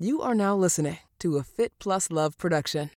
You 0.00 0.22
are 0.22 0.32
now 0.32 0.54
listening 0.54 0.98
to 1.18 1.38
a 1.38 1.42
Fit 1.42 1.72
Plus 1.80 2.08
Love 2.08 2.38
production. 2.38 2.90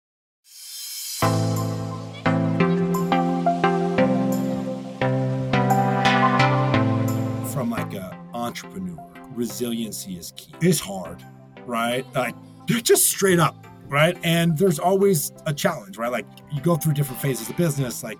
From 7.52 7.72
like 7.72 7.96
a 7.96 8.16
entrepreneur, 8.36 9.12
resiliency 9.34 10.20
is 10.20 10.32
key. 10.38 10.54
It's 10.62 10.80
hard, 10.80 11.24
right? 11.66 12.06
Like 12.14 12.36
just 12.68 13.08
straight 13.08 13.40
up, 13.40 13.66
right? 13.88 14.16
And 14.24 14.56
there's 14.56 14.78
always 14.78 15.32
a 15.48 15.54
challenge, 15.56 15.98
right? 15.98 16.12
Like 16.12 16.28
you 16.52 16.62
go 16.62 16.76
through 16.76 16.94
different 16.94 17.20
phases 17.20 17.50
of 17.50 17.58
business, 17.58 18.04
like 18.04 18.20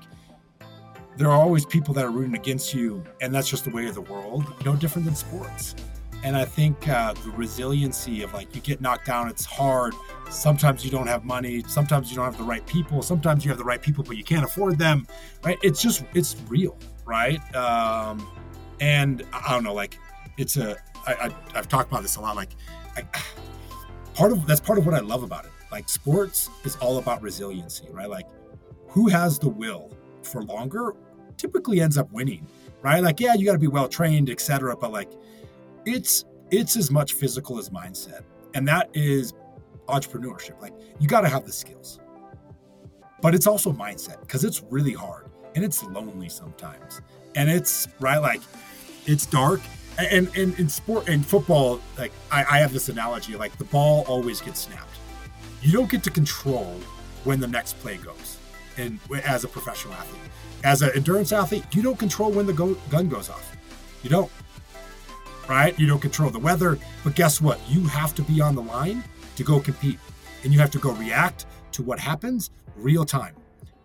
there 1.18 1.28
are 1.30 1.40
always 1.40 1.68
people 1.68 1.94
that 1.94 2.04
are 2.04 2.10
rooting 2.10 2.34
against 2.34 2.74
you, 2.74 3.04
and 3.22 3.32
that's 3.32 3.48
just 3.48 3.64
the 3.64 3.70
way 3.70 3.86
of 3.86 3.94
the 3.94 4.02
world. 4.02 4.52
No 4.66 4.76
different 4.76 5.06
than 5.06 5.14
sports. 5.14 5.76
And 6.24 6.38
I 6.38 6.46
think 6.46 6.88
uh, 6.88 7.14
the 7.14 7.32
resiliency 7.32 8.22
of 8.22 8.34
like 8.34 8.54
you 8.56 8.62
get 8.62 8.80
knocked 8.80 9.08
down, 9.08 9.28
it's 9.28 9.46
hard. 9.46 9.94
Sometimes 10.30 10.86
you 10.86 10.92
don't 10.92 11.08
have 11.08 11.26
money. 11.26 11.64
Sometimes 11.68 12.10
you 12.12 12.16
don't 12.16 12.26
have 12.26 12.38
the 12.38 12.44
right 12.44 12.66
people. 12.68 13.02
Sometimes 13.02 13.44
you 13.44 13.50
have 13.50 13.58
the 13.58 13.64
right 13.64 13.82
people, 13.82 14.04
but 14.04 14.18
you 14.18 14.24
can't 14.24 14.46
afford 14.46 14.78
them. 14.78 15.08
Right? 15.44 15.58
It's 15.64 15.82
just 15.82 16.04
it's 16.14 16.36
real, 16.48 16.78
right? 17.06 17.40
Um, 17.56 18.28
and 18.80 19.24
I 19.34 19.52
don't 19.52 19.64
know, 19.64 19.74
like 19.74 19.98
it's 20.38 20.58
a. 20.58 20.78
I, 21.08 21.14
I 21.14 21.32
I've 21.56 21.68
talked 21.68 21.92
about 21.92 22.04
this 22.04 22.18
a 22.18 22.22
lot. 22.22 22.36
Like, 22.36 22.52
I, 22.96 23.04
part 24.14 24.32
of 24.32 24.46
that's 24.46 24.62
part 24.62 24.78
of 24.78 24.86
what 24.86 24.94
I 24.94 25.00
love 25.00 25.24
about 25.24 25.46
it. 25.46 25.52
Like 25.72 25.90
sports 25.90 26.50
is 26.66 26.76
all 26.78 26.98
about 26.98 27.22
resiliency, 27.22 27.88
right? 27.92 28.10
Like, 28.10 28.28
who 28.88 29.08
has 29.08 29.40
the 29.40 29.50
will 29.50 29.92
for 30.22 30.44
longer 30.44 30.94
typically 31.38 31.82
ends 31.82 31.98
up 31.98 32.12
winning, 32.12 32.46
right? 32.84 33.02
Like, 33.02 33.20
yeah, 33.20 33.34
you 33.34 33.46
got 33.46 33.54
to 33.54 33.60
be 33.60 33.68
well 33.68 33.88
trained, 33.88 34.30
etc. 34.30 34.76
But 34.78 34.92
like 34.92 35.12
it's 35.86 36.26
it's 36.52 36.76
as 36.76 36.92
much 36.92 37.14
physical 37.14 37.58
as 37.58 37.70
mindset 37.70 38.24
and 38.54 38.68
that 38.68 38.90
is 38.94 39.34
entrepreneurship. 39.88 40.60
Like 40.62 40.74
you 41.00 41.08
got 41.08 41.22
to 41.22 41.30
have 41.30 41.46
the 41.46 41.52
skills. 41.52 42.00
But 43.22 43.36
it's 43.36 43.46
also 43.46 43.72
mindset 43.72 44.20
because 44.22 44.44
it's 44.44 44.64
really 44.70 44.94
hard 44.94 45.30
and 45.56 45.64
it's 45.64 45.84
lonely 45.84 46.30
sometimes 46.30 47.02
and 47.36 47.50
it's 47.50 47.88
right 48.00 48.18
like 48.18 48.42
it's 49.06 49.26
dark 49.26 49.62
and 50.00 50.30
and 50.36 50.58
in 50.60 50.70
sport 50.70 51.08
and 51.08 51.26
football 51.26 51.82
like 51.98 52.12
I, 52.32 52.40
I 52.40 52.58
have 52.60 52.74
this 52.74 52.90
analogy 52.90 53.36
like 53.36 53.56
the 53.58 53.66
ball 53.66 54.06
always 54.08 54.42
gets 54.42 54.62
snapped. 54.62 54.98
You 55.62 55.72
don't 55.72 55.90
get 55.90 56.04
to 56.04 56.10
control 56.10 56.80
when 57.24 57.40
the 57.40 57.48
next 57.48 57.78
play 57.80 57.98
goes 57.98 58.38
and 58.78 59.00
as 59.24 59.44
a 59.44 59.48
professional 59.48 59.94
athlete. 59.94 60.22
As 60.64 60.82
an 60.82 60.92
endurance 60.96 61.32
athlete 61.32 61.66
you 61.74 61.84
don't 61.84 62.00
control 62.00 62.32
when 62.32 62.48
the 62.48 62.54
go, 62.54 62.74
gun 62.90 63.08
goes 63.08 63.30
off. 63.30 63.56
You 64.02 64.10
don't 64.10 64.32
right? 65.52 65.78
You 65.78 65.86
don't 65.86 66.00
control 66.00 66.30
the 66.30 66.40
weather, 66.40 66.80
but 67.04 67.14
guess 67.14 67.42
what? 67.42 67.60
You 67.68 67.84
have 67.84 68.16
to 68.16 68.22
be 68.22 68.40
on 68.40 68.56
the 68.56 68.62
line 68.62 69.04
to 69.36 69.44
go 69.44 69.60
compete. 69.60 70.00
And 70.44 70.54
you 70.54 70.60
have 70.60 70.72
to 70.72 70.80
go 70.80 70.94
react 70.94 71.46
to 71.74 71.84
what 71.84 72.00
happens 72.00 72.52
real 72.78 73.04
time. 73.04 73.36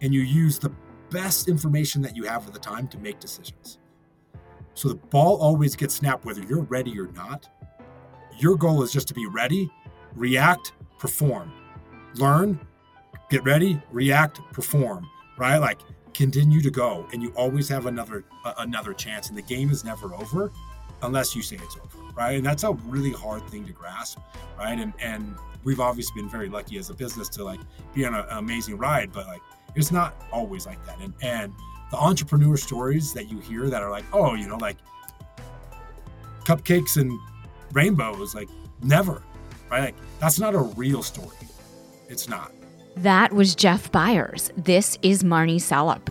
And 0.01 0.15
you 0.15 0.21
use 0.21 0.61
the 0.61 0.71
best 1.11 1.49
information 1.49 2.03
that 2.03 2.15
you 2.15 2.23
have 2.23 2.47
at 2.47 2.53
the 2.53 2.61
time 2.61 2.87
to 2.89 2.99
make 2.99 3.19
decisions. 3.19 3.79
So 4.75 4.89
the 4.89 4.95
ball 4.95 5.39
always 5.39 5.75
gets 5.75 5.95
snapped 5.95 6.25
whether 6.25 6.43
you're 6.43 6.63
ready 6.63 6.99
or 7.01 7.09
not. 7.09 7.49
Your 8.39 8.55
goal 8.57 8.85
is 8.85 8.93
just 8.93 9.09
to 9.09 9.15
be 9.15 9.27
ready, 9.27 9.69
react, 10.15 10.73
perform. 11.01 11.53
Learn, 12.15 12.61
get 13.29 13.43
ready, 13.43 13.83
react, 13.91 14.39
perform, 14.53 15.05
right? 15.37 15.59
Like 15.59 15.81
continue 16.15 16.63
to 16.63 16.71
go 16.71 17.07
and 17.13 17.23
you 17.23 17.31
always 17.37 17.69
have 17.69 17.87
another 17.87 18.25
uh, 18.45 18.55
another 18.59 18.95
chance 18.95 19.29
and 19.29 19.37
the 19.37 19.43
game 19.43 19.69
is 19.69 19.85
never 19.85 20.15
over 20.15 20.51
unless 21.03 21.37
you 21.37 21.43
say 21.43 21.57
it's 21.57 21.77
over, 21.77 21.99
right? 22.17 22.37
And 22.37 22.45
that's 22.47 22.65
a 22.65 22.73
really 22.73 23.13
hard 23.13 23.47
thing 23.49 23.67
to 23.67 23.73
grasp, 23.73 24.19
right? 24.59 24.79
And 24.79 24.93
and 25.01 25.37
we've 25.65 25.81
obviously 25.81 26.21
been 26.21 26.31
very 26.31 26.49
lucky 26.49 26.79
as 26.79 26.91
a 26.91 26.95
business 26.95 27.29
to 27.31 27.45
like 27.45 27.61
be 27.95 28.05
on 28.05 28.15
an 28.15 28.25
amazing 28.31 28.79
ride, 28.79 29.13
but 29.13 29.27
like 29.27 29.41
it's 29.75 29.91
not 29.91 30.15
always 30.33 30.67
like 30.67 30.85
that. 30.87 30.99
And 31.01 31.15
and 31.23 31.53
the 31.91 31.97
entrepreneur 31.97 32.57
stories 32.57 33.13
that 33.13 33.31
you 33.31 33.39
hear 33.39 33.69
that 33.69 33.83
are 33.83 33.91
like, 33.91 34.05
oh, 34.13 34.35
you 34.35 34.49
know, 34.49 34.57
like 34.57 34.77
cupcakes 36.45 36.97
and 36.97 37.19
rainbows, 37.73 38.35
like 38.35 38.49
never, 38.83 39.23
right? 39.71 39.81
Like 39.81 39.95
that's 40.19 40.39
not 40.39 40.55
a 40.55 40.61
real 40.61 41.03
story. 41.03 41.37
It's 42.09 42.29
not. 42.29 42.53
That 42.97 43.33
was 43.33 43.55
Jeff 43.55 43.93
Byers. 43.93 44.51
This 44.57 44.99
is 45.03 45.23
Marni 45.23 45.61
Salup. 45.61 46.11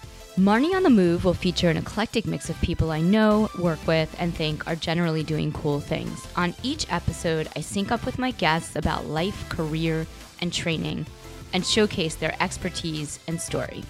Marni 0.41 0.73
on 0.73 0.81
the 0.81 0.89
Move 0.89 1.23
will 1.23 1.35
feature 1.35 1.69
an 1.69 1.77
eclectic 1.77 2.25
mix 2.25 2.49
of 2.49 2.59
people 2.61 2.89
I 2.89 2.99
know, 2.99 3.47
work 3.59 3.85
with, 3.85 4.15
and 4.17 4.33
think 4.33 4.65
are 4.65 4.75
generally 4.75 5.21
doing 5.21 5.51
cool 5.51 5.79
things. 5.79 6.25
On 6.35 6.55
each 6.63 6.91
episode, 6.91 7.47
I 7.55 7.61
sync 7.61 7.91
up 7.91 8.07
with 8.07 8.17
my 8.17 8.31
guests 8.31 8.75
about 8.75 9.05
life, 9.05 9.47
career, 9.49 10.07
and 10.41 10.51
training, 10.51 11.05
and 11.53 11.63
showcase 11.63 12.15
their 12.15 12.35
expertise 12.41 13.19
and 13.27 13.39
story. 13.39 13.83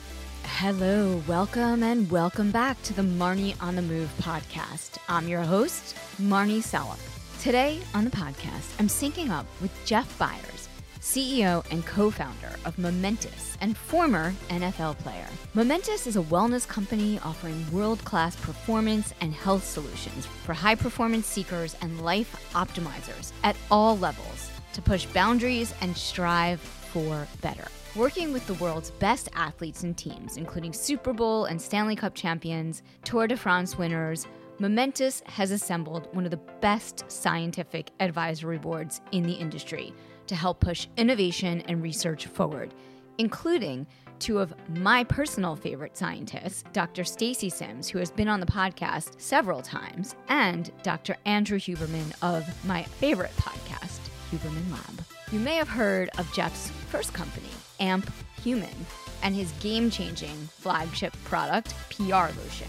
Hello, 0.43 1.23
welcome, 1.25 1.83
and 1.83 2.11
welcome 2.11 2.51
back 2.51 2.83
to 2.83 2.93
the 2.93 3.01
Marni 3.01 3.55
on 3.63 3.77
the 3.77 3.81
Move 3.81 4.13
podcast. 4.19 4.97
I'm 5.07 5.29
your 5.29 5.43
host, 5.43 5.95
Marni 6.19 6.61
Salup. 6.61 6.99
Today 7.39 7.79
on 7.93 8.03
the 8.03 8.11
podcast, 8.11 8.77
I'm 8.77 8.89
syncing 8.89 9.29
up 9.29 9.45
with 9.61 9.71
Jeff 9.85 10.19
Byers, 10.19 10.60
CEO 11.01 11.65
and 11.71 11.85
co 11.85 12.11
founder 12.11 12.55
of 12.63 12.77
Momentous 12.77 13.57
and 13.59 13.75
former 13.75 14.33
NFL 14.49 14.99
player. 14.99 15.25
Momentous 15.55 16.05
is 16.05 16.15
a 16.15 16.21
wellness 16.21 16.67
company 16.67 17.19
offering 17.23 17.65
world 17.71 18.03
class 18.05 18.35
performance 18.35 19.11
and 19.19 19.33
health 19.33 19.65
solutions 19.65 20.27
for 20.27 20.53
high 20.53 20.75
performance 20.75 21.25
seekers 21.25 21.75
and 21.81 22.01
life 22.01 22.35
optimizers 22.53 23.31
at 23.43 23.55
all 23.71 23.97
levels 23.97 24.51
to 24.73 24.81
push 24.81 25.05
boundaries 25.07 25.73
and 25.81 25.97
strive 25.97 26.59
for 26.59 27.27
better. 27.41 27.65
Working 27.95 28.31
with 28.31 28.45
the 28.45 28.53
world's 28.53 28.91
best 28.91 29.27
athletes 29.33 29.83
and 29.83 29.97
teams, 29.97 30.37
including 30.37 30.71
Super 30.71 31.13
Bowl 31.13 31.45
and 31.45 31.61
Stanley 31.61 31.95
Cup 31.95 32.13
champions, 32.13 32.83
Tour 33.03 33.27
de 33.27 33.35
France 33.35 33.77
winners, 33.77 34.27
Momentous 34.59 35.23
has 35.25 35.49
assembled 35.49 36.07
one 36.13 36.23
of 36.23 36.31
the 36.31 36.39
best 36.61 37.03
scientific 37.11 37.89
advisory 37.99 38.59
boards 38.59 39.01
in 39.11 39.23
the 39.23 39.33
industry 39.33 39.91
to 40.27 40.35
help 40.35 40.59
push 40.59 40.87
innovation 40.97 41.61
and 41.61 41.81
research 41.83 42.27
forward 42.27 42.73
including 43.21 43.85
two 44.19 44.39
of 44.39 44.53
my 44.69 45.03
personal 45.03 45.55
favorite 45.55 45.95
scientists, 45.95 46.63
Dr. 46.73 47.03
Stacy 47.03 47.49
Sims, 47.49 47.87
who 47.87 47.99
has 47.99 48.11
been 48.11 48.27
on 48.27 48.39
the 48.39 48.45
podcast 48.45 49.19
several 49.19 49.61
times, 49.61 50.15
and 50.27 50.71
Dr. 50.83 51.15
Andrew 51.25 51.59
Huberman 51.59 52.13
of 52.23 52.43
my 52.65 52.83
favorite 52.83 53.35
podcast, 53.37 53.99
Huberman 54.31 54.71
Lab. 54.71 55.05
You 55.31 55.39
may 55.39 55.55
have 55.55 55.69
heard 55.69 56.09
of 56.17 56.31
Jeff's 56.33 56.71
first 56.89 57.13
company, 57.13 57.49
Amp 57.79 58.11
Human, 58.43 58.85
and 59.21 59.35
his 59.35 59.51
game 59.53 59.91
changing 59.91 60.35
flagship 60.47 61.13
product, 61.23 61.75
PR 61.89 62.33
Lotion, 62.39 62.67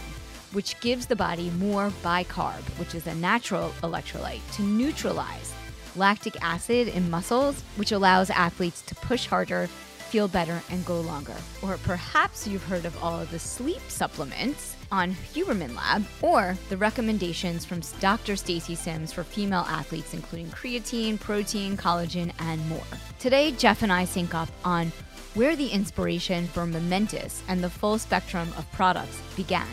which 0.52 0.78
gives 0.80 1.06
the 1.06 1.16
body 1.16 1.48
more 1.58 1.90
bicarb, 2.02 2.62
which 2.78 2.94
is 2.94 3.06
a 3.06 3.14
natural 3.14 3.70
electrolyte, 3.82 4.42
to 4.54 4.62
neutralize 4.62 5.51
lactic 5.96 6.36
acid 6.42 6.88
in 6.88 7.10
muscles, 7.10 7.62
which 7.76 7.92
allows 7.92 8.30
athletes 8.30 8.82
to 8.82 8.94
push 8.94 9.26
harder 9.26 9.68
feel 10.12 10.28
better 10.28 10.60
and 10.68 10.84
go 10.84 11.00
longer. 11.00 11.34
Or 11.62 11.78
perhaps 11.78 12.46
you've 12.46 12.64
heard 12.64 12.84
of 12.84 13.02
all 13.02 13.18
of 13.18 13.30
the 13.30 13.38
sleep 13.38 13.80
supplements 13.88 14.76
on 14.92 15.14
Huberman 15.32 15.74
Lab, 15.74 16.04
or 16.20 16.54
the 16.68 16.76
recommendations 16.76 17.64
from 17.64 17.80
Dr. 17.98 18.36
Stacy 18.36 18.74
Sims 18.74 19.10
for 19.10 19.24
female 19.24 19.64
athletes, 19.66 20.12
including 20.12 20.50
creatine, 20.50 21.18
protein, 21.18 21.78
collagen, 21.78 22.30
and 22.40 22.68
more. 22.68 22.84
Today, 23.18 23.52
Jeff 23.52 23.82
and 23.82 23.90
I 23.90 24.04
sync 24.04 24.34
up 24.34 24.50
on 24.66 24.92
where 25.32 25.56
the 25.56 25.68
inspiration 25.68 26.46
for 26.48 26.66
Momentous 26.66 27.42
and 27.48 27.64
the 27.64 27.70
full 27.70 27.98
spectrum 27.98 28.52
of 28.58 28.70
products 28.72 29.18
began. 29.34 29.66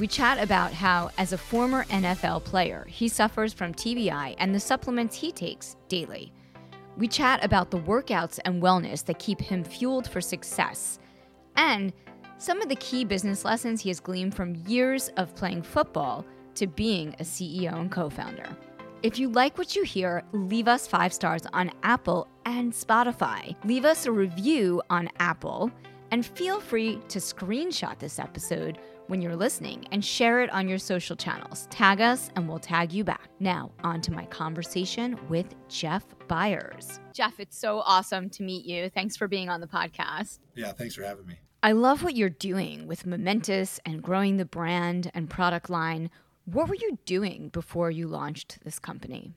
We 0.00 0.06
chat 0.06 0.42
about 0.42 0.72
how, 0.72 1.10
as 1.18 1.34
a 1.34 1.38
former 1.38 1.84
NFL 1.84 2.44
player, 2.44 2.86
he 2.88 3.06
suffers 3.06 3.52
from 3.52 3.74
TBI 3.74 4.34
and 4.38 4.54
the 4.54 4.58
supplements 4.58 5.14
he 5.14 5.30
takes 5.30 5.76
daily. 5.88 6.32
We 6.96 7.06
chat 7.06 7.44
about 7.44 7.70
the 7.70 7.80
workouts 7.80 8.38
and 8.46 8.62
wellness 8.62 9.04
that 9.04 9.18
keep 9.18 9.42
him 9.42 9.62
fueled 9.62 10.08
for 10.08 10.22
success, 10.22 10.98
and 11.56 11.92
some 12.38 12.62
of 12.62 12.70
the 12.70 12.76
key 12.76 13.04
business 13.04 13.44
lessons 13.44 13.82
he 13.82 13.90
has 13.90 14.00
gleaned 14.00 14.34
from 14.34 14.54
years 14.66 15.08
of 15.18 15.34
playing 15.34 15.64
football 15.64 16.24
to 16.54 16.66
being 16.66 17.14
a 17.18 17.22
CEO 17.22 17.78
and 17.78 17.92
co 17.92 18.08
founder. 18.08 18.56
If 19.02 19.18
you 19.18 19.28
like 19.28 19.58
what 19.58 19.76
you 19.76 19.82
hear, 19.82 20.22
leave 20.32 20.66
us 20.66 20.86
five 20.86 21.12
stars 21.12 21.42
on 21.52 21.70
Apple 21.82 22.26
and 22.46 22.72
Spotify. 22.72 23.54
Leave 23.66 23.84
us 23.84 24.06
a 24.06 24.12
review 24.12 24.80
on 24.88 25.10
Apple, 25.18 25.70
and 26.10 26.24
feel 26.24 26.58
free 26.58 26.98
to 27.08 27.18
screenshot 27.18 27.98
this 27.98 28.18
episode 28.18 28.78
when 29.10 29.20
you're 29.20 29.34
listening 29.34 29.84
and 29.90 30.04
share 30.04 30.40
it 30.40 30.48
on 30.50 30.68
your 30.68 30.78
social 30.78 31.16
channels. 31.16 31.66
Tag 31.68 32.00
us 32.00 32.30
and 32.36 32.48
we'll 32.48 32.60
tag 32.60 32.92
you 32.92 33.02
back. 33.02 33.28
Now, 33.40 33.72
on 33.82 34.00
to 34.02 34.12
my 34.12 34.24
conversation 34.26 35.18
with 35.28 35.52
Jeff 35.68 36.04
Byers. 36.28 37.00
Jeff, 37.12 37.40
it's 37.40 37.58
so 37.58 37.80
awesome 37.80 38.30
to 38.30 38.44
meet 38.44 38.64
you. 38.64 38.88
Thanks 38.88 39.16
for 39.16 39.26
being 39.26 39.48
on 39.48 39.60
the 39.60 39.66
podcast. 39.66 40.38
Yeah, 40.54 40.70
thanks 40.70 40.94
for 40.94 41.02
having 41.02 41.26
me. 41.26 41.40
I 41.60 41.72
love 41.72 42.04
what 42.04 42.14
you're 42.14 42.30
doing 42.30 42.86
with 42.86 43.04
Momentous 43.04 43.80
and 43.84 44.00
growing 44.00 44.36
the 44.36 44.44
brand 44.44 45.10
and 45.12 45.28
product 45.28 45.68
line. 45.68 46.10
What 46.44 46.68
were 46.68 46.76
you 46.76 46.96
doing 47.04 47.48
before 47.48 47.90
you 47.90 48.06
launched 48.06 48.58
this 48.64 48.78
company? 48.78 49.34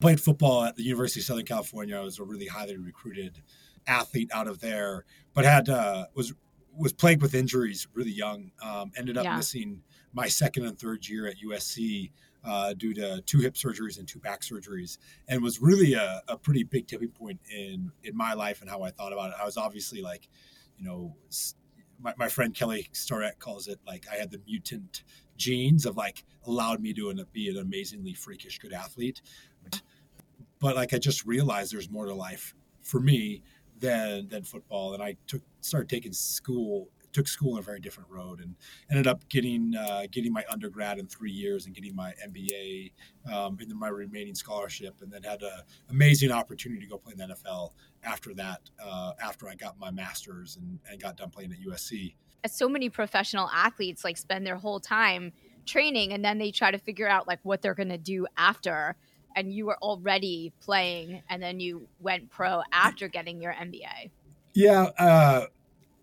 Played 0.00 0.20
football 0.20 0.64
at 0.64 0.76
the 0.76 0.84
University 0.84 1.20
of 1.20 1.24
Southern 1.24 1.46
California. 1.46 1.96
I 1.96 2.02
was 2.02 2.18
a 2.18 2.24
really 2.24 2.46
highly 2.46 2.76
recruited 2.76 3.42
athlete 3.86 4.30
out 4.34 4.46
of 4.46 4.60
there, 4.60 5.06
but 5.34 5.46
had 5.46 5.70
uh, 5.70 6.06
was 6.14 6.34
was 6.78 6.92
plagued 6.92 7.22
with 7.22 7.34
injuries 7.34 7.88
really 7.92 8.12
young. 8.12 8.52
Um, 8.62 8.92
ended 8.96 9.18
up 9.18 9.24
yeah. 9.24 9.36
missing 9.36 9.82
my 10.12 10.28
second 10.28 10.64
and 10.64 10.78
third 10.78 11.06
year 11.08 11.26
at 11.26 11.34
USC 11.44 12.10
uh, 12.44 12.72
due 12.74 12.94
to 12.94 13.20
two 13.22 13.38
hip 13.38 13.54
surgeries 13.54 13.98
and 13.98 14.06
two 14.06 14.20
back 14.20 14.40
surgeries, 14.40 14.98
and 15.28 15.42
was 15.42 15.60
really 15.60 15.94
a, 15.94 16.22
a, 16.28 16.36
pretty 16.36 16.62
big 16.62 16.86
tipping 16.86 17.10
point 17.10 17.40
in 17.50 17.90
in 18.04 18.16
my 18.16 18.32
life 18.32 18.60
and 18.60 18.70
how 18.70 18.82
I 18.82 18.90
thought 18.90 19.12
about 19.12 19.30
it. 19.30 19.36
I 19.40 19.44
was 19.44 19.56
obviously 19.56 20.00
like, 20.00 20.28
you 20.78 20.84
know, 20.84 21.14
my, 22.00 22.14
my 22.16 22.28
friend 22.28 22.54
Kelly 22.54 22.88
Starrett 22.92 23.38
calls 23.38 23.66
it 23.66 23.80
like 23.86 24.06
I 24.10 24.16
had 24.16 24.30
the 24.30 24.40
mutant 24.46 25.02
genes 25.36 25.84
of 25.84 25.96
like 25.96 26.24
allowed 26.46 26.80
me 26.80 26.92
to 26.94 27.12
be 27.32 27.48
an 27.48 27.58
amazingly 27.58 28.14
freakish 28.14 28.58
good 28.58 28.72
athlete, 28.72 29.20
but, 29.64 29.82
but 30.60 30.76
like 30.76 30.94
I 30.94 30.98
just 30.98 31.26
realized 31.26 31.72
there's 31.72 31.90
more 31.90 32.06
to 32.06 32.14
life 32.14 32.54
for 32.82 33.00
me 33.00 33.42
than 33.80 34.28
than 34.28 34.42
football, 34.42 34.94
and 34.94 35.02
I 35.02 35.16
took 35.26 35.42
started 35.60 35.88
taking 35.88 36.12
school 36.12 36.88
took 37.12 37.28
school 37.28 37.54
on 37.54 37.58
a 37.58 37.62
very 37.62 37.80
different 37.80 38.08
road 38.10 38.40
and 38.40 38.54
ended 38.90 39.06
up 39.06 39.26
getting 39.28 39.74
uh, 39.74 40.02
getting 40.10 40.32
my 40.32 40.44
undergrad 40.48 40.98
in 40.98 41.06
three 41.06 41.30
years 41.30 41.66
and 41.66 41.74
getting 41.74 41.94
my 41.94 42.12
MBA 42.26 42.92
um, 43.32 43.56
and 43.60 43.70
then 43.70 43.78
my 43.78 43.88
remaining 43.88 44.34
scholarship 44.34 44.96
and 45.00 45.10
then 45.10 45.22
had 45.22 45.42
an 45.42 45.62
amazing 45.90 46.30
opportunity 46.30 46.82
to 46.82 46.86
go 46.86 46.98
play 46.98 47.12
in 47.12 47.18
the 47.18 47.34
NFL 47.34 47.72
after 48.04 48.34
that 48.34 48.60
uh, 48.82 49.12
after 49.22 49.48
I 49.48 49.54
got 49.54 49.78
my 49.78 49.90
master's 49.90 50.56
and, 50.56 50.78
and 50.90 51.00
got 51.00 51.16
done 51.16 51.30
playing 51.30 51.52
at 51.52 51.58
USC. 51.60 52.14
As 52.44 52.56
so 52.56 52.68
many 52.68 52.88
professional 52.88 53.48
athletes 53.52 54.04
like 54.04 54.16
spend 54.16 54.46
their 54.46 54.56
whole 54.56 54.80
time 54.80 55.32
training 55.66 56.12
and 56.12 56.24
then 56.24 56.38
they 56.38 56.50
try 56.50 56.70
to 56.70 56.78
figure 56.78 57.08
out 57.08 57.26
like 57.26 57.40
what 57.42 57.62
they're 57.62 57.74
going 57.74 57.88
to 57.88 57.98
do 57.98 58.26
after 58.36 58.96
and 59.38 59.52
you 59.52 59.66
were 59.66 59.78
already 59.78 60.52
playing 60.60 61.22
and 61.30 61.40
then 61.40 61.60
you 61.60 61.86
went 62.00 62.28
pro 62.28 62.60
after 62.72 63.06
getting 63.06 63.40
your 63.40 63.52
MBA. 63.52 64.10
Yeah, 64.52 64.88
uh, 64.98 65.46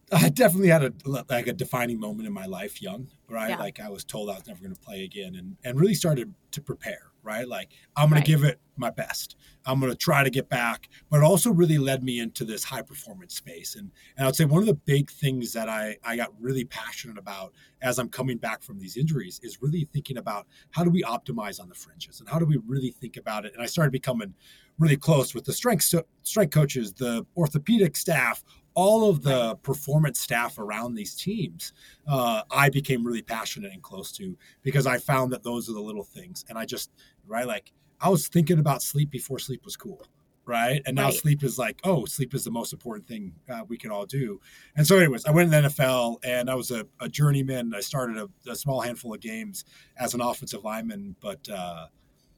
I 0.10 0.30
definitely 0.30 0.70
had 0.70 0.84
a 0.86 0.94
like 1.30 1.48
a 1.48 1.54
defining 1.54 2.00
moment 2.00 2.28
in 2.28 2.34
my 2.34 2.46
life, 2.46 2.82
young, 2.82 3.08
right? 3.28 3.50
Yeah. 3.50 3.58
Like 3.58 3.82
I 3.82 3.90
was 3.90 4.06
told 4.06 4.30
I 4.30 4.36
was 4.36 4.48
never 4.48 4.62
going 4.62 4.74
to 4.74 4.80
play 4.80 5.04
again, 5.04 5.36
and 5.36 5.58
and 5.66 5.78
really 5.78 5.96
started 5.96 6.34
to 6.52 6.62
prepare, 6.62 7.12
right? 7.26 7.48
Like 7.48 7.72
I'm 7.96 8.10
going 8.10 8.20
right. 8.20 8.26
to 8.26 8.32
give 8.32 8.44
it 8.44 8.60
my 8.78 8.90
best. 8.90 9.36
I'm 9.66 9.80
going 9.80 9.92
to 9.92 9.98
try 9.98 10.24
to 10.24 10.30
get 10.30 10.48
back, 10.48 10.90
but 11.10 11.18
it 11.18 11.24
also 11.24 11.52
really 11.52 11.78
led 11.78 12.04
me 12.04 12.20
into 12.20 12.46
this 12.46 12.64
high 12.64 12.82
performance 12.82 13.36
space. 13.36 13.76
And 13.76 13.92
and 14.18 14.28
I'd 14.28 14.36
say 14.36 14.46
one 14.46 14.62
of 14.62 14.68
the 14.68 14.76
big 14.76 15.10
things 15.10 15.54
that 15.54 15.68
I 15.70 15.98
I 16.04 16.16
got 16.16 16.34
really 16.40 16.66
passionate 16.66 17.18
about 17.18 17.54
as 17.82 18.00
I'm 18.00 18.10
coming 18.10 18.38
back 18.38 18.64
from 18.64 18.80
these 18.80 18.98
injuries 18.98 19.40
is 19.44 19.62
really 19.62 19.88
thinking 19.92 20.18
about 20.18 20.48
how 20.72 20.84
do 20.84 20.90
we 20.90 21.04
optimize 21.04 21.60
on 21.60 21.70
the 21.70 21.76
fringes 21.76 22.20
and 22.20 22.30
how 22.30 22.40
do 22.40 22.46
we 22.46 22.60
really 22.68 22.92
think 22.92 23.18
about 23.18 23.46
it. 23.46 23.54
And 23.54 23.62
I 23.62 23.66
started 23.66 23.92
becoming 23.92 24.34
really 24.78 24.98
close 24.98 25.34
with 25.34 25.46
the 25.46 25.54
strength 25.54 25.94
strength 26.24 26.54
coaches, 26.54 26.94
the 26.94 27.26
orthopedic 27.36 27.96
staff, 27.96 28.44
all 28.76 29.10
of 29.10 29.24
the 29.24 29.56
performance 29.64 30.20
staff 30.20 30.60
around 30.60 30.94
these 30.94 31.16
teams, 31.16 31.74
uh, 32.08 32.44
I 32.52 32.70
became 32.70 33.06
really 33.06 33.22
passionate 33.22 33.72
and 33.72 33.82
close 33.82 34.12
to 34.14 34.38
because 34.62 34.86
I 34.86 34.98
found 34.98 35.32
that 35.32 35.44
those 35.44 35.70
are 35.70 35.74
the 35.74 35.82
little 35.82 36.04
things. 36.04 36.46
And 36.50 36.58
I 36.58 36.66
just, 36.66 36.92
right, 37.26 37.48
like 37.48 37.72
I 38.02 38.10
was 38.10 38.28
thinking 38.28 38.60
about 38.60 38.84
sleep 38.84 39.10
before 39.10 39.40
sleep 39.40 39.64
was 39.64 39.78
cool. 39.78 40.06
Right. 40.48 40.84
And 40.86 40.96
now 40.96 41.06
right. 41.06 41.14
sleep 41.14 41.44
is 41.44 41.58
like, 41.58 41.80
oh, 41.84 42.06
sleep 42.06 42.36
is 42.36 42.44
the 42.44 42.52
most 42.52 42.72
important 42.72 43.08
thing 43.08 43.34
uh, 43.50 43.62
we 43.68 43.80
can 43.80 43.90
all 43.90 44.06
do. 44.06 44.40
And 44.76 44.86
so, 44.86 44.96
anyways, 44.96 45.26
I 45.26 45.32
went 45.32 45.52
in 45.52 45.64
the 45.64 45.70
NFL 45.70 46.18
and 46.24 46.52
I 46.52 46.56
was 46.56 46.70
a, 46.70 46.86
a 47.00 47.10
journeyman. 47.10 47.74
I 47.76 47.80
started 47.80 48.18
a, 48.18 48.52
a, 48.52 48.56
small 48.56 48.82
handful 48.82 49.12
of 49.12 49.22
games 49.22 49.66
as 49.98 50.14
an 50.14 50.22
offensive 50.22 50.64
lineman, 50.64 51.16
but, 51.20 51.50
uh, 51.50 51.88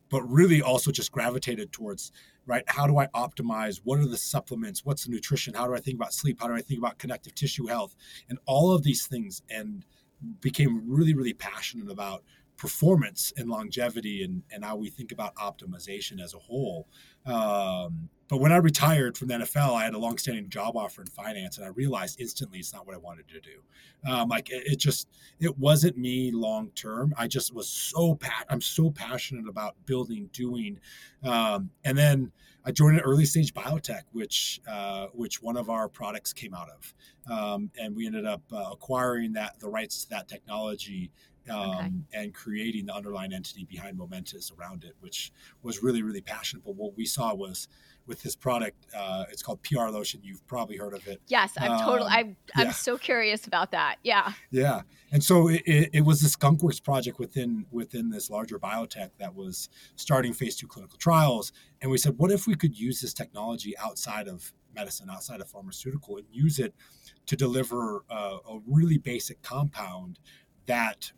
but 0.07 0.21
really 0.21 0.61
also 0.61 0.89
just 0.89 1.11
gravitated 1.11 1.73
towards 1.73 2.13
right? 2.47 2.63
How 2.67 2.87
do 2.87 2.97
i 2.97 3.07
optimize? 3.07 3.81
What 3.83 3.99
are 3.99 4.07
the 4.07 4.17
supplements? 4.17 4.83
What's 4.83 5.05
the 5.05 5.11
nutrition? 5.11 5.53
How 5.53 5.67
do 5.67 5.75
i 5.75 5.79
think 5.79 5.95
about 5.95 6.13
sleep? 6.13 6.39
How 6.39 6.47
do 6.47 6.55
i 6.55 6.61
think 6.61 6.79
about 6.79 6.97
connective 6.97 7.35
tissue 7.35 7.67
health? 7.67 7.95
And 8.29 8.39
all 8.45 8.73
of 8.73 8.83
these 8.83 9.05
things 9.05 9.41
and 9.49 9.85
became 10.41 10.83
really 10.87 11.13
really 11.13 11.33
passionate 11.33 11.91
about 11.91 12.23
performance 12.57 13.31
and 13.37 13.49
longevity 13.49 14.23
and, 14.23 14.41
and 14.51 14.65
how 14.65 14.75
we 14.75 14.89
think 14.89 15.11
about 15.11 15.35
optimization 15.35 16.19
as 16.19 16.33
a 16.33 16.39
whole 16.39 16.87
um, 17.27 18.09
but 18.29 18.41
when 18.41 18.51
I 18.51 18.57
retired 18.57 19.17
from 19.17 19.29
the 19.29 19.35
NFL, 19.35 19.73
I 19.73 19.85
had 19.85 19.93
a 19.93 19.97
long-standing 19.97 20.49
job 20.49 20.75
offer 20.75 21.01
in 21.01 21.07
finance, 21.07 21.57
and 21.57 21.65
I 21.65 21.69
realized 21.69 22.19
instantly 22.19 22.59
it's 22.59 22.73
not 22.73 22.85
what 22.85 22.93
I 22.93 22.97
wanted 22.97 23.27
to 23.29 23.39
do. 23.39 23.61
Um, 24.09 24.29
like 24.29 24.49
it, 24.49 24.63
it, 24.65 24.79
just, 24.79 25.07
it 25.39 25.57
wasn't 25.57 25.97
me 25.97 26.31
long 26.31 26.69
term. 26.71 27.13
I 27.17 27.27
just 27.27 27.53
was 27.53 27.69
so 27.69 28.15
pa- 28.15 28.43
I'm 28.49 28.61
so 28.61 28.91
passionate 28.91 29.47
about 29.47 29.75
building, 29.85 30.29
doing, 30.33 30.79
um, 31.23 31.69
and 31.85 31.97
then 31.97 32.31
I 32.65 32.71
joined 32.71 32.97
an 32.97 33.03
early 33.03 33.23
stage 33.23 33.53
biotech, 33.53 34.01
which 34.11 34.59
uh, 34.69 35.07
which 35.13 35.41
one 35.41 35.55
of 35.55 35.69
our 35.69 35.87
products 35.87 36.33
came 36.33 36.53
out 36.53 36.67
of, 36.69 36.93
um, 37.31 37.71
and 37.79 37.95
we 37.95 38.05
ended 38.05 38.25
up 38.25 38.41
uh, 38.51 38.71
acquiring 38.73 39.31
that 39.33 39.57
the 39.59 39.69
rights 39.69 40.03
to 40.03 40.09
that 40.09 40.27
technology 40.27 41.11
um, 41.49 41.69
okay. 41.69 41.91
and 42.13 42.33
creating 42.33 42.85
the 42.87 42.93
underlying 42.93 43.33
entity 43.33 43.65
behind 43.65 43.97
Momentous 43.97 44.51
around 44.57 44.83
it, 44.83 44.93
which 44.99 45.31
was 45.61 45.83
really, 45.83 46.03
really 46.03 46.21
passionate. 46.21 46.63
But 46.65 46.75
what 46.75 46.95
we 46.97 47.05
saw 47.05 47.33
was 47.33 47.67
with 48.05 48.23
this 48.23 48.35
product, 48.35 48.85
uh, 48.95 49.25
it's 49.31 49.43
called 49.43 49.61
PR 49.63 49.89
Lotion. 49.89 50.21
You've 50.23 50.45
probably 50.47 50.77
heard 50.77 50.93
of 50.93 51.05
it. 51.07 51.21
Yes, 51.27 51.53
I'm 51.59 51.71
um, 51.71 51.79
totally. 51.81 52.09
I'm, 52.09 52.37
I'm 52.55 52.71
so 52.71 52.97
curious 52.97 53.45
about 53.47 53.71
that. 53.71 53.97
Yeah. 54.03 54.31
Yeah, 54.49 54.81
and 55.11 55.23
so 55.23 55.49
it, 55.49 55.61
it, 55.65 55.89
it 55.93 56.01
was 56.01 56.21
the 56.21 56.29
Skunkworks 56.29 56.81
project 56.81 57.19
within 57.19 57.65
within 57.71 58.09
this 58.09 58.29
larger 58.29 58.59
biotech 58.59 59.11
that 59.19 59.35
was 59.35 59.69
starting 59.95 60.33
phase 60.33 60.55
two 60.55 60.67
clinical 60.67 60.97
trials, 60.97 61.51
and 61.81 61.91
we 61.91 61.97
said, 61.97 62.17
what 62.17 62.31
if 62.31 62.47
we 62.47 62.55
could 62.55 62.77
use 62.77 63.01
this 63.01 63.13
technology 63.13 63.77
outside 63.77 64.27
of 64.27 64.53
medicine, 64.73 65.09
outside 65.09 65.41
of 65.41 65.49
pharmaceutical, 65.49 66.17
and 66.17 66.25
use 66.31 66.59
it 66.59 66.73
to 67.25 67.35
deliver 67.35 68.03
uh, 68.09 68.37
a 68.49 68.59
really 68.67 68.97
basic 68.97 69.41
compound 69.41 70.19
that 70.67 71.11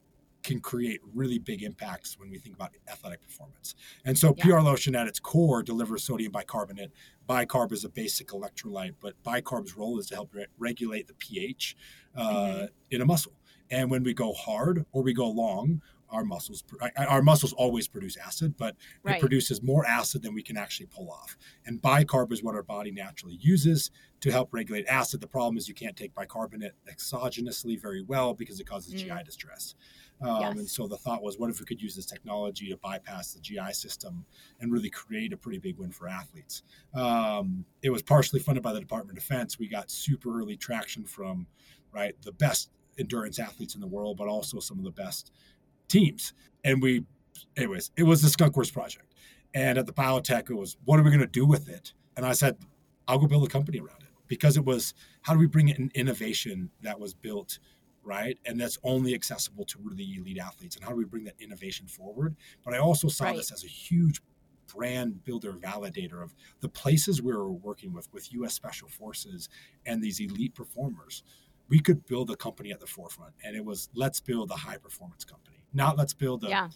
can 0.43 0.59
create 0.59 1.01
really 1.13 1.39
big 1.39 1.63
impacts 1.63 2.17
when 2.17 2.29
we 2.29 2.37
think 2.37 2.55
about 2.55 2.71
athletic 2.89 3.21
performance. 3.21 3.75
And 4.05 4.17
so 4.17 4.33
yeah. 4.37 4.45
PR 4.45 4.59
Lotion 4.61 4.95
at 4.95 5.07
its 5.07 5.19
core 5.19 5.63
delivers 5.63 6.03
sodium 6.03 6.31
bicarbonate. 6.31 6.91
Bicarb 7.27 7.71
is 7.71 7.85
a 7.85 7.89
basic 7.89 8.29
electrolyte, 8.29 8.95
but 8.99 9.21
bicarb's 9.23 9.75
role 9.75 9.99
is 9.99 10.07
to 10.07 10.15
help 10.15 10.33
re- 10.33 10.47
regulate 10.57 11.07
the 11.07 11.13
pH 11.15 11.75
uh, 12.15 12.23
mm-hmm. 12.23 12.65
in 12.91 13.01
a 13.01 13.05
muscle. 13.05 13.33
And 13.69 13.91
when 13.91 14.03
we 14.03 14.13
go 14.13 14.33
hard 14.33 14.85
or 14.91 15.03
we 15.03 15.13
go 15.13 15.29
long, 15.29 15.81
our 16.11 16.23
muscles 16.23 16.63
our 16.97 17.21
muscles 17.21 17.53
always 17.53 17.87
produce 17.87 18.17
acid, 18.17 18.55
but 18.57 18.75
right. 19.03 19.17
it 19.17 19.19
produces 19.19 19.61
more 19.61 19.85
acid 19.85 20.23
than 20.23 20.33
we 20.33 20.41
can 20.41 20.57
actually 20.57 20.87
pull 20.87 21.11
off. 21.11 21.37
And 21.65 21.81
bicarb 21.81 22.31
is 22.31 22.43
what 22.43 22.55
our 22.55 22.63
body 22.63 22.91
naturally 22.91 23.37
uses 23.39 23.91
to 24.21 24.31
help 24.31 24.49
regulate 24.51 24.87
acid. 24.87 25.21
The 25.21 25.27
problem 25.27 25.57
is 25.57 25.67
you 25.67 25.75
can't 25.75 25.95
take 25.95 26.13
bicarbonate 26.15 26.71
exogenously 26.91 27.79
very 27.79 28.01
well 28.01 28.33
because 28.33 28.59
it 28.59 28.67
causes 28.67 28.93
mm. 28.93 28.97
GI 28.97 29.23
distress. 29.23 29.75
Um, 30.21 30.41
yes. 30.41 30.57
And 30.57 30.69
so 30.69 30.87
the 30.87 30.97
thought 30.97 31.23
was, 31.23 31.37
what 31.37 31.49
if 31.49 31.59
we 31.59 31.65
could 31.65 31.81
use 31.81 31.95
this 31.95 32.05
technology 32.05 32.69
to 32.69 32.77
bypass 32.77 33.33
the 33.33 33.39
GI 33.39 33.73
system 33.73 34.25
and 34.59 34.71
really 34.71 34.89
create 34.89 35.31
a 35.33 35.37
pretty 35.37 35.59
big 35.59 35.77
win 35.77 35.91
for 35.91 36.07
athletes? 36.07 36.63
Um, 36.93 37.65
it 37.81 37.89
was 37.89 38.01
partially 38.01 38.39
funded 38.39 38.63
by 38.63 38.73
the 38.73 38.79
Department 38.79 39.17
of 39.17 39.23
Defense. 39.23 39.57
We 39.57 39.67
got 39.67 39.89
super 39.89 40.37
early 40.37 40.57
traction 40.57 41.05
from 41.05 41.47
right 41.93 42.15
the 42.21 42.33
best 42.33 42.69
endurance 42.97 43.39
athletes 43.39 43.75
in 43.75 43.81
the 43.81 43.87
world, 43.87 44.17
but 44.17 44.27
also 44.27 44.59
some 44.59 44.77
of 44.77 44.83
the 44.83 44.91
best 44.91 45.31
teams. 45.87 46.33
And 46.63 46.81
we, 46.81 47.05
anyways, 47.57 47.91
it 47.97 48.03
was 48.03 48.21
the 48.21 48.29
Skunk 48.29 48.53
Skunkworks 48.53 48.73
project. 48.73 49.13
And 49.53 49.77
at 49.77 49.85
the 49.85 49.93
biotech, 49.93 50.49
it 50.49 50.53
was, 50.53 50.77
what 50.85 50.99
are 50.99 51.03
we 51.03 51.09
going 51.09 51.21
to 51.21 51.27
do 51.27 51.45
with 51.45 51.69
it? 51.69 51.93
And 52.15 52.25
I 52.25 52.33
said, 52.33 52.57
I'll 53.07 53.17
go 53.17 53.25
build 53.25 53.45
a 53.45 53.49
company 53.49 53.79
around 53.79 54.01
it 54.01 54.09
because 54.27 54.57
it 54.57 54.65
was, 54.65 54.93
how 55.21 55.33
do 55.33 55.39
we 55.39 55.47
bring 55.47 55.69
in 55.69 55.91
innovation 55.95 56.69
that 56.81 56.99
was 56.99 57.13
built 57.13 57.59
right? 58.03 58.37
And 58.45 58.59
that's 58.59 58.77
only 58.83 59.13
accessible 59.13 59.65
to 59.65 59.79
really 59.81 60.15
elite 60.17 60.39
athletes. 60.39 60.75
And 60.75 60.83
how 60.83 60.91
do 60.91 60.97
we 60.97 61.05
bring 61.05 61.23
that 61.25 61.35
innovation 61.39 61.87
forward? 61.87 62.35
But 62.63 62.73
I 62.73 62.77
also 62.77 63.07
saw 63.07 63.25
right. 63.25 63.35
this 63.35 63.51
as 63.51 63.63
a 63.63 63.67
huge 63.67 64.21
brand 64.73 65.23
builder 65.23 65.53
validator 65.53 66.23
of 66.23 66.33
the 66.61 66.69
places 66.69 67.21
we 67.21 67.33
were 67.33 67.51
working 67.51 67.93
with 67.93 68.11
with 68.13 68.31
US 68.33 68.53
special 68.53 68.87
forces 68.87 69.49
and 69.85 70.01
these 70.01 70.19
elite 70.19 70.53
performers 70.53 71.23
we 71.69 71.79
could 71.79 72.05
build 72.05 72.29
a 72.29 72.35
company 72.35 72.71
at 72.71 72.79
the 72.79 72.87
forefront 72.87 73.33
and 73.43 73.55
it 73.55 73.65
was 73.65 73.89
let's 73.95 74.19
build 74.19 74.51
a 74.51 74.55
high 74.55 74.77
performance 74.77 75.25
company 75.25 75.57
not 75.73 75.97
let's 75.97 76.13
build 76.13 76.43
a 76.43 76.49
yeah. 76.49 76.69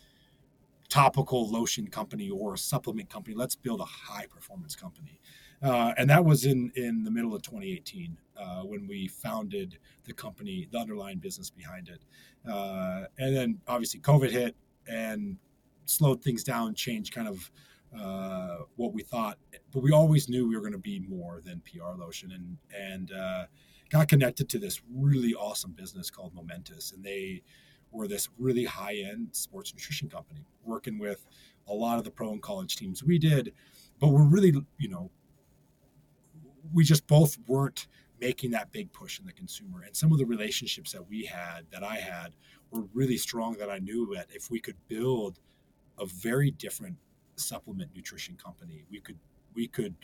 topical 0.90 1.50
lotion 1.50 1.88
company 1.88 2.30
or 2.30 2.56
a 2.56 2.58
supplement 2.58 3.10
company 3.10 3.36
let's 3.36 3.56
build 3.56 3.80
a 3.80 3.86
high 3.86 4.26
performance 4.26 4.76
company 4.76 5.20
uh, 5.62 5.94
and 5.98 6.10
that 6.10 6.26
was 6.26 6.46
in 6.46 6.72
in 6.76 7.04
the 7.04 7.12
middle 7.12 7.36
of 7.36 7.44
2018 7.44 8.18
uh, 8.38 8.62
when 8.62 8.88
we 8.88 9.08
founded 9.08 9.78
the 10.06 10.14
company, 10.14 10.68
the 10.72 10.78
underlying 10.78 11.20
business 11.20 11.50
behind 11.50 11.90
it, 11.90 12.04
uh, 12.50 13.06
and 13.18 13.36
then 13.36 13.60
obviously 13.68 14.00
COVID 14.00 14.32
hit 14.32 14.56
and 14.88 15.38
slowed 15.86 16.22
things 16.24 16.44
down, 16.44 16.74
changed 16.74 17.14
kind 17.14 17.28
of 17.28 17.52
uh, 17.98 18.58
what 18.76 18.94
we 18.94 19.04
thought, 19.04 19.38
but 19.72 19.84
we 19.84 19.92
always 19.92 20.28
knew 20.28 20.48
we 20.48 20.56
were 20.56 20.62
going 20.62 20.74
to 20.74 20.80
be 20.80 21.00
more 21.00 21.42
than 21.44 21.62
PR 21.62 21.98
Lotion, 21.98 22.32
and 22.32 22.58
and 22.78 23.12
uh, 23.12 23.46
got 23.90 24.08
connected 24.08 24.50
to 24.50 24.60
this 24.60 24.82
really 24.92 25.34
awesome 25.36 25.72
business 25.72 26.10
called 26.10 26.34
Momentous, 26.34 26.92
and 26.92 27.04
they 27.04 27.44
were 27.92 28.08
this 28.08 28.30
really 28.40 28.66
high 28.66 28.96
end 28.96 29.30
sports 29.32 29.74
nutrition 29.74 30.10
company, 30.10 30.44
working 30.64 30.98
with 30.98 31.26
a 31.68 31.74
lot 31.74 31.98
of 31.98 32.04
the 32.04 32.12
pro 32.12 32.32
and 32.32 32.42
college 32.42 32.76
teams 32.76 33.04
we 33.04 33.18
did, 33.18 33.54
but 34.00 34.10
we're 34.10 34.28
really, 34.28 34.54
you 34.78 34.90
know, 34.90 35.12
we 36.74 36.84
just 36.84 37.06
both 37.08 37.38
weren't 37.48 37.88
making 38.24 38.52
that 38.52 38.72
big 38.72 38.92
push 38.94 39.20
in 39.20 39.26
the 39.26 39.34
consumer. 39.34 39.82
And 39.86 39.94
some 39.94 40.14
of 40.14 40.18
the 40.18 40.26
relationships 40.26 40.94
that 40.94 41.10
we 41.10 41.26
had, 41.26 41.66
that 41.72 41.84
I 41.84 41.96
had, 41.96 42.34
were 42.72 42.86
really 42.94 43.18
strong 43.18 43.56
that 43.56 43.70
I 43.70 43.80
knew 43.80 44.14
that 44.16 44.28
if 44.32 44.50
we 44.50 44.62
could 44.62 44.78
build 44.88 45.40
a 46.00 46.06
very 46.06 46.50
different 46.52 46.96
supplement 47.36 47.92
nutrition 47.94 48.38
company, 48.38 48.86
we 48.90 49.02
could 49.02 49.20
we 49.54 49.68
could 49.68 49.96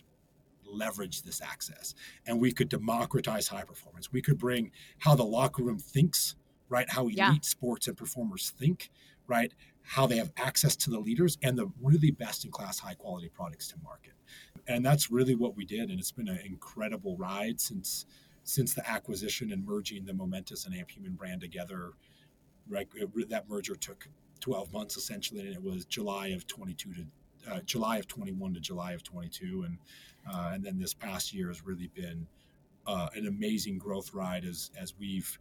leverage 0.66 1.24
this 1.24 1.42
access 1.42 1.96
and 2.28 2.40
we 2.40 2.52
could 2.52 2.70
democratize 2.70 3.48
high 3.48 3.64
performance. 3.64 4.12
We 4.12 4.22
could 4.22 4.38
bring 4.38 4.72
how 5.00 5.16
the 5.16 5.24
locker 5.24 5.64
room 5.64 5.80
thinks, 5.80 6.36
right? 6.68 6.88
How 6.90 7.04
elite 7.04 7.18
yeah. 7.18 7.34
sports 7.42 7.88
and 7.88 7.96
performers 7.96 8.52
think, 8.60 8.92
right? 9.28 9.52
How 9.82 10.06
they 10.06 10.18
have 10.18 10.32
access 10.38 10.76
to 10.76 10.92
the 10.92 11.00
leaders 11.00 11.38
and 11.42 11.58
the 11.58 11.72
really 11.82 12.12
best 12.12 12.44
in 12.44 12.52
class 12.52 12.80
high 12.80 12.94
quality 12.94 13.30
products 13.30 13.70
to 13.70 13.76
market. 13.84 14.14
And 14.70 14.86
that's 14.86 15.12
really 15.12 15.36
what 15.36 15.58
we 15.58 15.66
did. 15.66 15.90
And 15.90 16.00
it's 16.00 16.12
been 16.12 16.30
an 16.30 16.40
incredible 16.46 17.18
ride 17.18 17.60
since 17.60 18.06
since 18.44 18.74
the 18.74 18.90
acquisition 18.90 19.52
and 19.52 19.66
merging 19.66 20.06
the 20.06 20.14
Momentous 20.14 20.66
and 20.66 20.74
Amp 20.74 20.90
Human 20.92 21.14
brand 21.14 21.42
together. 21.42 21.92
Right, 22.70 22.88
that 23.30 23.50
merger 23.50 23.76
took 23.76 24.08
12 24.40 24.72
months 24.72 24.96
essentially, 24.96 25.42
and 25.42 25.50
it 25.50 25.62
was 25.62 25.86
July 25.86 26.28
of 26.28 26.46
22 26.46 26.94
to 26.94 27.06
uh, 27.50 27.60
July 27.62 27.98
of 27.98 28.08
21 28.08 28.54
to 28.54 28.60
July 28.60 28.94
of 28.94 29.04
22, 29.04 29.64
and 29.66 29.78
uh, 30.32 30.52
and 30.54 30.64
then 30.64 30.78
this 30.78 30.94
past 30.94 31.34
year 31.34 31.48
has 31.48 31.66
really 31.66 31.90
been 31.96 32.28
uh, 32.86 33.08
an 33.16 33.28
amazing 33.28 33.78
growth 33.78 34.14
ride 34.14 34.46
as 34.46 34.72
as 34.80 34.94
we've 35.00 35.40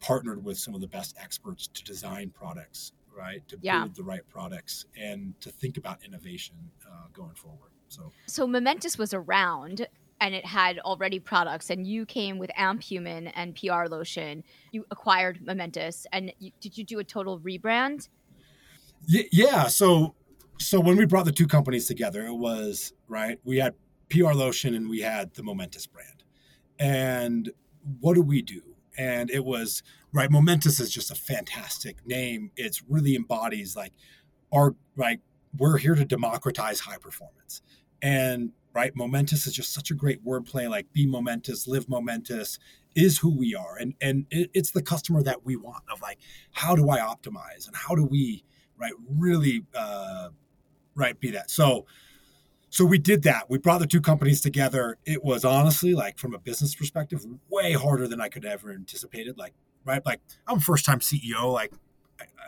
partnered 0.00 0.42
with 0.44 0.58
some 0.58 0.74
of 0.74 0.80
the 0.80 0.86
best 0.86 1.16
experts 1.20 1.68
to 1.68 1.84
design 1.84 2.30
products, 2.30 2.92
right, 3.16 3.46
to 3.48 3.58
yeah. 3.60 3.80
build 3.80 3.96
the 3.96 4.02
right 4.02 4.26
products, 4.28 4.86
and 4.98 5.38
to 5.40 5.50
think 5.50 5.76
about 5.76 6.02
innovation 6.04 6.54
uh, 6.86 7.06
going 7.12 7.34
forward. 7.34 7.70
So, 7.88 8.12
so 8.26 8.46
Momentous 8.46 8.98
was 8.98 9.14
around 9.14 9.86
and 10.20 10.34
it 10.34 10.44
had 10.44 10.78
already 10.80 11.18
products 11.18 11.70
and 11.70 11.86
you 11.86 12.06
came 12.06 12.38
with 12.38 12.50
amp 12.56 12.82
human 12.82 13.28
and 13.28 13.54
pr 13.54 13.86
lotion. 13.88 14.42
You 14.72 14.84
acquired 14.90 15.44
momentous 15.44 16.06
and 16.12 16.32
you, 16.38 16.50
did 16.60 16.76
you 16.76 16.84
do 16.84 16.98
a 16.98 17.04
total 17.04 17.38
rebrand? 17.40 18.08
Yeah 19.06 19.66
so 19.66 20.14
so 20.58 20.80
when 20.80 20.96
we 20.96 21.04
brought 21.04 21.26
the 21.26 21.32
two 21.32 21.46
companies 21.46 21.86
together 21.86 22.24
it 22.26 22.34
was 22.34 22.92
right 23.08 23.38
we 23.44 23.58
had 23.58 23.74
pr 24.08 24.32
lotion 24.32 24.74
and 24.74 24.88
we 24.88 25.00
had 25.00 25.34
the 25.34 25.42
momentous 25.42 25.86
brand. 25.86 26.24
And 26.78 27.50
what 28.00 28.14
do 28.14 28.22
we 28.22 28.42
do? 28.42 28.62
And 28.98 29.30
it 29.30 29.44
was 29.44 29.82
right 30.12 30.30
momentous 30.30 30.80
is 30.80 30.90
just 30.90 31.10
a 31.10 31.14
fantastic 31.14 32.06
name. 32.06 32.50
It's 32.56 32.82
really 32.88 33.14
embodies 33.14 33.76
like 33.76 33.92
our 34.52 34.74
like 34.96 35.20
we're 35.58 35.78
here 35.78 35.94
to 35.94 36.04
democratize 36.04 36.80
high 36.80 36.98
performance 36.98 37.62
and 38.02 38.52
right? 38.76 38.94
Momentous 38.94 39.46
is 39.46 39.54
just 39.54 39.72
such 39.72 39.90
a 39.90 39.94
great 39.94 40.24
wordplay. 40.24 40.68
Like 40.68 40.92
be 40.92 41.06
momentous, 41.06 41.66
live 41.66 41.88
momentous 41.88 42.58
is 42.94 43.18
who 43.18 43.36
we 43.36 43.54
are, 43.54 43.76
and 43.76 43.94
and 44.00 44.26
it, 44.30 44.50
it's 44.52 44.70
the 44.70 44.82
customer 44.82 45.22
that 45.22 45.44
we 45.44 45.56
want. 45.56 45.84
Of 45.90 46.02
like, 46.02 46.18
how 46.52 46.76
do 46.76 46.90
I 46.90 46.98
optimize, 46.98 47.66
and 47.66 47.74
how 47.74 47.94
do 47.94 48.04
we, 48.04 48.44
right, 48.78 48.92
really, 49.08 49.64
uh, 49.74 50.28
right, 50.94 51.18
be 51.18 51.30
that. 51.30 51.50
So, 51.50 51.86
so 52.68 52.84
we 52.84 52.98
did 52.98 53.22
that. 53.22 53.48
We 53.48 53.56
brought 53.56 53.78
the 53.78 53.86
two 53.86 54.02
companies 54.02 54.42
together. 54.42 54.98
It 55.06 55.24
was 55.24 55.44
honestly 55.44 55.94
like 55.94 56.18
from 56.18 56.34
a 56.34 56.38
business 56.38 56.74
perspective, 56.74 57.24
way 57.48 57.72
harder 57.72 58.06
than 58.06 58.20
I 58.20 58.28
could 58.28 58.44
ever 58.44 58.70
anticipated. 58.70 59.38
Like, 59.38 59.54
right, 59.86 60.04
like 60.04 60.20
I'm 60.46 60.60
first 60.60 60.84
time 60.84 61.00
CEO. 61.00 61.50
Like, 61.50 61.72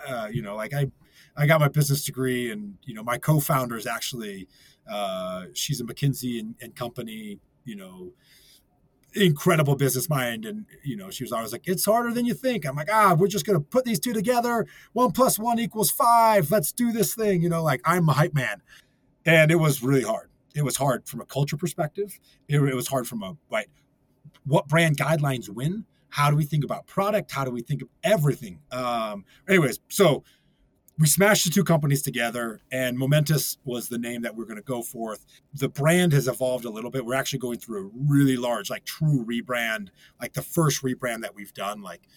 uh, 0.07 0.29
you 0.31 0.43
know, 0.43 0.57
like 0.57 0.75
I, 0.75 0.91
I 1.39 1.47
got 1.47 1.61
my 1.61 1.69
business 1.69 2.05
degree, 2.05 2.51
and 2.51 2.77
you 2.85 2.95
know, 2.95 3.03
my 3.03 3.17
co-founder 3.17 3.77
is 3.77 3.87
actually 3.87 4.49
uh, 4.89 5.45
she's 5.53 5.81
a 5.81 5.85
McKinsey 5.85 6.41
and, 6.41 6.55
and, 6.61 6.75
company, 6.75 7.39
you 7.65 7.77
know, 7.77 8.13
incredible 9.15 9.77
business 9.77 10.09
mind. 10.09 10.45
And, 10.47 10.65
you 10.83 10.97
know, 10.97 11.11
she 11.11 11.25
was 11.25 11.33
always 11.33 11.53
like, 11.53 11.69
it's 11.69 11.85
harder 11.85 12.13
than 12.13 12.25
you 12.25 12.35
think. 12.35 12.67
I'm 12.67 12.77
like, 12.77 12.89
ah, 12.91 13.15
we're 13.19 13.29
just 13.29 13.45
to 13.45 13.61
put 13.61 13.85
these 13.85 14.01
two 14.01 14.13
together. 14.13 14.67
One 14.93 15.13
plus 15.13 15.39
one 15.39 15.59
equals 15.59 15.91
five. 15.91 16.51
Let's 16.51 16.73
do 16.73 16.91
this 16.91 17.15
thing. 17.15 17.43
You 17.43 17.49
know, 17.49 17.63
like 17.63 17.83
I'm 17.85 18.09
a 18.09 18.13
hype 18.13 18.35
man. 18.35 18.63
And 19.27 19.51
it 19.51 19.57
was 19.57 19.83
really 19.83 20.03
hard. 20.03 20.31
It 20.55 20.63
was 20.63 20.77
hard 20.77 21.07
from 21.07 21.21
a 21.21 21.27
culture 21.27 21.57
perspective. 21.57 22.19
It, 22.49 22.61
it 22.61 22.75
was 22.75 22.89
hard 22.89 23.07
from 23.07 23.23
a, 23.23 23.37
right, 23.51 23.69
what 24.45 24.69
brand 24.69 24.97
guidelines 24.97 25.51
win? 25.51 25.85
How 26.11 26.31
do 26.31 26.37
we 26.37 26.45
think 26.45 26.65
about 26.65 26.87
product? 26.87 27.31
How 27.31 27.45
do 27.45 27.51
we 27.51 27.61
think 27.61 27.83
of 27.83 27.89
everything? 28.03 28.61
Um, 28.73 29.27
anyways, 29.47 29.81
so 29.89 30.25
we 30.99 31.07
smashed 31.07 31.45
the 31.45 31.51
two 31.51 31.65
companies 31.65 32.03
together 32.03 32.61
and 32.73 32.99
momentous 32.99 33.59
was 33.65 33.89
the 33.89 33.99
name 33.99 34.23
that 34.23 34.35
we 34.35 34.43
are 34.43 34.47
going 34.47 34.57
to 34.57 34.63
go 34.63 34.83
forth. 34.83 35.25
The 35.55 35.69
brand 35.69 36.13
has 36.13 36.27
evolved 36.27 36.65
a 36.65 36.71
little 36.71 36.91
bit. 36.91 37.07
We're 37.07 37.15
actually 37.15 37.39
going 37.39 37.59
through 37.59 37.87
a 37.87 37.91
really 37.95 38.37
large 38.37 38.69
like 38.71 38.85
true 38.85 39.25
rebrand 39.25 39.89
like 40.21 40.33
the 40.33 40.43
first 40.43 40.83
rebrand 40.83 41.23
that 41.23 41.35
we've 41.35 41.55
done 41.55 41.83
like 41.83 42.09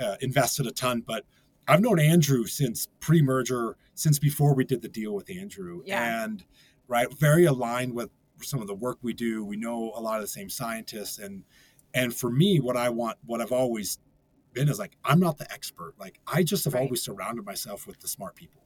uh, 0.00 0.16
invested 0.20 0.66
a 0.66 0.70
ton 0.70 1.02
but 1.06 1.24
i've 1.66 1.80
known 1.80 1.98
andrew 1.98 2.44
since 2.44 2.88
pre-merger 3.00 3.76
since 3.94 4.18
before 4.18 4.54
we 4.54 4.64
did 4.64 4.82
the 4.82 4.88
deal 4.88 5.14
with 5.14 5.30
andrew. 5.30 5.82
Yeah. 5.84 6.24
and 6.24 6.44
right 6.88 7.12
very 7.18 7.44
aligned 7.44 7.94
with 7.94 8.10
some 8.42 8.60
of 8.60 8.66
the 8.66 8.74
work 8.74 8.98
we 9.02 9.12
do. 9.12 9.44
We 9.44 9.56
know 9.56 9.92
a 9.94 10.00
lot 10.00 10.16
of 10.16 10.22
the 10.22 10.28
same 10.28 10.48
scientists 10.48 11.18
and 11.18 11.44
and 11.94 12.14
for 12.14 12.30
me 12.30 12.60
what 12.60 12.76
i 12.76 12.88
want 12.88 13.18
what 13.26 13.40
i've 13.40 13.52
always 13.52 13.98
been 14.52 14.68
is 14.68 14.78
like 14.78 14.96
i'm 15.04 15.20
not 15.20 15.38
the 15.38 15.50
expert. 15.52 15.94
Like 15.98 16.20
i 16.26 16.42
just 16.42 16.64
have 16.64 16.74
right. 16.74 16.82
always 16.82 17.02
surrounded 17.02 17.44
myself 17.44 17.86
with 17.86 18.00
the 18.00 18.08
smart 18.08 18.34
people 18.36 18.62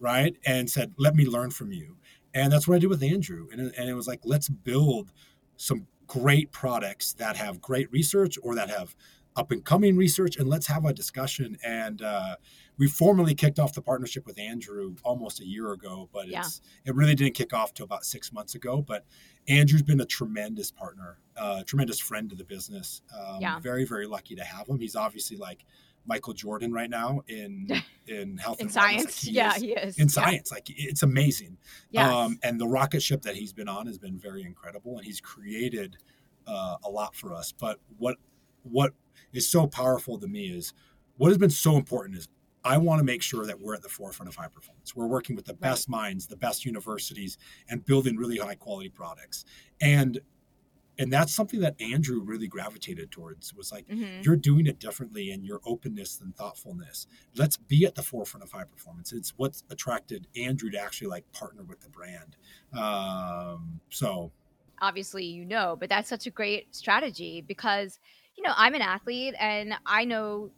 right? 0.00 0.36
And 0.44 0.68
said 0.68 0.92
let 0.98 1.14
me 1.14 1.24
learn 1.24 1.50
from 1.50 1.72
you. 1.72 1.96
And 2.34 2.52
that's 2.52 2.66
what 2.66 2.74
i 2.74 2.78
did 2.78 2.90
with 2.90 3.02
andrew. 3.02 3.48
And, 3.52 3.60
and 3.60 3.88
it 3.88 3.94
was 3.94 4.06
like 4.06 4.20
let's 4.24 4.48
build 4.48 5.12
some 5.56 5.86
great 6.06 6.52
products 6.52 7.14
that 7.14 7.36
have 7.36 7.60
great 7.60 7.90
research 7.90 8.36
or 8.42 8.54
that 8.54 8.70
have 8.70 8.94
up 9.36 9.50
and 9.50 9.64
coming 9.64 9.96
research 9.96 10.36
and 10.36 10.48
let's 10.48 10.66
have 10.66 10.84
a 10.84 10.92
discussion. 10.92 11.56
And 11.64 12.02
uh, 12.02 12.36
we 12.78 12.88
formally 12.88 13.34
kicked 13.34 13.58
off 13.58 13.72
the 13.72 13.82
partnership 13.82 14.26
with 14.26 14.38
andrew 14.38 14.94
almost 15.04 15.40
a 15.40 15.46
year 15.46 15.72
ago 15.72 16.08
but 16.12 16.28
yeah. 16.28 16.40
it's 16.40 16.60
it 16.84 16.94
really 16.94 17.14
didn't 17.14 17.34
kick 17.34 17.52
off 17.52 17.72
till 17.74 17.84
about 17.84 18.04
six 18.04 18.32
months 18.32 18.54
ago. 18.54 18.82
But 18.82 19.04
andrew's 19.48 19.82
been 19.82 20.00
a 20.00 20.06
tremendous 20.06 20.70
partner 20.70 21.18
uh, 21.36 21.62
tremendous 21.64 21.98
friend 21.98 22.30
to 22.30 22.36
the 22.36 22.44
business. 22.44 23.02
Um, 23.16 23.40
yeah. 23.40 23.58
very 23.60 23.84
very 23.84 24.06
lucky 24.06 24.34
to 24.36 24.44
have 24.44 24.68
him. 24.68 24.78
He's 24.78 24.96
obviously 24.96 25.36
like 25.36 25.64
michael 26.06 26.34
jordan 26.34 26.70
right 26.70 26.90
now 26.90 27.22
in 27.28 27.66
in 28.06 28.36
health 28.36 28.60
in 28.60 28.66
and 28.66 28.72
science. 28.72 29.04
Like 29.04 29.14
he 29.14 29.30
yeah 29.30 29.54
is, 29.54 29.62
he 29.62 29.72
is. 29.72 29.98
in 29.98 30.08
science. 30.08 30.52
Like 30.52 30.66
it's 30.68 31.02
amazing. 31.02 31.58
Yes. 31.90 32.12
um, 32.12 32.38
and 32.42 32.60
the 32.60 32.68
rocket 32.68 33.02
ship 33.02 33.22
that 33.22 33.36
he's 33.36 33.52
been 33.52 33.68
on 33.68 33.86
has 33.86 33.98
been 33.98 34.18
very 34.18 34.42
incredible 34.42 34.96
and 34.96 35.04
he's 35.04 35.20
created 35.20 35.96
uh, 36.46 36.76
a 36.84 36.90
lot 36.90 37.14
for 37.14 37.32
us. 37.32 37.52
But 37.52 37.78
what 37.98 38.16
what 38.62 38.92
is 39.34 39.48
so 39.48 39.66
powerful 39.66 40.18
to 40.18 40.26
me 40.26 40.46
is 40.46 40.72
what 41.16 41.28
has 41.28 41.38
been 41.38 41.50
so 41.50 41.76
important 41.76 42.16
is 42.18 42.28
I 42.64 42.78
want 42.78 42.98
to 42.98 43.04
make 43.04 43.22
sure 43.22 43.44
that 43.44 43.60
we're 43.60 43.74
at 43.74 43.82
the 43.82 43.90
forefront 43.90 44.28
of 44.28 44.36
high 44.36 44.48
performance. 44.48 44.96
We're 44.96 45.06
working 45.06 45.36
with 45.36 45.44
the 45.44 45.54
best 45.54 45.88
minds, 45.88 46.26
the 46.26 46.36
best 46.36 46.64
universities, 46.64 47.36
and 47.68 47.84
building 47.84 48.16
really 48.16 48.38
high 48.38 48.54
quality 48.54 48.88
products. 48.88 49.44
And 49.80 50.20
and 50.96 51.12
that's 51.12 51.34
something 51.34 51.58
that 51.60 51.74
Andrew 51.80 52.20
really 52.22 52.46
gravitated 52.46 53.10
towards 53.10 53.52
was 53.52 53.72
like 53.72 53.86
mm-hmm. 53.88 54.22
you're 54.22 54.36
doing 54.36 54.66
it 54.66 54.78
differently 54.78 55.32
and 55.32 55.44
your 55.44 55.60
openness 55.66 56.20
and 56.20 56.34
thoughtfulness. 56.36 57.08
Let's 57.36 57.56
be 57.56 57.84
at 57.84 57.96
the 57.96 58.02
forefront 58.02 58.44
of 58.44 58.52
high 58.52 58.64
performance. 58.64 59.12
It's 59.12 59.34
what's 59.36 59.64
attracted 59.70 60.28
Andrew 60.36 60.70
to 60.70 60.78
actually 60.78 61.08
like 61.08 61.30
partner 61.32 61.64
with 61.64 61.80
the 61.80 61.88
brand. 61.88 62.36
Um, 62.72 63.80
so 63.90 64.30
obviously 64.80 65.24
you 65.24 65.44
know, 65.44 65.76
but 65.78 65.88
that's 65.88 66.08
such 66.08 66.26
a 66.26 66.30
great 66.30 66.74
strategy 66.74 67.40
because 67.40 67.98
you 68.36 68.42
know, 68.42 68.52
I'm 68.56 68.74
an 68.74 68.82
athlete 68.82 69.34
and 69.38 69.74
I 69.86 70.04
know 70.04 70.50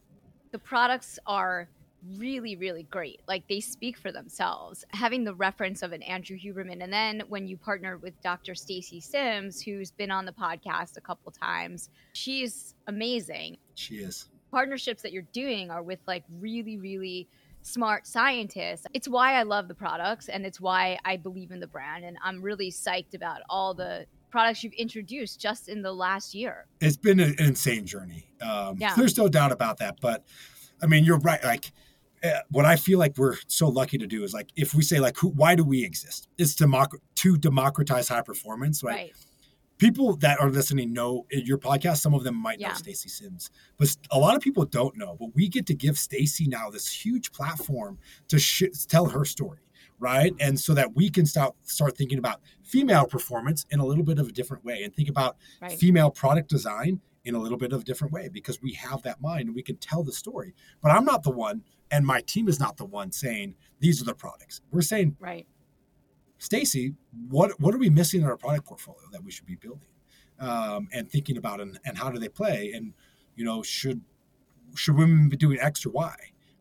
the 0.52 0.59
products 0.59 1.18
are 1.26 1.68
really, 2.16 2.56
really 2.56 2.85
great. 2.85 3.21
Like 3.26 3.47
they 3.49 3.61
speak 3.61 3.99
for 3.99 4.12
themselves. 4.12 4.85
Having 4.90 5.25
the 5.25 5.35
reference 5.35 5.83
of 5.83 5.92
an 5.92 6.02
Andrew 6.02 6.38
Huberman, 6.38 6.83
and 6.83 6.92
then 6.92 7.23
when 7.28 7.47
you 7.47 7.56
partner 7.56 7.97
with 7.99 8.21
Dr. 8.23 8.54
Stacy 8.54 9.00
Sims, 9.00 9.61
who's 9.61 9.90
been 9.90 10.11
on 10.11 10.25
the 10.25 10.33
podcast 10.33 10.97
a 10.97 11.00
couple 11.00 11.33
times, 11.33 11.90
she's 12.12 12.75
amazing. 12.87 13.59
She 13.75 13.97
is. 13.97 14.28
Partnerships 14.50 15.02
that 15.02 15.12
you're 15.12 15.23
doing 15.33 15.71
are 15.71 15.83
with 15.83 15.99
like 16.06 16.25
really, 16.38 16.78
really 16.78 17.28
smart 17.62 18.06
scientists. 18.06 18.87
It's 18.95 19.09
why 19.09 19.35
I 19.35 19.42
love 19.42 19.66
the 19.66 19.75
products 19.75 20.28
and 20.28 20.47
it's 20.47 20.61
why 20.61 20.99
I 21.04 21.16
believe 21.16 21.50
in 21.50 21.59
the 21.59 21.66
brand. 21.66 22.04
And 22.04 22.16
I'm 22.23 22.40
really 22.40 22.71
psyched 22.71 23.14
about 23.14 23.40
all 23.50 23.75
the 23.75 24.06
products 24.30 24.62
you've 24.62 24.73
introduced 24.75 25.40
just 25.40 25.68
in 25.68 25.83
the 25.83 25.92
last 25.92 26.35
year. 26.35 26.66
It's 26.80 26.97
been 26.97 27.21
an 27.21 27.35
insane 27.38 27.87
journey. 27.87 28.28
Um, 28.40 28.76
yeah. 28.78 28.95
There's 28.95 29.16
no 29.16 29.28
doubt 29.28 29.52
about 29.52 29.78
that. 29.78 29.99
But 30.00 30.25
I 30.83 30.87
mean, 30.87 31.04
you're 31.04 31.18
right. 31.18 31.42
Like, 31.42 31.73
uh, 32.23 32.40
what 32.50 32.64
I 32.64 32.76
feel 32.76 32.99
like 32.99 33.16
we're 33.16 33.37
so 33.47 33.68
lucky 33.68 33.99
to 33.99 34.06
do 34.06 34.25
is 34.25 34.33
like, 34.33 34.50
if 34.56 34.75
we 34.75 34.83
say 34.83 35.00
like, 35.00 35.16
who, 35.18 35.28
why 35.28 35.54
do 35.54 35.64
we 35.64 35.85
exist? 35.85 36.28
It's 36.38 36.54
democ- 36.54 36.99
to 37.16 37.37
democratize 37.37 38.09
high 38.09 38.23
performance, 38.23 38.83
right? 38.83 38.95
right? 38.95 39.12
People 39.78 40.16
that 40.16 40.40
are 40.40 40.50
listening 40.50 40.95
know 40.95 41.26
your 41.30 41.59
podcast. 41.59 41.99
Some 41.99 42.14
of 42.14 42.25
them 42.25 42.35
might 42.35 42.59
yeah. 42.59 42.68
know 42.68 42.75
Stacy 42.75 43.11
Sims, 43.11 43.50
but 43.76 43.95
a 44.11 44.18
lot 44.18 44.35
of 44.35 44.40
people 44.40 44.64
don't 44.64 44.97
know. 44.97 45.16
But 45.21 45.35
we 45.35 45.49
get 45.49 45.66
to 45.66 45.75
give 45.75 45.99
Stacy 45.99 46.47
now 46.49 46.71
this 46.71 46.90
huge 46.90 47.30
platform 47.33 47.99
to 48.28 48.38
sh- 48.38 48.62
tell 48.88 49.04
her 49.06 49.26
story 49.26 49.66
right? 49.99 50.35
And 50.41 50.59
so 50.59 50.75
that 50.75 50.95
we 50.95 51.11
can 51.11 51.26
start 51.26 51.55
start 51.62 51.97
thinking 51.97 52.19
about 52.19 52.41
female 52.62 53.07
performance 53.07 53.67
in 53.71 53.81
a 53.81 53.87
little 53.87 54.05
bit 54.05 54.19
of 54.19 54.29
a 54.29 54.33
different 54.33 54.65
way 54.65 54.83
and 54.83 54.95
think 54.95 55.09
about 55.09 55.37
right. 55.61 55.73
female 55.73 56.11
product 56.11 56.49
design 56.49 57.00
in 57.25 57.35
a 57.35 57.38
little 57.38 57.59
bit 57.59 57.73
of 57.73 57.81
a 57.81 57.85
different 57.85 58.12
way 58.12 58.29
because 58.29 58.62
we 58.62 58.73
have 58.75 59.03
that 59.03 59.21
mind 59.21 59.47
and 59.47 59.55
we 59.55 59.62
can 59.62 59.76
tell 59.76 60.03
the 60.03 60.12
story. 60.12 60.55
But 60.83 60.93
I'm 60.93 61.05
not 61.05 61.23
the 61.23 61.31
one 61.31 61.62
and 61.91 62.07
my 62.07 62.21
team 62.21 62.49
is 62.49 62.61
not 62.61 62.76
the 62.76 62.85
one 62.85 63.12
saying 63.12 63.55
these 63.81 64.00
are 64.00 64.05
the 64.05 64.15
products. 64.15 64.61
We're 64.71 64.83
saying 64.83 65.17
right. 65.21 65.47
Stacy, 66.38 66.95
what 67.29 67.59
what 67.59 67.75
are 67.75 67.79
we 67.79 67.91
missing 67.91 68.21
in 68.21 68.26
our 68.26 68.37
product 68.37 68.67
portfolio 68.67 69.09
that 69.12 69.25
we 69.25 69.31
should 69.31 69.47
be 69.47 69.57
building? 69.57 69.88
Um, 70.38 70.88
and 70.93 71.11
thinking 71.11 71.38
about 71.38 71.62
and, 71.62 71.81
and 71.87 71.97
how 71.97 72.11
do 72.11 72.19
they 72.19 72.29
play 72.29 72.73
and 72.75 72.93
you 73.37 73.45
know 73.45 73.62
should 73.62 74.03
should 74.75 74.97
women 74.97 75.31
be 75.31 75.37
doing 75.37 75.59
X 75.59 75.87
or 75.87 75.91
Y, 75.91 76.15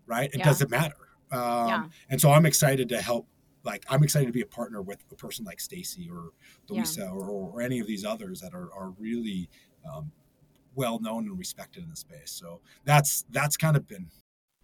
right? 0.05 0.29
It 0.33 0.39
yeah. 0.39 0.45
doesn't 0.45 0.71
matter 0.71 1.04
um, 1.31 1.67
yeah. 1.67 1.85
And 2.09 2.19
so 2.19 2.31
I'm 2.31 2.45
excited 2.45 2.89
to 2.89 3.01
help. 3.01 3.27
Like 3.63 3.83
I'm 3.89 4.03
excited 4.03 4.27
to 4.27 4.31
be 4.31 4.41
a 4.41 4.45
partner 4.45 4.81
with 4.81 5.03
a 5.11 5.15
person 5.15 5.43
like 5.43 5.59
Stacy 5.59 6.09
or 6.11 6.29
Louisa 6.69 7.01
yeah. 7.01 7.09
or, 7.09 7.29
or, 7.29 7.61
any 7.61 7.79
of 7.79 7.87
these 7.87 8.05
others 8.05 8.39
that 8.41 8.53
are, 8.53 8.69
are 8.77 8.91
really 8.99 9.49
um, 9.91 10.11
well 10.75 10.99
known 10.99 11.25
and 11.25 11.37
respected 11.39 11.83
in 11.83 11.89
the 11.89 11.95
space. 11.95 12.31
So 12.31 12.61
that's 12.83 13.25
that's 13.31 13.57
kind 13.57 13.75
of 13.75 13.87
been. 13.87 14.11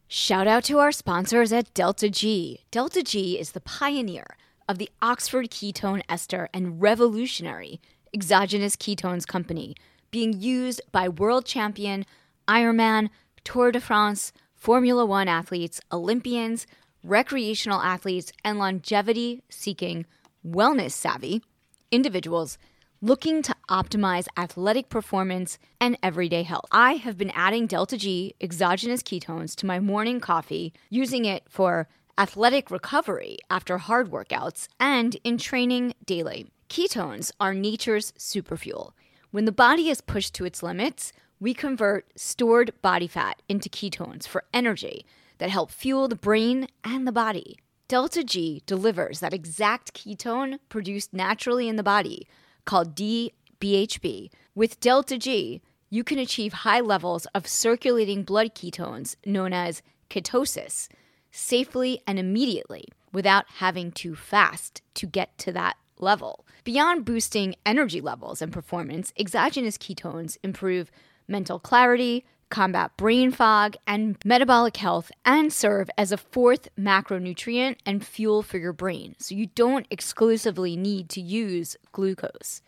Shout 0.08 0.46
out 0.46 0.64
to 0.66 0.78
our 0.78 0.92
sponsors 0.92 1.52
at 1.52 1.74
Delta 1.74 2.10
G. 2.10 2.60
Delta 2.70 3.02
G 3.02 3.40
is 3.40 3.54
the 3.54 3.62
pioneer 3.62 4.38
of 4.70 4.78
the 4.78 4.90
Oxford 5.02 5.50
ketone 5.50 6.04
ester 6.08 6.50
and 6.54 6.80
revolutionary 6.82 7.82
exogenous 8.14 8.76
ketones 8.76 9.26
company 9.26 9.76
being 10.12 10.40
used 10.40 10.82
by 10.92 11.08
world 11.08 11.46
champion, 11.46 12.06
Ironman, 12.48 13.10
Tour 13.44 13.72
de 13.72 13.80
France, 13.80 14.34
Formula 14.62 15.04
One 15.04 15.28
athletes, 15.28 15.82
Olympians, 15.92 16.68
recreational 17.04 17.82
athletes, 17.82 18.32
and 18.46 18.60
longevity 18.60 19.42
seeking, 19.50 20.06
wellness 20.48 20.92
savvy 20.92 21.42
individuals 21.90 22.60
looking 23.02 23.42
to 23.42 23.56
optimize 23.72 24.28
athletic 24.38 24.88
performance 24.88 25.58
and 25.80 25.98
everyday 26.04 26.44
health. 26.44 26.66
I 26.72 26.94
have 26.94 27.18
been 27.18 27.32
adding 27.32 27.66
Delta 27.66 27.98
G 27.98 28.36
exogenous 28.40 29.02
ketones 29.02 29.56
to 29.56 29.66
my 29.66 29.80
morning 29.80 30.20
coffee, 30.20 30.74
using 30.92 31.26
it 31.26 31.42
for 31.50 31.88
athletic 32.20 32.70
recovery 32.70 33.40
after 33.50 33.80
hard 33.80 34.12
workouts 34.12 34.68
and 34.80 35.18
in 35.24 35.40
training 35.40 35.96
daily. 36.06 36.52
Ketones 36.70 37.32
are 37.40 37.56
nature's 37.56 38.12
superfuel. 38.12 38.92
When 39.32 39.46
the 39.46 39.52
body 39.52 39.90
is 39.90 40.02
pushed 40.02 40.36
to 40.36 40.46
its 40.46 40.62
limits, 40.62 41.14
we 41.42 41.54
convert 41.56 42.08
stored 42.16 42.72
body 42.82 43.08
fat 43.08 43.42
into 43.50 43.68
ketones 43.68 44.28
for 44.28 44.46
energy 44.54 45.06
that 45.40 45.50
help 45.50 45.72
fuel 45.72 46.08
the 46.08 46.16
brain 46.16 46.68
and 46.84 47.06
the 47.06 47.12
body. 47.12 47.58
Delta 47.88 48.24
G 48.24 48.62
delivers 48.68 49.20
that 49.20 49.34
exact 49.34 49.94
ketone 49.94 50.60
produced 50.70 51.12
naturally 51.14 51.68
in 51.68 51.76
the 51.76 51.84
body, 51.84 52.28
called 52.64 52.96
DBHB. 52.96 54.30
With 54.56 54.80
Delta 54.80 55.18
G, 55.18 55.62
you 55.90 56.04
can 56.04 56.20
achieve 56.20 56.54
high 56.54 56.80
levels 56.80 57.26
of 57.34 57.48
circulating 57.48 58.24
blood 58.24 58.54
ketones, 58.56 59.16
known 59.26 59.52
as 59.52 59.82
ketosis, 60.10 60.88
safely 61.32 62.02
and 62.06 62.20
immediately 62.20 62.86
without 63.12 63.46
having 63.56 63.92
to 63.94 64.16
fast 64.16 64.82
to 64.94 65.06
get 65.08 65.38
to 65.40 65.52
that 65.52 65.76
level. 65.98 66.46
Beyond 66.64 67.04
boosting 67.04 67.56
energy 67.66 68.00
levels 68.00 68.42
and 68.42 68.54
performance, 68.54 69.12
exogenous 69.18 69.78
ketones 69.78 70.38
improve 70.44 70.92
mental 71.28 71.60
clarity, 71.60 72.26
combat 72.50 72.96
brain 72.98 73.32
fog, 73.32 73.76
and 73.88 74.18
metabolic 74.24 74.78
health, 74.78 75.12
and 75.26 75.52
serve 75.52 75.90
as 75.98 76.12
a 76.12 76.18
fourth 76.18 76.68
macronutrient 76.78 77.78
and 77.86 78.06
fuel 78.06 78.44
for 78.44 78.58
your 78.58 78.74
brain, 78.74 79.16
so 79.18 79.34
you 79.34 79.48
don't 79.48 79.88
exclusively 79.90 80.76
need 80.76 81.10
to 81.10 81.22
use 81.22 81.78
glucose. 81.92 82.62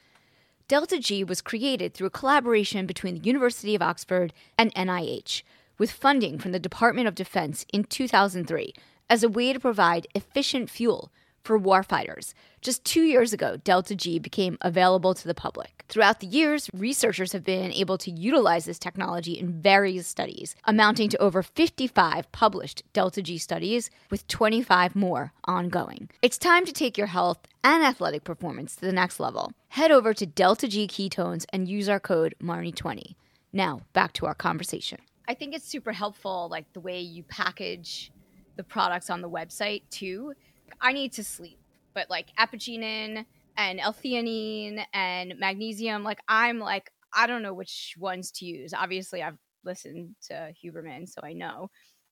Delta 0.68 0.98
G 1.00 1.24
was 1.24 1.42
created 1.42 1.94
through 1.94 2.08
a 2.08 2.12
collaboration 2.12 2.86
between 2.86 3.16
the 3.16 3.28
University 3.28 3.76
of 3.76 3.82
Oxford 3.82 4.34
and 4.58 4.74
NIH, 4.74 5.44
with 5.78 5.92
funding 5.92 6.40
from 6.40 6.52
the 6.52 6.60
Department 6.60 7.08
of 7.08 7.16
Defense 7.16 7.66
in 7.74 7.84
2003 7.84 8.74
as 9.10 9.24
a 9.24 9.30
way 9.30 9.52
to 9.54 9.60
provide 9.60 10.08
efficient 10.16 10.70
fuel 10.70 11.12
for 11.44 11.60
warfighters. 11.60 12.34
Just 12.62 12.84
two 12.86 13.04
years 13.04 13.34
ago, 13.34 13.58
Delta 13.58 13.96
G 13.96 14.20
became 14.20 14.58
available 14.62 15.14
to 15.14 15.28
the 15.28 15.34
public. 15.34 15.84
Throughout 15.90 16.22
the 16.22 16.28
years, 16.28 16.70
researchers 16.74 17.34
have 17.34 17.44
been 17.44 17.72
able 17.72 17.98
to 18.00 18.12
utilize 18.12 18.66
this 18.66 18.80
technology 18.80 19.34
in 19.34 19.62
various 19.62 20.08
studies, 20.08 20.56
amounting 20.66 21.10
to 21.10 21.22
over 21.22 21.44
55 21.44 22.32
published 22.32 22.84
Delta 22.94 23.22
G 23.22 23.38
studies, 23.38 23.90
with 24.10 24.28
25 24.28 24.96
more 24.96 25.34
ongoing. 25.46 26.10
It's 26.22 26.38
time 26.38 26.66
to 26.66 26.72
take 26.72 26.98
your 26.98 27.08
health 27.08 27.40
and 27.64 27.84
athletic 27.84 28.24
performance 28.24 28.76
to 28.76 28.82
the 28.86 28.94
next 28.94 29.20
level. 29.20 29.52
Head 29.70 29.92
over 29.92 30.14
to 30.14 30.26
Delta 30.26 30.68
G 30.68 30.88
Ketones 30.88 31.46
and 31.52 31.68
use 31.68 31.90
our 31.90 32.00
code 32.00 32.36
MARNI20. 32.42 33.16
Now, 33.52 33.82
back 33.92 34.14
to 34.14 34.26
our 34.26 34.34
conversation. 34.34 35.00
I 35.28 35.34
think 35.34 35.54
it's 35.54 35.68
super 35.68 35.92
helpful, 35.92 36.48
like 36.50 36.72
the 36.74 36.80
way 36.80 37.00
you 37.00 37.24
package 37.24 38.12
the 38.56 38.64
products 38.64 39.10
on 39.10 39.22
the 39.22 39.30
website 39.30 39.82
too 39.90 40.34
I 40.82 40.94
need 40.94 41.14
to 41.14 41.24
sleep, 41.24 41.60
but 41.94 42.10
like 42.10 42.28
apigenin 42.38 43.26
and 43.58 43.80
L-theanine 43.80 44.86
and 44.94 45.36
magnesium, 45.40 46.04
like 46.04 46.20
I'm 46.28 46.60
like 46.60 46.92
I 47.16 47.28
don't 47.28 47.44
know 47.44 47.54
which 47.54 47.96
ones 48.00 48.32
to 48.34 48.46
use. 48.46 48.74
Obviously, 48.74 49.22
I've 49.22 49.38
listened 49.64 50.16
to 50.28 50.52
Huberman, 50.64 51.08
so 51.08 51.22
I 51.24 51.34
know 51.34 51.70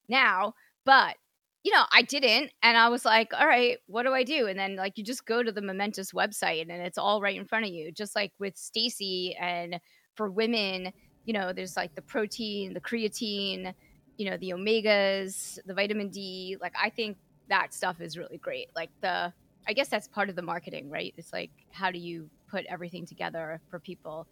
now. 0.08 0.54
But 0.86 1.15
you 1.63 1.71
know, 1.74 1.84
I 1.91 2.02
didn't, 2.02 2.52
and 2.63 2.76
I 2.76 2.89
was 2.89 3.06
like, 3.06 3.34
all 3.34 3.45
right, 3.45 3.78
what 3.86 4.04
do 4.04 4.13
I 4.13 4.24
do? 4.24 4.47
And 4.47 4.58
then 4.58 4.76
like 4.76 4.97
you 4.97 5.04
just 5.04 5.26
go 5.26 5.43
to 5.43 5.52
the 5.52 5.62
Momentous 5.62 6.12
website, 6.12 6.62
and 6.62 6.71
it's 6.71 6.97
all 6.97 7.21
right 7.21 7.38
in 7.38 7.45
front 7.45 7.65
of 7.65 7.71
you. 7.71 7.91
Just 7.91 8.15
like 8.15 8.32
with 8.39 8.58
Stacy, 8.58 9.36
and 9.39 9.80
for 10.15 10.30
women, 10.30 10.91
you 11.26 11.34
know, 11.34 11.54
there's 11.54 11.78
like 11.78 11.95
the 11.95 12.02
protein, 12.02 12.74
the 12.74 12.82
creatine, 12.82 13.74
you 14.17 14.30
know, 14.30 14.38
the 14.38 14.52
omegas, 14.52 15.60
the 15.65 15.74
vitamin 15.74 16.10
D. 16.10 16.58
Like 16.60 16.74
I 16.82 16.89
think 16.89 17.17
that 17.51 17.73
stuff 17.73 18.01
is 18.01 18.17
really 18.17 18.37
great. 18.37 18.69
Like 18.75 18.89
the, 19.01 19.31
I 19.67 19.73
guess 19.73 19.89
that's 19.89 20.07
part 20.07 20.29
of 20.29 20.35
the 20.35 20.41
marketing, 20.41 20.89
right? 20.89 21.13
It's 21.17 21.31
like 21.31 21.51
how 21.71 21.91
do 21.91 21.99
you 21.99 22.29
put 22.49 22.65
everything 22.65 23.05
together 23.05 23.61
for 23.69 23.79
people 23.79 24.27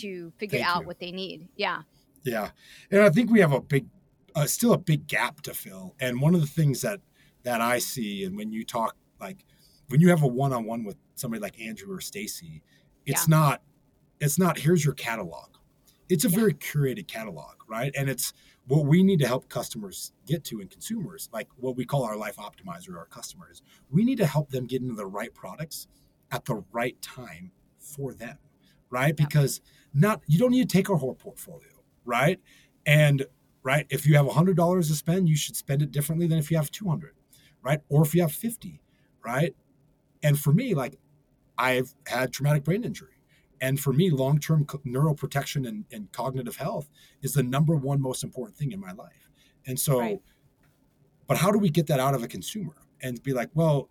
to 0.00 0.32
figure 0.38 0.58
Thank 0.60 0.68
out 0.68 0.80
you. 0.82 0.86
what 0.86 0.98
they 0.98 1.12
need? 1.12 1.48
Yeah. 1.56 1.82
Yeah, 2.22 2.50
and 2.90 3.00
I 3.00 3.08
think 3.08 3.30
we 3.30 3.40
have 3.40 3.52
a 3.52 3.60
big, 3.60 3.86
uh, 4.34 4.46
still 4.46 4.72
a 4.74 4.78
big 4.78 5.06
gap 5.06 5.40
to 5.42 5.54
fill. 5.54 5.94
And 6.00 6.20
one 6.20 6.34
of 6.34 6.42
the 6.42 6.46
things 6.46 6.82
that 6.82 7.00
that 7.44 7.62
I 7.62 7.78
see, 7.78 8.24
and 8.24 8.36
when 8.36 8.52
you 8.52 8.64
talk 8.64 8.94
like 9.20 9.44
when 9.88 10.00
you 10.00 10.08
have 10.10 10.22
a 10.22 10.26
one 10.26 10.52
on 10.52 10.66
one 10.66 10.84
with 10.84 10.96
somebody 11.14 11.40
like 11.40 11.58
Andrew 11.60 11.94
or 11.94 12.00
Stacy, 12.00 12.62
it's 13.06 13.26
yeah. 13.26 13.36
not, 13.36 13.62
it's 14.20 14.38
not 14.38 14.58
here's 14.58 14.84
your 14.84 14.94
catalog. 14.94 15.48
It's 16.08 16.24
a 16.24 16.28
yeah. 16.28 16.38
very 16.38 16.54
curated 16.54 17.08
catalog, 17.08 17.54
right? 17.68 17.92
And 17.96 18.10
it's 18.10 18.32
what 18.70 18.86
we 18.86 19.02
need 19.02 19.18
to 19.18 19.26
help 19.26 19.48
customers 19.48 20.12
get 20.26 20.44
to 20.44 20.60
and 20.60 20.70
consumers, 20.70 21.28
like 21.32 21.48
what 21.56 21.76
we 21.76 21.84
call 21.84 22.04
our 22.04 22.16
life 22.16 22.36
optimizer, 22.36 22.96
our 22.96 23.06
customers, 23.06 23.62
we 23.90 24.04
need 24.04 24.16
to 24.18 24.26
help 24.26 24.48
them 24.50 24.64
get 24.64 24.80
into 24.80 24.94
the 24.94 25.04
right 25.04 25.34
products 25.34 25.88
at 26.30 26.44
the 26.44 26.62
right 26.70 27.00
time 27.02 27.50
for 27.80 28.14
them, 28.14 28.38
right? 28.88 29.16
Because 29.16 29.60
not 29.92 30.22
you 30.28 30.38
don't 30.38 30.52
need 30.52 30.70
to 30.70 30.72
take 30.72 30.88
our 30.88 30.94
whole 30.94 31.16
portfolio, 31.16 31.82
right? 32.04 32.38
And 32.86 33.26
right, 33.64 33.86
if 33.90 34.06
you 34.06 34.14
have 34.14 34.28
a 34.28 34.32
hundred 34.32 34.56
dollars 34.56 34.86
to 34.86 34.94
spend, 34.94 35.28
you 35.28 35.36
should 35.36 35.56
spend 35.56 35.82
it 35.82 35.90
differently 35.90 36.28
than 36.28 36.38
if 36.38 36.48
you 36.48 36.56
have 36.56 36.70
two 36.70 36.88
hundred, 36.88 37.14
right? 37.64 37.80
Or 37.88 38.02
if 38.02 38.14
you 38.14 38.20
have 38.20 38.30
fifty, 38.30 38.82
right? 39.26 39.52
And 40.22 40.38
for 40.38 40.52
me, 40.52 40.74
like 40.74 40.96
I've 41.58 41.92
had 42.06 42.32
traumatic 42.32 42.62
brain 42.62 42.84
injury 42.84 43.19
and 43.60 43.78
for 43.78 43.92
me, 43.92 44.10
long 44.10 44.38
term 44.38 44.64
neuroprotection 44.64 45.68
and, 45.68 45.84
and, 45.92 46.10
cognitive 46.12 46.56
health 46.56 46.88
is 47.22 47.34
the 47.34 47.42
number 47.42 47.76
one 47.76 48.00
most 48.00 48.24
important 48.24 48.56
thing 48.56 48.72
in 48.72 48.80
my 48.80 48.92
life. 48.92 49.28
And 49.66 49.78
so, 49.78 50.00
right. 50.00 50.22
but 51.26 51.36
how 51.36 51.50
do 51.50 51.58
we 51.58 51.68
get 51.68 51.86
that 51.88 52.00
out 52.00 52.14
of 52.14 52.22
a 52.22 52.28
consumer 52.28 52.74
and 53.02 53.22
be 53.22 53.32
like, 53.32 53.50
well, 53.54 53.88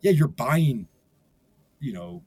yeah, 0.00 0.10
you're 0.10 0.28
buying, 0.28 0.88
you 1.80 1.92
know, 1.92 2.22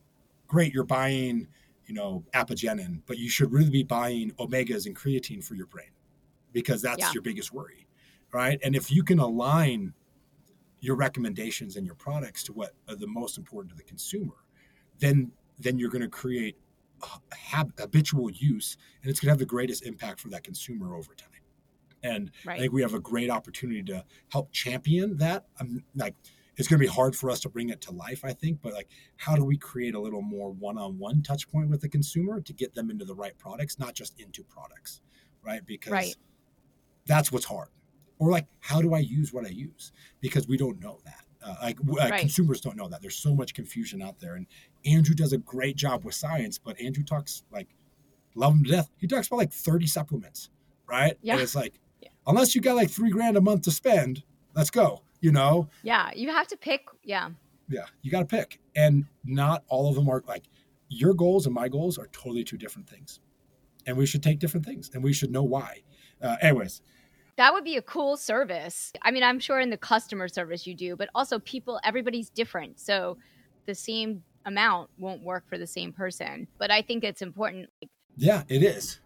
great, 0.47 0.73
you're 0.73 0.85
buying, 0.85 1.47
you 1.85 1.93
know, 1.93 2.23
apigenin, 2.33 3.01
but 3.05 3.17
you 3.17 3.29
should 3.29 3.51
really 3.51 3.69
be 3.69 3.83
buying 3.83 4.31
omegas 4.39 4.85
and 4.85 4.95
creatine 4.95 5.43
for 5.43 5.55
your 5.55 5.67
brain 5.67 5.89
because 6.53 6.81
that's 6.81 6.99
yeah. 6.99 7.11
your 7.13 7.21
biggest 7.21 7.53
worry. 7.53 7.87
Right. 8.31 8.59
And 8.63 8.75
if 8.75 8.91
you 8.91 9.03
can 9.03 9.19
align 9.19 9.93
your 10.79 10.95
recommendations 10.95 11.75
and 11.75 11.85
your 11.85 11.95
products 11.95 12.43
to 12.43 12.53
what 12.53 12.71
are 12.87 12.95
the 12.95 13.07
most 13.07 13.37
important 13.37 13.71
to 13.71 13.77
the 13.77 13.83
consumer, 13.83 14.35
then 14.99 15.31
then 15.59 15.79
you're 15.79 15.89
going 15.89 16.01
to 16.01 16.09
create 16.09 16.57
habitual 17.77 18.29
use, 18.31 18.77
and 19.01 19.09
it's 19.09 19.19
going 19.19 19.27
to 19.27 19.31
have 19.31 19.39
the 19.39 19.45
greatest 19.45 19.85
impact 19.85 20.19
for 20.19 20.29
that 20.29 20.43
consumer 20.43 20.95
over 20.95 21.13
time. 21.13 21.29
And 22.03 22.31
Right. 22.45 22.57
I 22.57 22.59
think 22.59 22.73
we 22.73 22.81
have 22.81 22.93
a 22.93 22.99
great 22.99 23.29
opportunity 23.29 23.81
to 23.83 24.05
help 24.29 24.51
champion 24.51 25.17
that. 25.17 25.47
I'm 25.59 25.83
like, 25.95 26.15
it's 26.57 26.67
going 26.67 26.79
to 26.79 26.85
be 26.85 26.91
hard 26.91 27.15
for 27.15 27.29
us 27.29 27.39
to 27.41 27.49
bring 27.49 27.69
it 27.69 27.81
to 27.81 27.91
life, 27.91 28.23
I 28.23 28.31
think, 28.31 28.61
but 28.61 28.73
like, 28.73 28.87
how 29.17 29.35
do 29.35 29.43
we 29.43 29.57
create 29.57 29.95
a 29.95 29.99
little 29.99 30.21
more 30.21 30.51
one-on-one 30.51 31.23
touch 31.23 31.49
point 31.49 31.69
with 31.69 31.81
the 31.81 31.89
consumer 31.89 32.39
to 32.41 32.53
get 32.53 32.73
them 32.75 32.89
into 32.89 33.05
the 33.05 33.15
right 33.15 33.37
products, 33.37 33.77
not 33.79 33.93
just 33.93 34.19
into 34.19 34.43
products, 34.43 35.01
right? 35.43 35.65
Because 35.65 35.91
Right. 35.91 36.15
that's 37.05 37.31
what's 37.31 37.45
hard. 37.45 37.69
Or 38.19 38.31
like, 38.31 38.47
how 38.59 38.81
do 38.81 38.93
I 38.93 38.99
use 38.99 39.33
what 39.33 39.45
I 39.45 39.49
use? 39.49 39.91
Because 40.21 40.47
we 40.47 40.55
don't 40.57 40.79
know 40.79 40.99
that. 41.03 41.24
Uh, 41.45 41.55
like 41.61 41.79
uh, 41.79 41.93
Right. 42.09 42.19
consumers 42.19 42.59
don't 42.59 42.75
know 42.75 42.87
that. 42.87 43.01
There's 43.01 43.15
so 43.17 43.35
much 43.35 43.53
confusion 43.53 44.01
out 44.01 44.19
there, 44.19 44.33
and 44.35 44.47
Andrew 44.83 45.13
does 45.13 45.31
a 45.31 45.37
great 45.37 45.75
job 45.75 46.03
with 46.03 46.15
science. 46.15 46.57
But 46.57 46.79
Andrew 46.81 47.03
talks 47.03 47.43
like, 47.51 47.67
love 48.33 48.53
him 48.53 48.63
to 48.63 48.71
death. 48.71 48.89
He 48.97 49.05
talks 49.07 49.27
about 49.27 49.37
like 49.37 49.53
30 49.53 49.85
supplements, 49.87 50.49
right? 50.87 51.17
Yeah. 51.21 51.33
And 51.33 51.41
it's 51.43 51.55
like, 51.55 51.79
Yeah. 52.01 52.09
unless 52.25 52.55
you 52.55 52.61
got 52.61 52.75
like 52.75 52.89
three 52.89 53.11
grand 53.11 53.37
a 53.37 53.41
month 53.41 53.61
to 53.63 53.71
spend, 53.71 54.23
let's 54.55 54.71
go. 54.71 55.03
You 55.21 55.31
know, 55.31 55.69
Yeah, 55.83 56.11
you 56.15 56.29
have 56.29 56.47
to 56.47 56.57
pick. 56.57 56.81
Yeah. 57.03 57.29
yeah, 57.69 57.85
you 58.01 58.09
got 58.11 58.19
to 58.19 58.25
pick, 58.25 58.59
and 58.75 59.05
not 59.23 59.63
all 59.67 59.87
of 59.87 59.95
them 59.95 60.09
are 60.09 60.23
like 60.27 60.45
your 60.89 61.13
goals 61.13 61.45
and 61.45 61.53
my 61.55 61.67
goals 61.67 61.97
are 61.97 62.07
totally 62.07 62.43
two 62.43 62.57
different 62.57 62.87
things, 62.89 63.19
and 63.85 63.97
we 63.97 64.05
should 64.05 64.21
take 64.23 64.39
different 64.39 64.65
things, 64.65 64.89
and 64.93 65.03
we 65.03 65.13
should 65.13 65.31
know 65.31 65.43
why. 65.43 65.81
Uh, 66.21 66.37
anyways, 66.41 66.81
That 67.37 67.53
would 67.53 67.63
be 67.63 67.75
a 67.75 67.81
cool 67.81 68.15
service. 68.17 68.93
I 69.01 69.11
mean, 69.11 69.23
I'm 69.23 69.39
sure 69.39 69.59
in 69.59 69.69
the 69.69 69.77
customer 69.77 70.27
service 70.27 70.65
you 70.65 70.73
do, 70.73 70.95
but 70.95 71.09
also 71.13 71.39
people, 71.39 71.79
everybody's 71.83 72.29
different. 72.29 72.79
So 72.79 73.17
the 73.65 73.75
same 73.75 74.23
amount 74.45 74.89
won't 74.97 75.23
work 75.23 75.43
for 75.49 75.57
the 75.57 75.67
same 75.67 75.91
person. 75.91 76.47
But 76.57 76.71
I 76.71 76.81
think 76.81 77.03
it's 77.03 77.21
important. 77.21 77.69
Like, 77.81 77.89
Yeah, 78.15 78.43
it 78.47 78.63
is. 78.63 78.99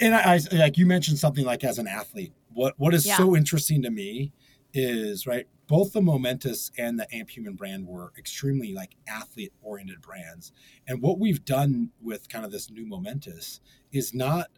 And 0.00 0.14
I, 0.14 0.34
I 0.34 0.40
like 0.56 0.76
you 0.76 0.86
mentioned 0.86 1.18
something 1.18 1.44
like 1.44 1.64
as 1.64 1.78
an 1.78 1.86
athlete, 1.86 2.32
what 2.52 2.74
what 2.78 2.92
is 2.92 3.06
Yeah. 3.06 3.16
so 3.16 3.36
interesting 3.36 3.82
to 3.82 3.90
me 3.90 4.32
is 4.74 5.26
right. 5.26 5.46
Both 5.68 5.92
the 5.92 6.02
Momentous 6.02 6.70
and 6.78 6.98
the 6.98 7.12
Amp 7.14 7.30
Human 7.30 7.54
brand 7.54 7.86
were 7.86 8.12
extremely 8.18 8.72
like 8.72 8.94
athlete 9.08 9.52
oriented 9.62 10.00
brands, 10.00 10.52
and 10.86 11.00
what 11.02 11.18
we've 11.18 11.44
done 11.44 11.90
with 12.00 12.28
kind 12.28 12.44
of 12.44 12.52
this 12.52 12.70
new 12.70 12.86
Momentous 12.86 13.60
is 13.90 14.12
not 14.14 14.48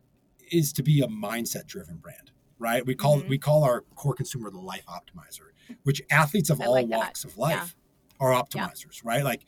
is 0.50 0.72
to 0.74 0.82
be 0.82 1.00
a 1.00 1.06
mindset 1.06 1.66
driven 1.66 1.96
brand, 1.98 2.30
right? 2.58 2.84
We 2.84 2.94
call 2.94 3.20
Mhm. 3.20 3.28
we 3.28 3.38
call 3.38 3.64
our 3.64 3.82
core 3.94 4.14
consumer 4.14 4.50
the 4.50 4.58
life 4.58 4.84
optimizer, 4.86 5.50
which 5.84 6.02
athletes 6.10 6.50
of 6.50 6.60
I 6.60 6.64
all 6.66 6.72
like 6.72 6.88
walks 6.88 7.24
of 7.24 7.32
Yeah. 7.36 7.42
life 7.42 7.76
are 8.20 8.30
optimizers, 8.32 9.04
right? 9.04 9.22
Like 9.24 9.44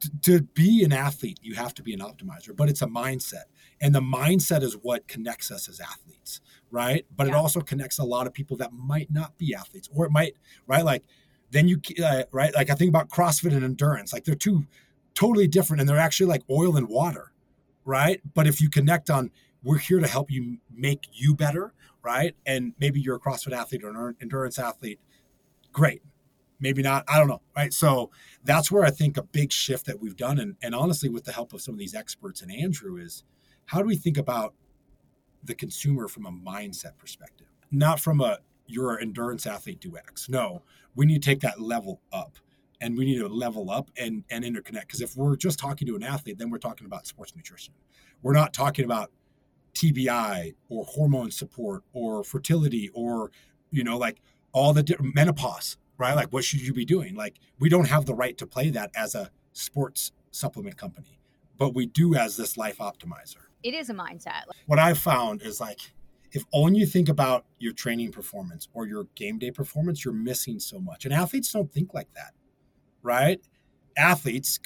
t- 0.00 0.10
to 0.22 0.42
be 0.42 0.84
an 0.84 0.92
athlete, 0.92 1.38
you 1.42 1.54
have 1.56 1.74
to 1.74 1.82
be 1.82 1.92
an 1.92 2.00
optimizer, 2.00 2.56
but 2.56 2.68
it's 2.68 2.82
a 2.82 2.86
mindset. 2.86 3.44
And 3.80 3.94
the 3.94 4.00
mindset 4.00 4.62
is 4.62 4.74
what 4.74 5.06
connects 5.08 5.50
us 5.50 5.68
as 5.68 5.80
athletes, 5.80 6.40
right? 6.70 7.04
But 7.14 7.28
it 7.28 7.34
also 7.34 7.60
connects 7.60 7.98
a 7.98 8.04
lot 8.04 8.26
of 8.26 8.32
people 8.32 8.56
that 8.58 8.72
might 8.72 9.10
not 9.10 9.36
be 9.38 9.54
athletes, 9.54 9.88
or 9.92 10.06
it 10.06 10.10
might, 10.12 10.34
right? 10.66 10.84
Like 10.84 11.04
then 11.50 11.66
you, 11.68 11.80
uh, 12.04 12.24
right? 12.30 12.54
Like 12.54 12.70
I 12.70 12.74
think 12.74 12.88
about 12.90 13.08
CrossFit 13.08 13.52
and 13.54 13.64
endurance, 13.64 14.12
like 14.12 14.24
they're 14.24 14.34
two 14.34 14.66
totally 15.14 15.48
different, 15.48 15.80
and 15.80 15.88
they're 15.88 15.96
actually 15.98 16.26
like 16.28 16.42
oil 16.50 16.76
and 16.76 16.88
water, 16.88 17.32
right? 17.84 18.20
But 18.34 18.46
if 18.46 18.60
you 18.60 18.70
connect 18.70 19.10
on, 19.10 19.30
we're 19.62 19.78
here 19.78 19.98
to 19.98 20.06
help 20.06 20.30
you 20.30 20.58
make 20.70 21.08
you 21.12 21.34
better, 21.34 21.74
right? 22.02 22.34
And 22.46 22.74
maybe 22.78 23.00
you're 23.00 23.16
a 23.16 23.20
CrossFit 23.20 23.52
athlete 23.52 23.84
or 23.84 24.08
an 24.08 24.16
endurance 24.20 24.58
athlete, 24.58 25.00
great. 25.72 26.02
Maybe 26.60 26.82
not. 26.82 27.04
I 27.08 27.18
don't 27.18 27.28
know. 27.28 27.42
Right. 27.56 27.72
So 27.72 28.10
that's 28.42 28.70
where 28.70 28.84
I 28.84 28.90
think 28.90 29.16
a 29.16 29.22
big 29.22 29.52
shift 29.52 29.86
that 29.86 30.00
we've 30.00 30.16
done, 30.16 30.38
and, 30.40 30.56
and 30.60 30.74
honestly, 30.74 31.08
with 31.08 31.24
the 31.24 31.32
help 31.32 31.52
of 31.52 31.60
some 31.60 31.74
of 31.74 31.78
these 31.78 31.94
experts 31.94 32.42
and 32.42 32.50
Andrew, 32.50 32.96
is 32.96 33.22
how 33.66 33.80
do 33.80 33.86
we 33.86 33.96
think 33.96 34.16
about 34.16 34.54
the 35.44 35.54
consumer 35.54 36.08
from 36.08 36.26
a 36.26 36.32
mindset 36.32 36.98
perspective, 36.98 37.46
not 37.70 38.00
from 38.00 38.20
a 38.20 38.38
you're 38.66 38.94
an 38.94 39.02
endurance 39.02 39.46
athlete 39.46 39.80
do 39.80 39.96
X. 39.96 40.28
No, 40.28 40.62
we 40.94 41.06
need 41.06 41.22
to 41.22 41.28
take 41.30 41.40
that 41.40 41.60
level 41.60 42.00
up, 42.12 42.38
and 42.80 42.96
we 42.96 43.04
need 43.04 43.18
to 43.18 43.28
level 43.28 43.70
up 43.70 43.90
and 43.96 44.24
and 44.30 44.44
interconnect. 44.44 44.82
Because 44.82 45.00
if 45.00 45.16
we're 45.16 45.36
just 45.36 45.58
talking 45.58 45.86
to 45.88 45.96
an 45.96 46.02
athlete, 46.02 46.38
then 46.38 46.50
we're 46.50 46.58
talking 46.58 46.86
about 46.86 47.06
sports 47.06 47.34
nutrition. 47.34 47.74
We're 48.22 48.34
not 48.34 48.52
talking 48.52 48.84
about 48.84 49.10
TBI 49.78 50.54
or 50.68 50.84
hormone 50.84 51.30
support 51.30 51.84
or 51.92 52.24
fertility 52.24 52.90
or 52.94 53.30
you 53.70 53.84
know 53.84 53.96
like 53.96 54.20
all 54.52 54.72
the 54.72 54.82
different 54.82 55.14
menopause, 55.14 55.76
right? 55.98 56.14
Like 56.14 56.32
what 56.32 56.44
should 56.44 56.60
you 56.60 56.72
be 56.72 56.84
doing? 56.84 57.14
Like 57.14 57.38
we 57.60 57.68
don't 57.68 57.86
have 57.88 58.04
the 58.04 58.14
right 58.14 58.36
to 58.38 58.46
play 58.46 58.70
that 58.70 58.90
as 58.96 59.14
a 59.14 59.30
sports 59.52 60.10
supplement 60.32 60.76
company, 60.76 61.20
but 61.56 61.74
we 61.74 61.86
do 61.86 62.14
as 62.16 62.36
this 62.36 62.56
life 62.56 62.78
optimizer. 62.78 63.36
it 63.62 63.74
is 63.74 63.88
a 63.88 63.94
mindset. 63.94 64.42
What 64.66 64.78
I've 64.78 64.98
found 64.98 65.42
is 65.42 65.60
like 65.60 65.80
if 66.32 66.44
only 66.52 66.80
you 66.80 66.86
think 66.86 67.08
about 67.08 67.44
your 67.58 67.72
training 67.72 68.10
performance 68.12 68.68
or 68.74 68.86
your 68.86 69.04
game 69.14 69.38
day 69.38 69.50
performance, 69.50 70.04
you're 70.04 70.12
missing 70.12 70.58
so 70.58 70.78
much. 70.78 71.04
And 71.04 71.14
athletes 71.14 71.52
don't 71.52 71.72
think 71.72 71.94
like 71.94 72.12
that, 72.14 72.32
right? 73.02 73.40
Athletes 73.96 74.58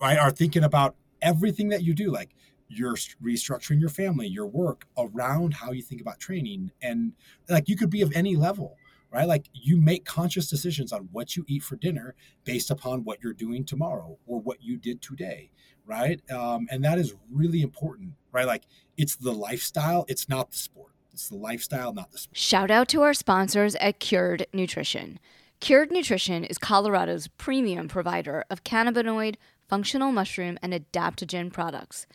right 0.00 0.18
are 0.18 0.30
thinking 0.30 0.62
about 0.62 0.94
everything 1.22 1.70
that 1.70 1.82
you 1.82 1.94
do 1.94 2.10
like 2.10 2.34
you're 2.68 2.94
restructuring 3.22 3.80
your 3.80 3.88
family, 3.88 4.26
your 4.26 4.46
work 4.46 4.86
around 4.96 5.54
how 5.54 5.72
you 5.72 5.82
think 5.82 6.00
about 6.00 6.20
training 6.20 6.70
and 6.82 7.12
like 7.48 7.68
you 7.68 7.76
could 7.76 7.90
be 7.90 8.02
of 8.02 8.12
any 8.14 8.36
level 8.36 8.76
right? 9.10 9.26
Like 9.26 9.48
you 9.52 9.80
make 9.80 10.04
conscious 10.04 10.48
decisions 10.48 10.92
on 10.92 11.08
what 11.12 11.36
you 11.36 11.44
eat 11.48 11.62
for 11.62 11.76
dinner 11.76 12.14
based 12.44 12.70
upon 12.70 13.04
what 13.04 13.22
you're 13.22 13.32
doing 13.32 13.64
tomorrow 13.64 14.18
or 14.26 14.40
what 14.40 14.62
you 14.62 14.76
did 14.76 15.00
today, 15.00 15.50
right? 15.86 16.20
Um, 16.30 16.66
and 16.70 16.84
that 16.84 16.98
is 16.98 17.14
really 17.30 17.62
important, 17.62 18.12
right? 18.32 18.46
Like 18.46 18.64
it's 18.96 19.16
the 19.16 19.32
lifestyle, 19.32 20.04
it's 20.08 20.28
not 20.28 20.50
the 20.50 20.58
sport. 20.58 20.92
It's 21.12 21.28
the 21.28 21.36
lifestyle, 21.36 21.92
not 21.92 22.12
the 22.12 22.18
sport. 22.18 22.36
Shout 22.36 22.70
out 22.70 22.88
to 22.88 23.02
our 23.02 23.14
sponsors 23.14 23.74
at 23.76 23.98
Cured 23.98 24.46
Nutrition. 24.52 25.18
Cured 25.60 25.90
Nutrition 25.90 26.44
is 26.44 26.58
Colorado's 26.58 27.26
premium 27.26 27.88
provider 27.88 28.44
of 28.50 28.62
cannabinoid, 28.62 29.34
functional 29.68 30.12
mushroom, 30.12 30.58
and 30.62 30.72
adaptogen 30.72 31.52
products. 31.52 32.06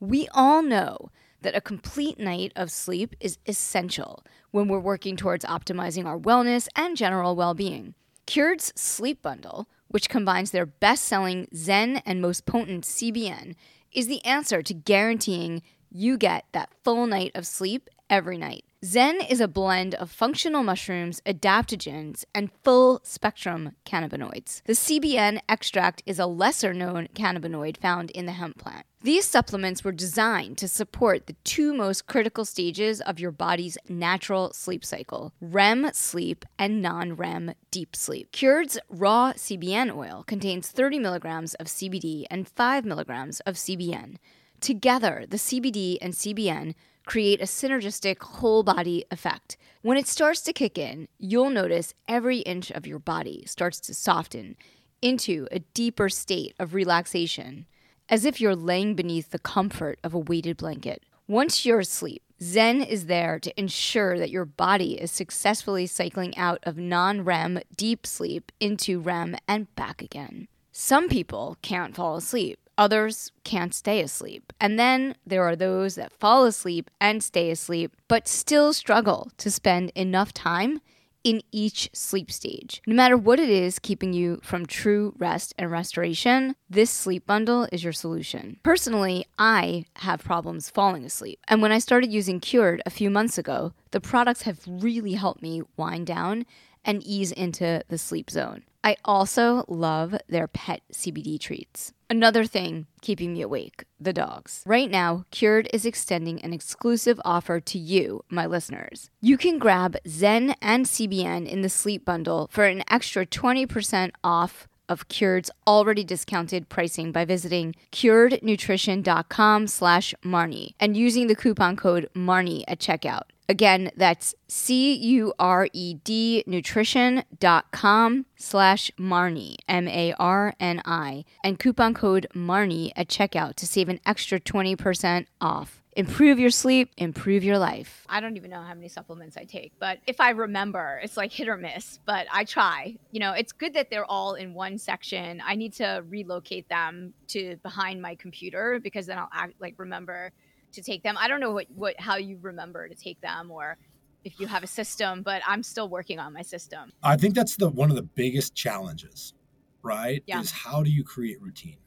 We 0.00 0.28
all 0.34 0.62
know 0.62 1.10
that 1.40 1.56
a 1.56 1.60
complete 1.60 2.18
night 2.18 2.52
of 2.54 2.70
sleep 2.70 3.14
is 3.18 3.38
essential 3.46 4.22
when 4.50 4.68
we're 4.68 4.78
working 4.78 5.16
towards 5.16 5.44
optimizing 5.44 6.04
our 6.04 6.18
wellness 6.18 6.68
and 6.76 6.96
general 6.96 7.34
well 7.34 7.54
being. 7.54 7.94
Cured's 8.26 8.72
Sleep 8.76 9.22
Bundle, 9.22 9.68
which 9.88 10.10
combines 10.10 10.50
their 10.50 10.66
best 10.66 11.04
selling 11.04 11.48
Zen 11.54 12.02
and 12.04 12.20
most 12.20 12.44
potent 12.44 12.84
CBN, 12.84 13.54
is 13.92 14.06
the 14.06 14.22
answer 14.24 14.62
to 14.62 14.74
guaranteeing 14.74 15.62
you 15.90 16.18
get 16.18 16.44
that 16.52 16.74
full 16.84 17.06
night 17.06 17.32
of 17.34 17.46
sleep 17.46 17.88
every 18.10 18.36
night. 18.36 18.64
Zen 18.86 19.20
is 19.20 19.40
a 19.40 19.48
blend 19.48 19.96
of 19.96 20.12
functional 20.12 20.62
mushrooms, 20.62 21.20
adaptogens, 21.26 22.24
and 22.32 22.52
full 22.62 23.00
spectrum 23.02 23.72
cannabinoids. 23.84 24.62
The 24.62 24.74
CBN 24.74 25.40
extract 25.48 26.04
is 26.06 26.20
a 26.20 26.26
lesser 26.26 26.72
known 26.72 27.08
cannabinoid 27.12 27.78
found 27.78 28.12
in 28.12 28.26
the 28.26 28.32
hemp 28.32 28.58
plant. 28.58 28.86
These 29.02 29.24
supplements 29.24 29.82
were 29.82 29.90
designed 29.90 30.56
to 30.58 30.68
support 30.68 31.26
the 31.26 31.34
two 31.42 31.74
most 31.74 32.06
critical 32.06 32.44
stages 32.44 33.00
of 33.00 33.18
your 33.18 33.32
body's 33.32 33.76
natural 33.88 34.52
sleep 34.52 34.84
cycle 34.84 35.32
REM 35.40 35.90
sleep 35.92 36.44
and 36.56 36.80
non 36.80 37.16
REM 37.16 37.54
deep 37.72 37.96
sleep. 37.96 38.30
Cured's 38.30 38.78
raw 38.88 39.32
CBN 39.32 39.96
oil 39.96 40.22
contains 40.28 40.68
30 40.68 41.00
milligrams 41.00 41.54
of 41.54 41.66
CBD 41.66 42.24
and 42.30 42.46
5 42.48 42.84
milligrams 42.84 43.40
of 43.40 43.56
CBN. 43.56 44.18
Together, 44.60 45.24
the 45.28 45.36
CBD 45.36 45.98
and 46.00 46.14
CBN 46.14 46.74
create 47.06 47.40
a 47.40 47.44
synergistic 47.44 48.20
whole 48.20 48.62
body 48.62 49.04
effect. 49.10 49.56
When 49.80 49.96
it 49.96 50.06
starts 50.06 50.42
to 50.42 50.52
kick 50.52 50.76
in, 50.76 51.08
you'll 51.18 51.50
notice 51.50 51.94
every 52.06 52.38
inch 52.40 52.70
of 52.70 52.86
your 52.86 52.98
body 52.98 53.44
starts 53.46 53.80
to 53.80 53.94
soften 53.94 54.56
into 55.00 55.46
a 55.50 55.60
deeper 55.60 56.08
state 56.08 56.54
of 56.58 56.74
relaxation, 56.74 57.66
as 58.08 58.24
if 58.24 58.40
you're 58.40 58.56
laying 58.56 58.94
beneath 58.94 59.30
the 59.30 59.38
comfort 59.38 59.98
of 60.02 60.12
a 60.12 60.18
weighted 60.18 60.56
blanket. 60.56 61.04
Once 61.28 61.64
you're 61.64 61.80
asleep, 61.80 62.22
Zen 62.42 62.82
is 62.82 63.06
there 63.06 63.38
to 63.38 63.58
ensure 63.58 64.18
that 64.18 64.30
your 64.30 64.44
body 64.44 65.00
is 65.00 65.10
successfully 65.10 65.86
cycling 65.86 66.36
out 66.36 66.58
of 66.64 66.76
non 66.76 67.24
REM 67.24 67.60
deep 67.76 68.06
sleep 68.06 68.52
into 68.60 69.00
REM 69.00 69.36
and 69.48 69.74
back 69.74 70.02
again. 70.02 70.48
Some 70.70 71.08
people 71.08 71.56
can't 71.62 71.96
fall 71.96 72.16
asleep. 72.16 72.58
Others 72.78 73.32
can't 73.44 73.74
stay 73.74 74.00
asleep. 74.00 74.52
And 74.60 74.78
then 74.78 75.16
there 75.26 75.44
are 75.44 75.56
those 75.56 75.94
that 75.94 76.12
fall 76.12 76.44
asleep 76.44 76.90
and 77.00 77.22
stay 77.22 77.50
asleep, 77.50 77.96
but 78.08 78.28
still 78.28 78.72
struggle 78.72 79.30
to 79.38 79.50
spend 79.50 79.90
enough 79.94 80.32
time 80.32 80.80
in 81.26 81.42
each 81.50 81.90
sleep 81.92 82.30
stage. 82.30 82.80
No 82.86 82.94
matter 82.94 83.16
what 83.16 83.40
it 83.40 83.48
is 83.48 83.80
keeping 83.80 84.12
you 84.12 84.38
from 84.44 84.64
true 84.64 85.12
rest 85.18 85.54
and 85.58 85.68
restoration, 85.72 86.54
this 86.70 86.88
sleep 86.88 87.26
bundle 87.26 87.66
is 87.72 87.82
your 87.82 87.92
solution. 87.92 88.58
Personally, 88.62 89.26
I 89.36 89.86
have 89.96 90.22
problems 90.22 90.70
falling 90.70 91.04
asleep. 91.04 91.40
And 91.48 91.60
when 91.60 91.72
I 91.72 91.80
started 91.80 92.12
using 92.12 92.38
Cured 92.38 92.80
a 92.86 92.90
few 92.90 93.10
months 93.10 93.38
ago, 93.38 93.72
the 93.90 94.00
products 94.00 94.42
have 94.42 94.60
really 94.68 95.14
helped 95.14 95.42
me 95.42 95.62
wind 95.76 96.06
down 96.06 96.46
and 96.84 97.02
ease 97.02 97.32
into 97.32 97.82
the 97.88 97.98
sleep 97.98 98.30
zone. 98.30 98.62
I 98.86 98.94
also 99.04 99.64
love 99.66 100.14
their 100.28 100.46
pet 100.46 100.80
CBD 100.92 101.40
treats. 101.40 101.92
Another 102.08 102.44
thing 102.44 102.86
keeping 103.00 103.32
me 103.32 103.42
awake 103.42 103.84
the 103.98 104.12
dogs. 104.12 104.62
Right 104.64 104.88
now, 104.88 105.24
Cured 105.32 105.68
is 105.72 105.84
extending 105.84 106.40
an 106.42 106.52
exclusive 106.52 107.20
offer 107.24 107.58
to 107.58 107.78
you, 107.80 108.22
my 108.30 108.46
listeners. 108.46 109.10
You 109.20 109.38
can 109.38 109.58
grab 109.58 109.96
Zen 110.06 110.54
and 110.62 110.86
CBN 110.86 111.48
in 111.48 111.62
the 111.62 111.68
sleep 111.68 112.04
bundle 112.04 112.48
for 112.52 112.66
an 112.66 112.84
extra 112.88 113.26
20% 113.26 114.12
off 114.22 114.68
of 114.88 115.08
Cured's 115.08 115.50
already 115.66 116.04
discounted 116.04 116.68
pricing 116.68 117.10
by 117.10 117.24
visiting 117.24 117.74
curednutrition.com 117.90 119.66
slash 119.66 120.14
Marni 120.24 120.74
and 120.78 120.96
using 120.96 121.26
the 121.26 121.34
coupon 121.34 121.74
code 121.74 122.08
Marni 122.14 122.62
at 122.68 122.78
checkout. 122.78 123.22
Again, 123.48 123.90
that's 123.96 124.34
C-U-R-E-D 124.48 126.44
nutrition.com 126.46 128.26
slash 128.36 128.90
Marni, 128.98 129.56
M-A-R-N-I, 129.68 131.24
and 131.44 131.58
coupon 131.58 131.94
code 131.94 132.26
Marni 132.34 132.92
at 132.96 133.08
checkout 133.08 133.54
to 133.56 133.66
save 133.66 133.88
an 133.88 134.00
extra 134.04 134.40
20% 134.40 135.26
off. 135.40 135.82
Improve 135.96 136.38
your 136.38 136.50
sleep, 136.50 136.90
improve 136.98 137.42
your 137.42 137.58
life. 137.58 138.04
I 138.10 138.20
don't 138.20 138.36
even 138.36 138.50
know 138.50 138.60
how 138.60 138.74
many 138.74 138.88
supplements 138.88 139.38
I 139.38 139.44
take, 139.44 139.72
but 139.78 139.98
if 140.06 140.20
I 140.20 140.30
remember, 140.30 141.00
it's 141.02 141.16
like 141.16 141.32
hit 141.32 141.48
or 141.48 141.56
miss, 141.56 142.00
but 142.04 142.26
I 142.30 142.44
try. 142.44 142.96
You 143.12 143.20
know, 143.20 143.32
it's 143.32 143.52
good 143.52 143.72
that 143.72 143.88
they're 143.88 144.04
all 144.04 144.34
in 144.34 144.52
one 144.52 144.76
section. 144.76 145.40
I 145.42 145.54
need 145.54 145.72
to 145.74 146.04
relocate 146.06 146.68
them 146.68 147.14
to 147.28 147.56
behind 147.62 148.02
my 148.02 148.14
computer 148.14 148.78
because 148.82 149.06
then 149.06 149.16
I'll 149.16 149.30
act 149.32 149.54
like 149.58 149.74
remember 149.78 150.32
to 150.76 150.82
take 150.82 151.02
them. 151.02 151.16
I 151.18 151.28
don't 151.28 151.40
know 151.40 151.52
what, 151.52 151.66
what 151.74 151.98
how 151.98 152.16
you 152.16 152.38
remember 152.40 152.88
to 152.88 152.94
take 152.94 153.20
them 153.20 153.50
or 153.50 153.76
if 154.24 154.40
you 154.40 154.46
have 154.46 154.64
a 154.64 154.66
system, 154.66 155.22
but 155.22 155.42
I'm 155.46 155.62
still 155.62 155.88
working 155.88 156.18
on 156.18 156.32
my 156.32 156.42
system. 156.42 156.92
I 157.02 157.16
think 157.16 157.34
that's 157.34 157.56
the 157.56 157.68
one 157.68 157.90
of 157.90 157.96
the 157.96 158.02
biggest 158.02 158.54
challenges, 158.54 159.34
right? 159.82 160.22
Yeah. 160.26 160.40
Is 160.40 160.50
how 160.50 160.82
do 160.82 160.90
you 160.90 161.04
create 161.04 161.40
routine? 161.40 161.78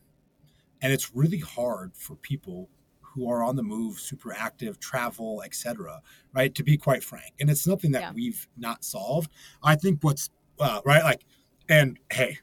And 0.82 0.94
it's 0.94 1.14
really 1.14 1.40
hard 1.40 1.96
for 1.96 2.16
people 2.16 2.70
who 3.02 3.30
are 3.30 3.44
on 3.44 3.56
the 3.58 3.64
move, 3.64 4.00
super 4.00 4.34
active, 4.34 4.80
travel, 4.80 5.42
etc. 5.44 6.02
Right? 6.34 6.54
To 6.56 6.64
be 6.64 6.78
quite 6.78 7.04
frank, 7.04 7.34
and 7.40 7.50
it's 7.50 7.62
something 7.62 7.92
that 7.92 8.02
Yeah. 8.02 8.12
we've 8.14 8.48
not 8.58 8.84
solved. 8.86 9.32
I 9.62 9.76
think 9.76 10.04
what's 10.04 10.30
uh, 10.60 10.82
right, 10.86 11.04
like, 11.04 11.26
and 11.68 11.98
hey, 12.12 12.38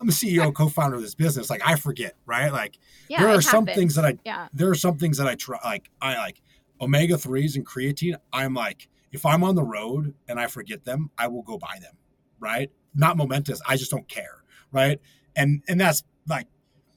I'm 0.00 0.08
a 0.08 0.12
CEO, 0.12 0.52
co-founder 0.54 0.96
of 0.96 1.02
this 1.02 1.14
business. 1.14 1.50
Like, 1.50 1.60
I 1.64 1.76
forget, 1.76 2.16
right? 2.24 2.50
Like, 2.50 2.78
Yeah, 3.08 3.20
there 3.20 3.28
are 3.28 3.42
some 3.42 3.66
happens. 3.66 3.76
things 3.76 3.94
that 3.96 4.04
I 4.06 4.18
Yeah. 4.24 4.48
there 4.52 4.70
are 4.70 4.74
some 4.74 4.96
things 4.96 5.18
that 5.18 5.26
I 5.26 5.34
try 5.34 5.58
like 5.62 5.90
I 6.00 6.16
like 6.16 6.40
omega 6.80 7.18
threes 7.18 7.56
and 7.56 7.66
creatine. 7.66 8.16
I'm 8.32 8.54
like 8.54 8.88
if 9.12 9.26
I'm 9.26 9.42
on 9.42 9.56
the 9.56 9.64
road 9.64 10.14
and 10.28 10.38
I 10.38 10.46
forget 10.46 10.84
them, 10.84 11.10
I 11.18 11.26
will 11.26 11.42
go 11.42 11.58
buy 11.58 11.78
them. 11.80 11.94
Right? 12.38 12.70
Not 12.94 13.16
momentous. 13.16 13.60
I 13.68 13.76
just 13.76 13.90
don't 13.90 14.08
care. 14.08 14.42
Right? 14.72 15.00
And 15.36 15.62
and 15.68 15.78
that's 15.80 16.02
like 16.26 16.46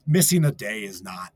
missing 0.06 0.44
a 0.44 0.52
day 0.52 0.84
is 0.84 1.02
not 1.02 1.32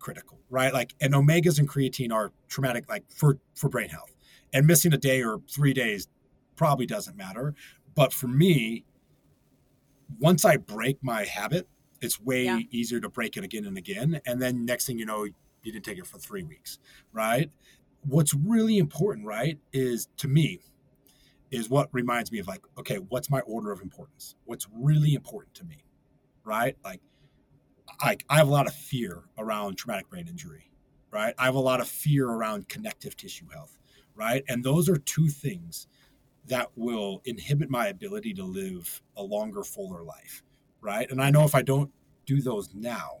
critical. 0.00 0.40
Right? 0.50 0.72
Like 0.72 0.94
and 1.00 1.14
omegas 1.14 1.58
and 1.60 1.68
creatine 1.68 2.12
are 2.12 2.32
traumatic 2.48 2.88
like 2.88 3.04
for 3.10 3.38
for 3.54 3.68
brain 3.68 3.90
health. 3.90 4.12
And 4.52 4.66
missing 4.66 4.92
a 4.92 4.98
day 4.98 5.22
or 5.22 5.40
three 5.48 5.72
days 5.72 6.08
probably 6.56 6.86
doesn't 6.86 7.16
matter. 7.16 7.54
But 7.94 8.12
for 8.12 8.26
me, 8.26 8.84
once 10.18 10.44
I 10.44 10.56
break 10.56 11.02
my 11.02 11.24
habit, 11.24 11.68
it's 12.00 12.20
way 12.20 12.44
Yeah. 12.44 12.58
easier 12.70 13.00
to 13.00 13.08
break 13.08 13.36
it 13.36 13.44
again 13.44 13.64
and 13.64 13.78
again. 13.78 14.20
And 14.26 14.40
then 14.42 14.64
next 14.64 14.86
thing 14.86 14.98
you 14.98 15.06
know, 15.06 15.24
you 15.24 15.34
didn't 15.62 15.84
take 15.84 15.98
it 15.98 16.06
for 16.06 16.18
three 16.18 16.42
weeks, 16.42 16.78
right? 17.12 17.50
What's 18.04 18.34
really 18.34 18.78
important, 18.78 19.26
right, 19.26 19.58
is 19.72 20.08
to 20.18 20.28
me, 20.28 20.60
is 21.50 21.68
what 21.70 21.88
reminds 21.92 22.32
me 22.32 22.38
of 22.40 22.48
like, 22.48 22.62
okay, 22.78 22.96
what's 22.96 23.30
my 23.30 23.40
order 23.40 23.70
of 23.70 23.80
importance? 23.80 24.34
What's 24.44 24.66
really 24.72 25.14
important 25.14 25.54
to 25.54 25.64
me, 25.64 25.84
right? 26.44 26.76
Like, 26.84 27.00
I, 28.00 28.16
I 28.28 28.38
have 28.38 28.48
a 28.48 28.50
lot 28.50 28.66
of 28.66 28.74
fear 28.74 29.24
around 29.38 29.76
traumatic 29.76 30.08
brain 30.08 30.26
injury, 30.26 30.70
right? 31.10 31.34
I 31.38 31.44
have 31.44 31.54
a 31.54 31.60
lot 31.60 31.80
of 31.80 31.88
fear 31.88 32.26
around 32.26 32.68
connective 32.68 33.16
tissue 33.16 33.48
health, 33.52 33.78
right? 34.14 34.42
And 34.48 34.64
those 34.64 34.88
are 34.88 34.96
two 34.96 35.28
things 35.28 35.86
that 36.46 36.70
will 36.76 37.22
inhibit 37.24 37.70
my 37.70 37.88
ability 37.88 38.34
to 38.34 38.44
live 38.44 39.00
a 39.16 39.22
longer, 39.22 39.62
fuller 39.62 40.02
life, 40.02 40.42
right? 40.80 41.10
And 41.10 41.22
I 41.22 41.30
know 41.30 41.44
if 41.44 41.54
I 41.54 41.62
don't 41.62 41.90
do 42.26 42.40
those 42.40 42.74
now, 42.74 43.20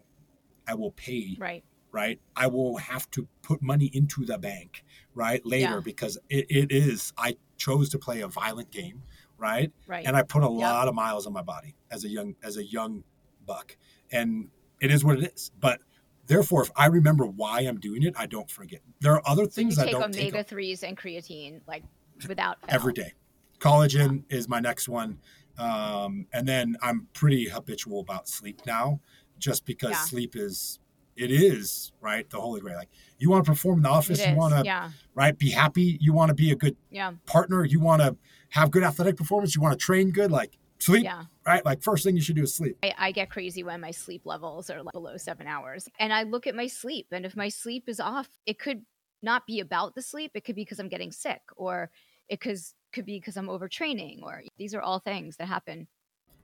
I 0.66 0.74
will 0.74 0.92
pay, 0.92 1.36
Right. 1.38 1.64
right? 1.92 2.20
I 2.36 2.46
will 2.48 2.76
have 2.78 3.10
to 3.12 3.28
put 3.42 3.62
money 3.62 3.90
into 3.92 4.24
the 4.24 4.38
bank, 4.38 4.84
right? 5.14 5.44
Later 5.46 5.74
Yeah. 5.74 5.80
because 5.84 6.18
it, 6.28 6.46
it 6.50 6.72
is, 6.72 7.12
I 7.16 7.36
chose 7.56 7.88
to 7.90 7.98
play 7.98 8.20
a 8.22 8.28
violent 8.28 8.70
game, 8.70 9.02
right? 9.38 9.72
Right. 9.86 10.04
And 10.06 10.16
I 10.16 10.22
put 10.22 10.42
a 10.42 10.48
lot 10.48 10.88
of 10.88 10.94
miles 10.94 11.26
on 11.26 11.32
my 11.32 11.42
body 11.42 11.76
as 11.90 12.04
a 12.04 12.08
young, 12.08 12.34
as 12.42 12.56
a 12.56 12.64
young 12.64 13.04
buck. 13.46 13.76
And 14.10 14.50
it 14.80 14.90
is 14.90 15.04
what 15.04 15.18
it 15.22 15.32
is. 15.34 15.50
But 15.60 15.80
therefore, 16.26 16.62
if 16.62 16.70
I 16.76 16.86
remember 16.86 17.24
why 17.26 17.60
I'm 17.60 17.78
doing 17.78 18.02
it, 18.02 18.14
I 18.16 18.26
don't 18.26 18.50
forget. 18.50 18.80
There 19.00 19.12
are 19.12 19.22
other 19.26 19.44
so 19.44 19.50
things 19.50 19.78
I 19.78 19.90
don't 19.90 20.12
take 20.12 20.32
omega 20.32 20.44
threes 20.44 20.82
and 20.82 20.96
creatine 20.96 21.60
like 21.66 21.84
without 22.28 22.60
fail. 22.60 22.74
every 22.74 22.92
day. 22.92 23.12
Collagen 23.58 24.24
is 24.28 24.48
my 24.48 24.60
next 24.60 24.88
one. 24.88 25.18
Um, 25.58 26.26
and 26.32 26.48
then 26.48 26.76
I'm 26.82 27.08
pretty 27.12 27.48
habitual 27.48 28.00
about 28.00 28.28
sleep 28.28 28.62
now, 28.66 29.00
just 29.38 29.64
because 29.66 29.90
Yeah. 29.90 30.04
sleep 30.04 30.34
is 30.36 30.78
it 31.14 31.30
is 31.30 31.92
right 32.00 32.28
the 32.30 32.40
holy 32.40 32.58
grail. 32.62 32.76
Like 32.76 32.88
you 33.18 33.28
want 33.28 33.44
to 33.44 33.50
perform 33.50 33.80
in 33.80 33.82
the 33.82 33.90
office, 33.90 34.18
It 34.20 34.30
you 34.30 34.36
want 34.36 34.54
to 34.54 34.64
Yeah. 34.64 34.90
right 35.14 35.36
be 35.36 35.50
happy, 35.50 35.98
you 36.00 36.14
want 36.14 36.30
to 36.30 36.34
be 36.34 36.50
a 36.52 36.56
good 36.56 36.74
Yeah. 36.90 37.12
partner, 37.26 37.64
you 37.66 37.80
want 37.80 38.00
to 38.00 38.16
have 38.48 38.70
good 38.70 38.82
athletic 38.82 39.16
performance, 39.16 39.54
you 39.54 39.60
want 39.60 39.78
to 39.78 39.84
train 39.84 40.10
good, 40.10 40.30
like 40.30 40.56
sleep, 40.78 41.04
Yeah. 41.04 41.26
right? 41.46 41.62
Like 41.66 41.82
first 41.82 42.02
thing 42.02 42.16
you 42.16 42.22
should 42.22 42.36
do 42.36 42.44
is 42.44 42.54
sleep. 42.54 42.78
I, 42.82 42.94
I 42.96 43.12
get 43.12 43.28
crazy 43.28 43.62
when 43.62 43.78
my 43.82 43.90
sleep 43.90 44.22
levels 44.24 44.70
are 44.70 44.82
like 44.82 44.92
below 44.94 45.18
seven 45.18 45.46
hours. 45.46 45.86
And 45.98 46.14
I 46.14 46.22
look 46.22 46.46
at 46.46 46.54
my 46.54 46.66
sleep, 46.66 47.08
and 47.12 47.26
if 47.26 47.36
my 47.36 47.50
sleep 47.50 47.90
is 47.90 48.00
off, 48.00 48.30
it 48.46 48.58
could 48.58 48.86
not 49.22 49.46
be 49.46 49.60
about 49.60 49.94
the 49.94 50.02
sleep. 50.02 50.32
It 50.34 50.44
could 50.44 50.56
be 50.56 50.62
because 50.64 50.80
I'm 50.80 50.88
getting 50.88 51.12
sick, 51.12 51.42
or 51.56 51.90
it 52.28 52.40
could, 52.40 52.58
could 52.92 53.06
be 53.06 53.18
because 53.18 53.36
I'm 53.36 53.48
overtraining, 53.48 54.22
or 54.22 54.42
these 54.58 54.74
are 54.74 54.80
all 54.82 54.98
things 55.00 55.36
that 55.36 55.48
happen. 55.48 55.86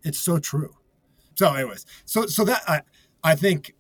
It's 0.05 0.19
so 0.19 0.39
true. 0.39 0.75
So, 1.35 1.53
anyways, 1.55 1.87
so 2.05 2.27
so 2.27 2.45
that 2.45 2.63
I 2.69 2.83
I 3.23 3.35
think 3.35 3.75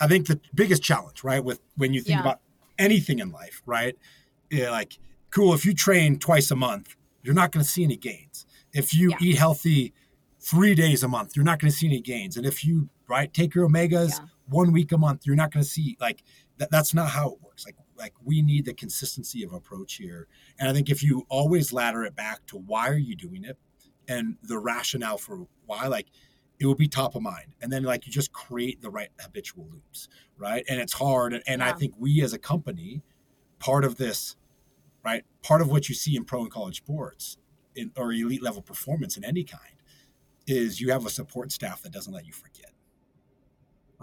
I 0.00 0.06
think 0.06 0.26
the 0.26 0.40
biggest 0.54 0.82
challenge, 0.82 1.22
right, 1.24 1.42
with 1.42 1.60
when 1.76 1.92
you 1.92 2.00
think 2.00 2.16
Yeah. 2.16 2.20
about 2.20 2.40
anything 2.78 3.18
in 3.18 3.30
life, 3.30 3.62
right, 3.66 3.96
yeah, 4.50 4.70
like 4.70 4.98
cool. 5.30 5.54
If 5.54 5.64
you 5.64 5.74
train 5.74 6.18
twice 6.18 6.50
a 6.50 6.56
month, 6.56 6.96
you're 7.22 7.34
not 7.34 7.52
going 7.52 7.64
to 7.64 7.70
see 7.70 7.84
any 7.84 7.96
gains. 7.96 8.46
If 8.72 8.94
you 8.94 9.10
Yeah. 9.10 9.16
eat 9.20 9.36
healthy 9.38 9.92
three 10.40 10.74
days 10.74 11.02
a 11.02 11.08
month, 11.08 11.36
you're 11.36 11.44
not 11.44 11.58
going 11.58 11.70
to 11.70 11.76
see 11.76 11.86
any 11.86 12.00
gains. 12.00 12.36
And 12.36 12.46
if 12.46 12.64
you 12.64 12.88
right 13.08 13.32
take 13.32 13.54
your 13.54 13.68
omegas 13.68 14.18
Yeah. 14.18 14.26
one 14.46 14.72
week 14.72 14.92
a 14.92 14.98
month, 14.98 15.26
you're 15.26 15.36
not 15.36 15.52
going 15.52 15.64
to 15.64 15.68
see 15.70 15.96
like 16.00 16.22
that. 16.58 16.70
That's 16.70 16.94
not 16.94 17.10
how 17.10 17.30
it 17.32 17.42
works. 17.42 17.64
Like 17.64 17.76
like 17.96 18.14
we 18.22 18.42
need 18.42 18.64
the 18.64 18.74
consistency 18.74 19.44
of 19.44 19.52
approach 19.52 19.94
here. 19.94 20.26
And 20.58 20.68
I 20.68 20.72
think 20.72 20.90
if 20.90 21.02
you 21.02 21.26
always 21.28 21.72
ladder 21.72 22.04
it 22.04 22.16
back 22.16 22.46
to 22.46 22.58
why 22.58 22.88
are 22.88 22.98
you 22.98 23.16
doing 23.16 23.44
it 23.44 23.56
and 24.08 24.36
the 24.42 24.58
rationale 24.58 25.18
for 25.18 25.46
why, 25.66 25.86
like 25.86 26.08
it 26.58 26.66
will 26.66 26.74
be 26.74 26.88
top 26.88 27.14
of 27.14 27.22
mind. 27.22 27.54
And 27.60 27.72
then 27.72 27.82
like 27.82 28.06
you 28.06 28.12
just 28.12 28.32
create 28.32 28.80
the 28.80 28.90
right 28.90 29.10
habitual 29.20 29.66
loops, 29.70 30.08
right? 30.36 30.64
And 30.68 30.80
it's 30.80 30.92
hard. 30.92 31.32
And, 31.32 31.42
and 31.46 31.62
I 31.62 31.72
think 31.72 31.94
we 31.98 32.22
as 32.22 32.32
a 32.32 32.38
company, 32.38 33.02
part 33.58 33.84
of 33.84 33.96
this, 33.96 34.36
right? 35.04 35.24
Part 35.42 35.60
of 35.60 35.70
what 35.70 35.88
you 35.88 35.94
see 35.94 36.16
in 36.16 36.24
pro 36.24 36.42
and 36.42 36.50
college 36.50 36.78
sports 36.78 37.38
in, 37.74 37.90
or 37.96 38.12
elite 38.12 38.42
level 38.42 38.62
performance 38.62 39.16
in 39.16 39.24
any 39.24 39.44
kind 39.44 39.62
is 40.46 40.80
you 40.80 40.90
have 40.90 41.06
a 41.06 41.10
support 41.10 41.50
staff 41.50 41.82
that 41.82 41.92
doesn't 41.92 42.12
let 42.12 42.26
you 42.26 42.32
forget. 42.32 42.73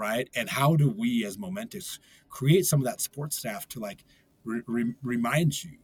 Right. 0.01 0.27
And 0.35 0.49
how 0.49 0.75
do 0.75 0.89
we 0.89 1.23
as 1.25 1.37
Momentous 1.37 1.99
create 2.27 2.65
some 2.65 2.79
of 2.79 2.85
that 2.85 3.01
support 3.01 3.33
staff 3.33 3.67
to 3.69 3.79
like 3.79 4.03
re- 4.43 4.63
re- 4.65 4.95
remind 5.03 5.63
you, 5.63 5.77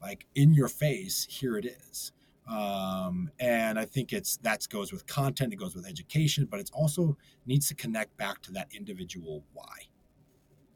like 0.00 0.26
in 0.36 0.54
your 0.54 0.68
face, 0.68 1.26
here 1.28 1.56
it 1.58 1.66
is. 1.66 2.12
Um, 2.48 3.30
and 3.40 3.76
I 3.78 3.84
think 3.84 4.12
it's 4.12 4.36
that 4.38 4.64
goes 4.68 4.92
with 4.92 5.06
content, 5.06 5.52
it 5.52 5.56
goes 5.56 5.74
with 5.74 5.86
education, 5.86 6.46
but 6.48 6.60
it 6.60 6.70
also 6.72 7.16
needs 7.46 7.66
to 7.68 7.74
connect 7.74 8.16
back 8.16 8.42
to 8.42 8.52
that 8.52 8.68
individual 8.72 9.42
why. 9.54 9.88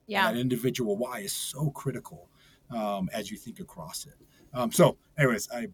Yeah. 0.08 0.26
And 0.28 0.36
that 0.36 0.40
individual 0.40 0.96
why 0.96 1.20
is 1.20 1.32
so 1.32 1.70
critical 1.70 2.28
um, 2.74 3.08
as 3.12 3.30
you 3.30 3.36
think 3.36 3.60
across 3.60 4.06
it. 4.06 4.14
Um, 4.54 4.72
so, 4.72 4.96
anyways, 5.18 5.48
I 5.52 5.68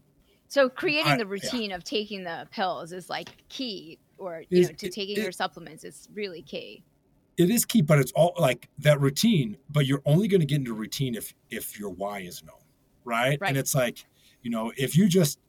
So 0.47 0.69
creating 0.69 1.13
I- 1.13 1.17
the 1.17 1.23
yeah. 1.25 1.29
routine 1.31 1.71
of 1.71 1.83
taking 1.83 2.23
the 2.23 2.47
pills 2.51 2.91
is 2.91 3.09
like 3.09 3.47
key, 3.49 3.97
or 4.19 4.43
you 4.49 4.59
Is- 4.61 4.69
know, 4.69 4.75
to 4.75 4.87
it- 4.87 4.93
taking 4.93 5.17
it- 5.17 5.23
your 5.23 5.31
supplements 5.31 5.83
is 5.83 6.07
really 6.13 6.43
key. 6.43 6.83
It 7.37 7.49
is 7.49 7.65
key, 7.65 7.81
but 7.81 7.99
it's 7.99 8.11
all 8.13 8.33
like 8.39 8.69
that 8.79 8.99
routine. 9.01 9.57
But 9.69 9.85
you're 9.85 10.01
only 10.05 10.27
going 10.27 10.41
to 10.41 10.45
get 10.47 10.59
into 10.59 10.73
routine 10.73 11.15
if 11.15 11.33
if 11.49 11.79
your 11.79 11.89
why 11.89 12.19
is 12.19 12.43
known, 12.43 12.55
right? 13.03 13.37
Right. 13.41 13.49
And 13.49 13.57
it's 13.57 13.75
like, 13.75 14.05
you 14.41 14.49
know, 14.51 14.71
if 14.77 14.95
you 14.95 15.07
just 15.07 15.39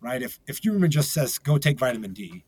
right, 0.00 0.22
if 0.22 0.38
if 0.46 0.60
Huberman 0.62 0.90
just 0.90 1.12
says 1.12 1.38
go 1.38 1.58
take 1.58 1.78
vitamin 1.78 2.12
D 2.12 2.44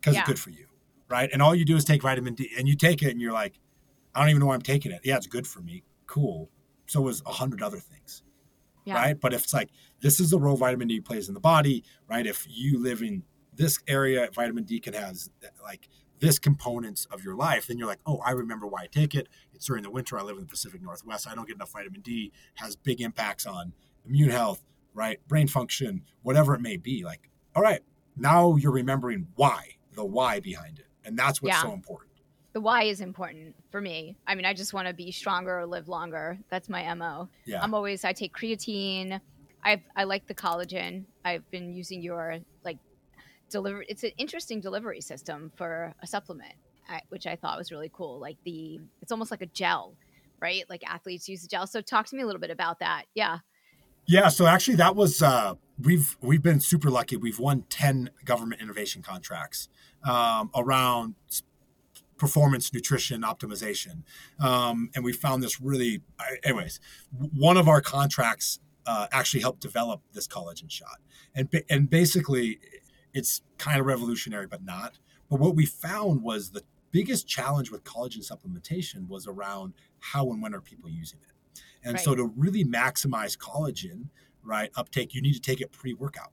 because 0.00 0.14
Yeah. 0.14 0.20
it's 0.20 0.28
good 0.28 0.38
for 0.38 0.50
you, 0.50 0.66
right? 1.08 1.28
And 1.32 1.42
all 1.42 1.54
you 1.54 1.64
do 1.64 1.76
is 1.76 1.84
take 1.84 2.02
vitamin 2.02 2.34
D, 2.34 2.50
and 2.58 2.68
you 2.68 2.76
take 2.76 3.02
it, 3.02 3.10
and 3.10 3.20
you're 3.20 3.32
like, 3.32 3.58
I 4.14 4.20
don't 4.20 4.30
even 4.30 4.40
know 4.40 4.46
why 4.46 4.54
I'm 4.54 4.62
taking 4.62 4.92
it. 4.92 5.00
Yeah, 5.04 5.16
it's 5.16 5.26
good 5.26 5.46
for 5.46 5.60
me. 5.60 5.82
Cool. 6.06 6.50
So 6.86 7.06
is 7.08 7.22
a 7.26 7.32
hundred 7.32 7.62
other 7.62 7.78
things. 7.78 8.22
Yeah. 8.84 8.94
right? 8.94 9.20
But 9.20 9.34
if 9.34 9.44
it's 9.44 9.52
like 9.52 9.68
this 10.00 10.18
is 10.18 10.30
the 10.30 10.38
role 10.38 10.56
vitamin 10.56 10.88
D 10.88 11.00
plays 11.00 11.28
in 11.28 11.34
the 11.34 11.40
body, 11.40 11.84
right? 12.08 12.26
If 12.26 12.46
you 12.48 12.82
live 12.82 13.02
in 13.02 13.22
this 13.54 13.78
area 13.86 14.28
vitamin 14.32 14.64
D 14.64 14.80
can 14.80 14.94
have 14.94 15.18
like 15.62 15.88
this 16.20 16.38
components 16.38 17.06
of 17.10 17.22
your 17.24 17.34
life, 17.34 17.66
then 17.66 17.78
you're 17.78 17.86
like, 17.86 18.00
oh, 18.06 18.18
I 18.24 18.30
remember 18.32 18.66
why 18.66 18.82
I 18.82 18.86
take 18.86 19.14
it. 19.14 19.28
It's 19.54 19.66
during 19.66 19.82
the 19.82 19.90
winter. 19.90 20.18
I 20.18 20.22
live 20.22 20.36
in 20.36 20.42
the 20.42 20.48
Pacific 20.48 20.82
Northwest. 20.82 21.26
I 21.28 21.34
don't 21.34 21.46
get 21.46 21.56
enough 21.56 21.72
vitamin 21.72 22.00
D. 22.00 22.32
Has 22.54 22.76
big 22.76 23.00
impacts 23.00 23.46
on 23.46 23.72
immune 24.06 24.30
health, 24.30 24.64
right? 24.94 25.18
Brain 25.28 25.48
function, 25.48 26.02
whatever 26.22 26.54
it 26.54 26.60
may 26.60 26.76
be. 26.76 27.04
Like, 27.04 27.28
all 27.54 27.62
right, 27.62 27.80
now 28.16 28.56
you're 28.56 28.72
remembering 28.72 29.28
why, 29.36 29.76
the 29.92 30.04
why 30.04 30.40
behind 30.40 30.78
it, 30.78 30.86
and 31.04 31.18
that's 31.18 31.40
what's 31.42 31.56
Yeah. 31.56 31.62
so 31.62 31.72
important. 31.72 32.10
The 32.54 32.60
why 32.60 32.84
is 32.84 33.00
important 33.00 33.54
for 33.70 33.80
me. 33.80 34.16
I 34.26 34.34
mean, 34.34 34.44
I 34.44 34.54
just 34.54 34.72
want 34.72 34.88
to 34.88 34.94
be 34.94 35.12
stronger 35.12 35.60
or 35.60 35.66
live 35.66 35.86
longer. 35.86 36.38
That's 36.50 36.68
my 36.68 36.92
MO. 36.94 37.28
Yeah. 37.44 37.62
I'm 37.62 37.74
always 37.74 38.04
I 38.04 38.12
take 38.12 38.34
creatine. 38.34 39.20
I 39.62 39.82
I 39.94 40.04
like 40.04 40.26
the 40.26 40.34
collagen. 40.34 41.04
I've 41.24 41.48
been 41.50 41.72
using 41.74 42.02
your 42.02 42.38
like 42.64 42.78
deliver. 43.48 43.84
It's 43.88 44.04
an 44.04 44.12
interesting 44.18 44.60
delivery 44.60 45.00
system 45.00 45.50
for 45.56 45.94
a 46.02 46.06
supplement, 46.06 46.54
which 47.08 47.26
I 47.26 47.36
thought 47.36 47.58
was 47.58 47.70
really 47.70 47.90
cool. 47.92 48.18
Like 48.20 48.36
the 48.44 48.80
it's 49.02 49.12
almost 49.12 49.30
like 49.30 49.42
a 49.42 49.46
gel, 49.46 49.94
right? 50.40 50.64
Like 50.68 50.82
athletes 50.88 51.28
use 51.28 51.42
the 51.42 51.48
gel. 51.48 51.66
So 51.66 51.80
talk 51.80 52.06
to 52.06 52.16
me 52.16 52.22
a 52.22 52.26
little 52.26 52.40
bit 52.40 52.50
about 52.50 52.80
that. 52.80 53.04
Yeah. 53.14 53.38
Yeah, 54.06 54.28
so 54.28 54.46
actually 54.46 54.76
that 54.76 54.96
was 54.96 55.22
uh, 55.22 55.54
we've 55.78 56.16
we've 56.22 56.42
been 56.42 56.60
super 56.60 56.90
lucky. 56.90 57.16
We've 57.16 57.38
won 57.38 57.64
ten 57.68 58.10
government 58.24 58.62
innovation 58.62 59.02
contracts 59.02 59.68
um, 60.02 60.50
around 60.54 61.14
performance 62.16 62.72
nutrition 62.72 63.20
optimization, 63.22 64.02
um, 64.40 64.88
and 64.94 65.04
we 65.04 65.12
found 65.12 65.42
this 65.42 65.60
really. 65.60 66.00
Anyways, 66.42 66.80
one 67.34 67.58
of 67.58 67.68
our 67.68 67.82
contracts 67.82 68.60
uh, 68.86 69.08
actually 69.12 69.40
helped 69.40 69.60
develop 69.60 70.00
this 70.14 70.26
collagen 70.26 70.70
shot, 70.70 71.00
and 71.34 71.48
and 71.68 71.90
basically 71.90 72.60
it's 73.18 73.42
kind 73.58 73.80
of 73.80 73.86
revolutionary, 73.86 74.46
but 74.46 74.64
not. 74.64 74.98
But 75.28 75.40
what 75.40 75.54
we 75.56 75.66
found 75.66 76.22
was 76.22 76.50
the 76.50 76.62
biggest 76.90 77.26
challenge 77.28 77.70
with 77.70 77.84
collagen 77.84 78.26
supplementation 78.26 79.08
was 79.08 79.26
around 79.26 79.74
how 79.98 80.30
and 80.30 80.40
when 80.40 80.54
are 80.54 80.60
people 80.60 80.88
using 80.88 81.18
it. 81.28 81.60
And 81.84 81.98
so 82.00 82.14
to 82.14 82.24
really 82.36 82.64
maximize 82.64 83.36
collagen, 83.36 84.06
right, 84.42 84.70
uptake, 84.76 85.14
you 85.14 85.20
need 85.22 85.34
to 85.34 85.40
take 85.40 85.60
it 85.60 85.72
pre-workout. 85.72 86.32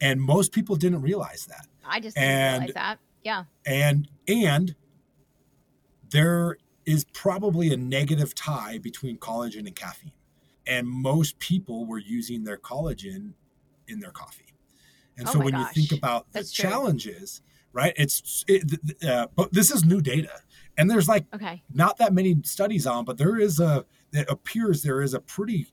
And 0.00 0.20
most 0.20 0.52
people 0.52 0.76
didn't 0.76 1.02
realize 1.02 1.46
that. 1.46 1.66
I 1.84 2.00
just 2.00 2.16
didn't 2.16 2.30
And- 2.30 2.60
realize 2.62 2.74
that. 2.74 2.98
Yeah. 3.22 3.44
And 3.66 4.08
and 4.26 4.74
there 6.10 6.56
is 6.86 7.04
probably 7.12 7.72
a 7.72 7.76
negative 7.76 8.34
tie 8.34 8.78
between 8.78 9.18
collagen 9.18 9.66
and 9.66 9.76
caffeine. 9.76 10.12
And 10.66 10.88
most 10.88 11.38
people 11.38 11.84
were 11.86 11.98
using 11.98 12.44
their 12.44 12.56
collagen 12.56 13.34
in 13.86 14.00
their 14.00 14.10
coffee. 14.10 14.49
And 15.18 15.28
Oh 15.28 15.32
so 15.32 15.38
when 15.40 15.54
you 15.56 15.64
think 15.74 15.90
gosh. 15.90 15.98
about 15.98 16.32
the 16.32 16.40
true. 16.40 16.46
challenges, 16.70 17.42
right? 17.72 17.92
It's 17.96 18.44
it, 18.48 19.04
uh, 19.04 19.26
but 19.34 19.52
this 19.52 19.70
is 19.70 19.84
new 19.84 20.00
data. 20.00 20.32
And 20.78 20.90
there's 20.90 21.08
like 21.08 21.26
Okay. 21.34 21.62
not 21.72 21.98
that 21.98 22.12
many 22.14 22.36
studies 22.44 22.86
on, 22.86 23.04
but 23.04 23.18
there 23.18 23.36
is 23.38 23.60
a 23.60 23.84
it 24.12 24.28
appears 24.30 24.82
there 24.82 25.02
is 25.02 25.14
a 25.14 25.20
pretty 25.20 25.66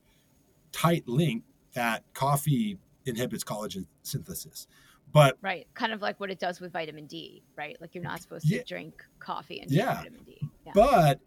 tight 0.71 1.07
link 1.07 1.43
that 1.73 2.03
coffee 2.13 2.77
inhibits 3.05 3.43
collagen 3.43 3.85
synthesis. 4.03 4.67
But 5.13 5.37
Right. 5.41 5.67
Kind 5.73 5.93
of 5.93 6.01
like 6.01 6.19
what 6.19 6.29
it 6.29 6.39
does 6.39 6.59
with 6.59 6.73
vitamin 6.73 7.05
D, 7.07 7.41
right? 7.55 7.77
Like 7.79 7.95
you're 7.95 8.03
not 8.03 8.21
supposed 8.21 8.47
to 8.49 8.63
drink 8.63 9.03
coffee 9.19 9.61
and 9.61 9.71
Yeah. 9.71 9.95
vitamin 9.95 10.23
D. 10.25 10.37
Yeah. 10.65 10.71
but 10.75 11.21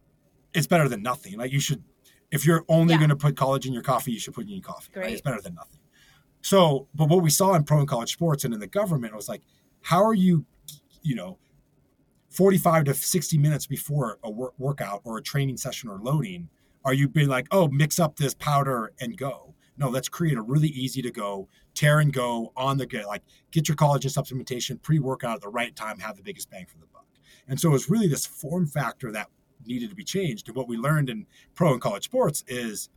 it's 0.53 0.67
better 0.67 0.89
than 0.89 1.03
nothing. 1.03 1.39
Like 1.39 1.53
you 1.53 1.61
should 1.61 1.83
if 2.31 2.45
you're 2.47 2.65
only 2.69 2.95
Yeah. 2.95 2.99
going 2.99 3.11
to 3.11 3.17
put 3.17 3.35
collagen 3.35 3.67
in 3.67 3.73
your 3.73 3.83
coffee, 3.83 4.13
you 4.13 4.21
should 4.21 4.35
put 4.35 4.45
it 4.45 4.49
in 4.49 4.55
your 4.55 4.63
coffee. 4.63 4.93
Right? 4.95 5.13
It's 5.13 5.21
better 5.23 5.41
than 5.41 5.55
nothing. 5.55 5.80
So, 6.43 6.89
but 6.95 7.09
what 7.09 7.23
we 7.23 7.31
saw 7.31 7.55
in 7.55 7.65
pro 7.65 7.81
and 7.81 7.89
college 7.89 8.13
sports 8.13 8.45
and 8.45 8.55
in 8.55 8.61
the 8.61 8.67
government 8.67 9.15
was 9.15 9.29
like, 9.29 9.43
how 9.83 10.05
are 10.05 10.15
you, 10.15 10.45
you 11.03 11.15
know, 11.15 11.39
45 12.31 12.85
to 12.85 12.95
60 12.95 13.39
minutes 13.39 13.67
before 13.67 14.19
a 14.23 14.31
wor- 14.31 14.55
workout 14.59 15.01
or 15.05 15.19
a 15.19 15.23
training 15.23 15.57
session 15.57 15.91
or 15.91 15.99
loading, 15.99 16.49
are 16.85 16.95
you 16.95 17.09
being 17.09 17.29
like, 17.29 17.47
oh, 17.51 17.69
mix 17.69 17.99
up 17.99 18.17
this 18.17 18.35
powder 18.35 18.93
and 19.01 19.17
go? 19.17 19.55
No, 19.77 19.89
let's 19.89 20.09
create 20.09 20.37
a 20.37 20.43
really 20.43 20.69
easy 20.69 21.03
to 21.03 21.11
go, 21.11 21.49
tear 21.75 22.01
and 22.01 22.13
go 22.13 22.53
on 22.57 22.79
the 22.79 22.87
go. 22.87 23.03
Like, 23.07 23.23
get 23.51 23.69
your 23.69 23.77
collagen 23.77 24.13
supplementation 24.13 24.81
pre 24.81 24.99
workout 24.99 25.37
at 25.37 25.41
the 25.41 25.49
right 25.49 25.75
time, 25.75 25.99
have 25.99 26.17
the 26.17 26.23
biggest 26.23 26.51
bang 26.51 26.67
for 26.67 26.79
the 26.79 26.87
buck. 26.87 27.07
And 27.49 27.59
so 27.59 27.75
it's 27.75 27.91
really 27.91 28.07
this 28.07 28.27
form 28.27 28.67
factor 28.67 29.11
that 29.13 29.29
needed 29.67 29.91
to 29.91 29.97
be 29.97 30.05
changed. 30.05 30.49
And 30.49 30.57
what 30.57 30.69
we 30.69 30.77
learned 30.77 31.11
in 31.11 31.27
pro 31.55 31.73
and 31.73 31.81
college 31.81 32.05
sports 32.05 32.45
is 32.47 32.91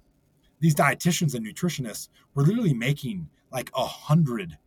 these 0.64 0.74
dietitians 0.74 1.36
and 1.36 1.46
nutritionists 1.46 2.08
were 2.36 2.44
literally 2.44 2.74
making 2.74 3.28
like 3.52 3.70
a 3.76 3.86
hundred 3.86 4.58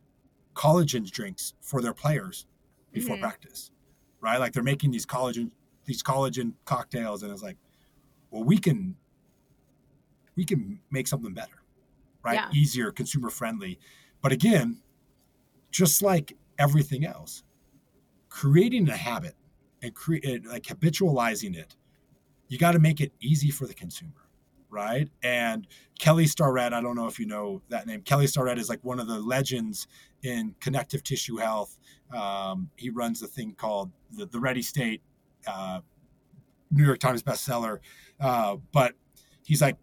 collagen 0.54 1.10
drinks 1.10 1.54
for 1.62 1.80
their 1.80 1.94
players 1.94 2.46
before 2.92 3.16
Mhm. 3.16 3.20
practice, 3.22 3.70
right? 4.20 4.36
Like 4.38 4.52
they're 4.52 4.62
making 4.62 4.90
these 4.90 5.06
collagen 5.06 5.50
these 5.86 6.02
collagen 6.02 6.52
cocktails, 6.66 7.22
and 7.22 7.32
it's 7.32 7.42
like, 7.42 7.56
well, 8.30 8.44
we 8.44 8.58
can 8.58 8.94
we 10.34 10.44
can 10.44 10.78
make 10.90 11.06
something 11.08 11.32
better, 11.32 11.62
right? 12.22 12.34
Yeah. 12.34 12.50
Easier, 12.52 12.92
consumer 12.92 13.30
friendly. 13.30 13.78
But 14.20 14.32
again, 14.32 14.82
just 15.70 16.02
like 16.02 16.36
everything 16.58 17.06
else, 17.06 17.42
creating 18.28 18.90
a 18.90 18.96
habit 18.96 19.34
and 19.80 19.94
create 19.94 20.44
like 20.44 20.64
habitualizing 20.64 21.56
it, 21.56 21.74
you 22.48 22.58
got 22.58 22.72
to 22.72 22.78
make 22.80 23.00
it 23.00 23.12
easy 23.20 23.50
for 23.50 23.66
the 23.66 23.72
consumer, 23.74 24.25
right? 24.70 25.08
And 25.22 25.66
Kelly 25.98 26.26
Starrett, 26.26 26.72
I 26.72 26.80
don't 26.80 26.96
know 26.96 27.06
if 27.06 27.18
you 27.18 27.26
know 27.26 27.62
that 27.68 27.86
name. 27.86 28.02
Kelly 28.02 28.26
Starrett 28.26 28.58
is 28.58 28.68
like 28.68 28.82
one 28.82 29.00
of 29.00 29.06
the 29.06 29.18
legends 29.18 29.86
in 30.22 30.54
connective 30.60 31.02
tissue 31.02 31.36
health. 31.36 31.78
Um, 32.14 32.70
he 32.76 32.90
runs 32.90 33.22
a 33.22 33.26
thing 33.26 33.54
called 33.54 33.90
the, 34.12 34.26
the 34.26 34.40
Ready 34.40 34.62
State, 34.62 35.02
uh, 35.46 35.80
New 36.70 36.84
York 36.84 36.98
Times 36.98 37.22
bestseller. 37.22 37.78
Uh, 38.20 38.56
but 38.72 38.94
he's 39.44 39.62
like, 39.62 39.76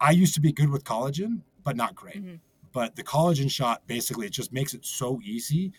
I 0.00 0.10
used 0.10 0.34
to 0.34 0.40
be 0.40 0.52
good 0.52 0.70
with 0.70 0.84
collagen, 0.84 1.42
but 1.64 1.76
not 1.76 1.94
great. 1.94 2.24
Mhm. 2.24 2.40
But 2.72 2.96
the 2.96 3.02
collagen 3.02 3.50
shot 3.50 3.86
basically 3.86 4.26
it 4.26 4.32
just 4.32 4.52
makes 4.52 4.74
it 4.74 4.84
so 4.84 5.20
easy 5.24 5.72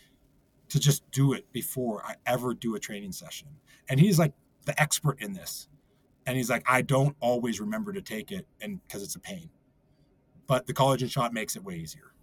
to 0.69 0.79
just 0.79 1.09
do 1.11 1.33
it 1.33 1.51
before 1.51 2.03
I 2.05 2.15
ever 2.25 2.53
do 2.53 2.75
a 2.75 2.79
training 2.79 3.11
session. 3.11 3.47
And 3.87 3.99
he's 3.99 4.17
like 4.19 4.33
the 4.65 4.79
expert 4.81 5.21
in 5.21 5.33
this. 5.33 5.69
And 6.27 6.37
he's 6.37 6.49
like, 6.49 6.63
I 6.69 6.83
don't 6.83 7.15
always 7.21 7.59
remember 7.59 7.93
to 7.93 8.01
take 8.01 8.31
it 8.31 8.45
and 8.61 8.79
because 8.85 9.01
it's 9.01 9.15
a 9.15 9.19
pain. 9.19 9.49
But 10.45 10.67
the 10.67 10.73
collagen 10.73 11.09
shot 11.09 11.33
makes 11.33 11.55
it 11.55 11.63
way 11.63 11.75
easier. 11.75 12.13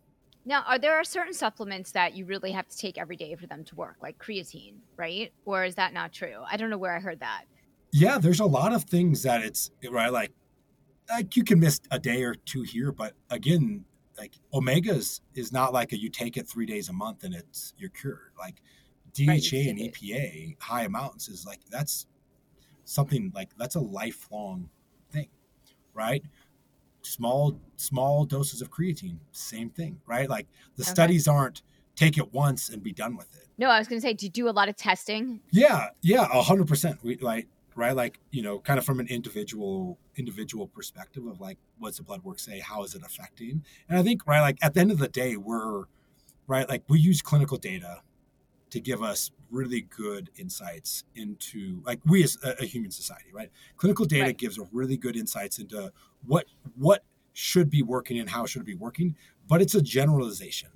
Now, 0.47 0.62
are 0.67 0.79
there 0.79 0.95
are 0.95 1.05
certain 1.05 1.33
supplements 1.33 1.93
that 1.93 2.14
you 2.14 2.27
really 2.27 2.53
have 2.53 2.69
to 2.69 2.77
take 2.77 2.99
every 2.99 3.17
day 3.17 3.35
for 3.35 3.47
them 3.47 3.64
to 3.64 3.75
work, 3.75 3.97
like 4.03 4.19
creatine, 4.19 4.75
right? 4.97 5.33
Or 5.47 5.64
is 5.64 5.75
that 5.77 5.95
not 5.95 6.12
true? 6.12 6.43
I 6.49 6.59
don't 6.59 6.69
know 6.69 6.79
where 6.79 6.95
I 6.95 7.01
heard 7.01 7.21
that. 7.21 7.45
Yeah, 7.93 8.19
there's 8.19 8.40
a 8.40 8.45
lot 8.45 8.75
of 8.75 8.85
things 8.85 9.23
that 9.23 9.43
it's 9.43 9.71
right 9.90 10.12
like 10.12 10.33
like 11.09 11.37
you 11.37 11.45
can 11.45 11.61
miss 11.61 11.81
a 11.90 11.99
day 11.99 12.23
or 12.25 12.35
two 12.35 12.62
here, 12.62 12.93
but 12.93 13.14
again, 13.31 13.85
like 14.19 14.33
omegas 14.53 15.21
is 15.35 15.51
not 15.51 15.73
like 15.73 15.93
a 15.93 15.99
you 15.99 16.11
take 16.11 16.37
it 16.37 16.47
three 16.47 16.67
days 16.67 16.88
a 16.88 16.93
month 16.93 17.25
and 17.25 17.35
it's 17.35 17.73
you're 17.79 17.90
cured. 17.90 18.33
Like 18.38 18.61
DHA 19.14 19.31
Right, 19.31 19.53
and 19.53 19.79
EPA 19.79 20.61
high 20.61 20.85
amounts 20.85 21.29
is 21.29 21.47
like 21.47 21.61
that's 21.71 22.07
something 22.85 23.33
like 23.35 23.51
that's 23.57 23.75
a 23.75 23.81
lifelong 23.81 24.70
thing, 25.11 25.29
right? 25.92 26.23
Small 27.03 27.61
small 27.77 28.25
doses 28.25 28.62
of 28.62 28.70
creatine, 28.70 29.18
same 29.33 29.70
thing, 29.70 30.01
right? 30.07 30.29
Like 30.29 30.47
the 30.77 30.83
Okay. 30.83 30.90
studies 30.90 31.29
aren't 31.29 31.62
take 31.97 32.18
it 32.18 32.33
once 32.33 32.68
and 32.68 32.83
be 32.83 32.92
done 32.92 33.16
with 33.16 33.35
it. 33.37 33.47
No, 33.57 33.68
I 33.68 33.79
was 33.79 33.87
going 33.87 34.01
to 34.01 34.07
say, 34.07 34.14
do 34.14 34.27
you 34.27 34.31
do 34.31 34.49
a 34.49 34.51
lot 34.51 34.68
of 34.68 34.77
testing? 34.77 35.40
Yeah, 35.51 35.88
yeah, 36.03 36.27
a 36.33 36.42
hundred 36.42 36.66
percent. 36.66 36.99
We 37.05 37.16
like 37.16 37.47
right, 37.77 37.94
like 37.94 38.20
you 38.31 38.42
know, 38.42 38.59
kind 38.59 38.79
of 38.79 38.85
from 38.85 39.01
an 39.01 39.07
individual 39.09 39.99
individual 40.16 40.66
perspective 40.66 41.27
of 41.27 41.40
like, 41.40 41.59
what's 41.79 41.99
the 41.99 42.03
blood 42.03 42.25
work 42.25 42.38
say? 42.38 42.61
How 42.61 42.83
is 42.85 42.94
it 42.94 43.03
affecting? 43.05 43.64
And 43.88 43.99
I 43.99 44.03
think 44.03 44.27
right, 44.27 44.40
like 44.40 44.59
at 44.62 44.75
the 44.75 44.81
end 44.81 44.90
of 44.90 44.99
the 44.99 45.09
day, 45.09 45.37
we're 45.37 45.85
right, 46.47 46.68
like 46.68 46.85
we 46.88 46.99
use 46.99 47.23
clinical 47.23 47.59
data 47.59 48.03
to 48.75 48.81
give 48.81 49.03
us 49.05 49.31
really 49.53 49.83
good 49.83 50.31
insights 50.37 51.05
into 51.15 51.81
like 51.87 52.01
we 52.05 52.25
as 52.25 52.37
a, 52.43 52.63
a 52.63 52.67
human 52.67 52.91
society, 52.91 53.31
right? 53.33 53.51
Clinical 53.77 54.05
data 54.05 54.25
Right. 54.25 54.37
gives 54.37 54.59
a 54.59 54.65
really 54.73 54.97
good 54.97 55.17
insights 55.17 55.61
into 55.61 55.93
what 56.27 56.47
what 56.75 57.05
should 57.35 57.71
be 57.71 57.83
working 57.83 58.19
and 58.19 58.29
how 58.29 58.47
should 58.47 58.62
it 58.62 58.64
be 58.66 58.75
working, 58.75 59.14
but 59.49 59.62
it's 59.62 59.77
a 59.77 59.81
generalization. 59.81 60.70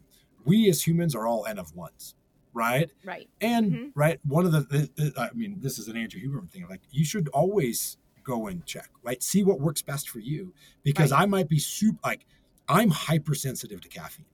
We 0.45 0.69
as 0.71 0.87
humans 0.87 1.17
are 1.17 1.27
all 1.27 1.45
n 1.47 1.59
of 1.59 1.75
ones, 1.75 2.15
right? 2.53 2.89
Right. 3.05 3.29
And 3.41 3.73
Mhm. 3.73 3.93
right, 3.97 4.21
one 4.25 4.47
of 4.47 4.53
the, 4.53 4.61
the, 4.61 4.91
the- 4.95 5.21
I 5.21 5.33
mean, 5.33 5.59
this 5.61 5.81
is 5.81 5.89
an 5.89 5.97
Andrew 5.97 6.21
Huberman 6.21 6.49
thing. 6.49 6.65
Like, 6.69 6.83
you 6.93 7.05
should 7.05 7.27
always 7.29 7.99
go 8.23 8.47
and 8.47 8.65
check, 8.65 8.91
right? 9.03 9.21
See 9.25 9.43
what 9.43 9.61
works 9.61 9.83
best 9.83 10.09
for 10.09 10.21
you, 10.21 10.55
because 10.85 11.11
Right. 11.11 11.23
I 11.23 11.27
might 11.27 11.49
be 11.49 11.59
super, 11.59 11.99
like, 12.05 12.27
I'm 12.69 12.91
hypersensitive 12.91 13.81
to 13.81 13.89
caffeine, 13.89 14.27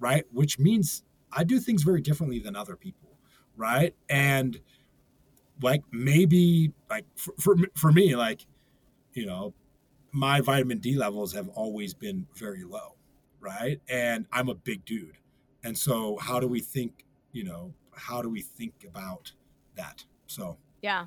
right? 0.00 0.24
Which 0.32 0.58
means 0.58 1.04
I 1.34 1.44
do 1.44 1.58
things 1.58 1.82
very 1.82 2.00
differently 2.00 2.38
than 2.38 2.56
other 2.56 2.76
people, 2.76 3.10
right? 3.56 3.94
And 4.08 4.60
like 5.62 5.82
maybe, 5.92 6.72
like 6.90 7.04
for 7.16 7.34
for, 7.38 7.56
for 7.74 7.92
me, 7.92 8.16
like, 8.16 8.46
you 9.12 9.26
know, 9.26 9.54
my 10.12 10.40
vitamin 10.40 10.78
D 10.78 10.96
levels 10.96 11.32
have 11.34 11.48
always 11.48 11.94
been 11.94 12.26
very 12.34 12.64
low, 12.64 12.96
right? 13.40 13.80
And 13.88 14.26
I'm 14.32 14.48
a 14.48 14.54
big 14.54 14.84
dude, 14.84 15.18
and 15.62 15.76
so 15.76 16.18
how 16.20 16.40
do 16.40 16.48
we 16.48 16.60
think 16.60 17.04
you 17.34 17.44
know, 17.44 17.74
how 17.92 18.22
do 18.22 18.30
we 18.30 18.40
think 18.40 18.86
about 18.88 19.32
that? 19.74 20.04
So 20.26 20.56
yeah. 20.80 21.06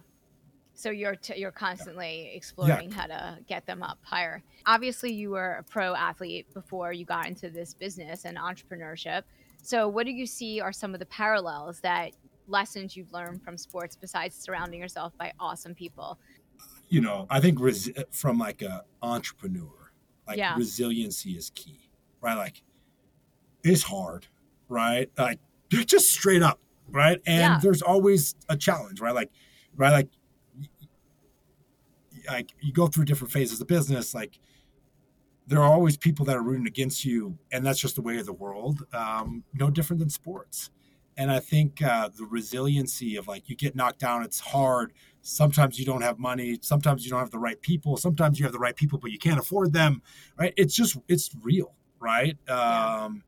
So 0.75 0.91
you're 0.91 1.15
t- 1.15 1.39
you're 1.39 1.51
constantly 1.51 2.31
exploring 2.35 2.91
how 2.91 3.07
to 3.07 3.39
get 3.47 3.65
them 3.65 3.81
up 3.81 3.97
higher. 4.03 4.43
Obviously, 4.67 5.11
you 5.11 5.31
were 5.31 5.53
a 5.53 5.63
pro 5.63 5.95
athlete 5.95 6.53
before 6.53 6.93
you 6.93 7.03
got 7.03 7.25
into 7.25 7.49
this 7.49 7.73
business 7.73 8.25
and 8.25 8.37
entrepreneurship. 8.37 9.23
So, 9.67 9.89
what 9.89 10.05
do 10.05 10.13
you 10.13 10.25
see 10.25 10.61
are 10.61 10.71
some 10.71 10.93
of 10.93 11.01
the 11.01 11.05
parallels 11.07 11.81
that 11.81 12.13
lessons 12.47 12.95
you've 12.95 13.11
learned 13.11 13.43
from 13.43 13.57
sports 13.57 13.97
besides 13.99 14.33
surrounding 14.33 14.79
yourself 14.79 15.11
by 15.19 15.33
awesome 15.41 15.75
people? 15.75 16.17
You 16.87 17.01
know, 17.01 17.27
I 17.29 17.41
think 17.41 17.59
res- 17.59 17.91
from 18.09 18.37
like 18.37 18.61
a 18.61 18.85
entrepreneur, 19.01 19.91
like 20.25 20.37
Yeah. 20.37 20.55
resiliency 20.55 21.31
is 21.31 21.49
key, 21.53 21.89
right? 22.21 22.35
Like 22.35 22.63
it's 23.61 23.83
hard, 23.83 24.27
right? 24.69 25.11
Like 25.17 25.39
just 25.69 26.11
straight 26.11 26.43
up, 26.43 26.61
right? 26.89 27.19
And 27.27 27.41
Yeah. 27.55 27.59
there's 27.61 27.81
always 27.81 28.35
a 28.47 28.55
challenge, 28.55 29.01
right? 29.01 29.13
Like, 29.13 29.31
right? 29.75 29.91
Like, 29.91 30.09
like 32.29 32.53
you 32.61 32.71
go 32.71 32.87
through 32.87 33.03
different 33.03 33.33
phases 33.33 33.59
of 33.59 33.67
business, 33.67 34.13
like 34.13 34.39
there 35.47 35.59
are 35.59 35.71
always 35.71 35.95
people 35.95 36.25
that 36.25 36.35
are 36.35 36.43
rooting 36.43 36.67
against 36.67 37.05
you, 37.05 37.37
and 37.51 37.65
that's 37.65 37.79
just 37.79 37.95
the 37.95 38.01
way 38.01 38.17
of 38.17 38.25
the 38.25 38.33
world. 38.33 38.85
Um, 38.93 39.45
no 39.53 39.69
different 39.69 39.99
than 39.99 40.09
sports. 40.09 40.69
And 41.15 41.31
I 41.31 41.39
think 41.39 41.81
uh, 41.81 42.09
the 42.15 42.25
resiliency 42.25 43.15
of 43.15 43.27
like 43.27 43.49
you 43.49 43.55
get 43.55 43.75
knocked 43.75 43.99
down, 43.99 44.23
it's 44.23 44.39
hard. 44.39 44.93
Sometimes 45.21 45.79
you 45.79 45.85
don't 45.85 46.01
have 46.01 46.19
money. 46.19 46.59
Sometimes 46.61 47.05
you 47.05 47.09
don't 47.09 47.19
have 47.19 47.31
the 47.31 47.39
right 47.39 47.59
people. 47.59 47.97
Sometimes 47.97 48.39
you 48.39 48.45
have 48.45 48.51
the 48.53 48.59
right 48.59 48.75
people, 48.75 48.99
but 48.99 49.09
you 49.11 49.17
can't 49.17 49.39
afford 49.39 49.73
them. 49.73 50.03
Right? 50.37 50.53
It's 50.57 50.75
just 50.75 50.97
it's 51.07 51.31
real, 51.41 51.73
right? 51.99 52.37
Yeah. 52.47 53.03
Um, 53.05 53.23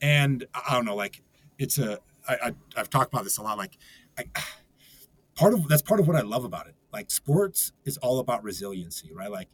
and 0.00 0.46
I 0.54 0.74
don't 0.74 0.84
know, 0.84 0.96
like 0.96 1.22
it's 1.58 1.78
a 1.78 1.98
I, 2.26 2.34
I 2.34 2.52
I've 2.76 2.88
talked 2.88 3.12
about 3.12 3.24
this 3.24 3.36
a 3.36 3.42
lot. 3.42 3.58
Like 3.58 3.76
I, 4.16 4.24
part 5.34 5.52
of 5.52 5.68
that's 5.68 5.82
part 5.82 6.00
of 6.00 6.06
what 6.06 6.16
I 6.16 6.22
love 6.22 6.44
about 6.44 6.68
it. 6.68 6.76
Like 6.92 7.10
sports 7.10 7.72
is 7.84 7.98
all 7.98 8.20
about 8.20 8.44
resiliency, 8.44 9.10
right? 9.12 9.30
Like 9.30 9.48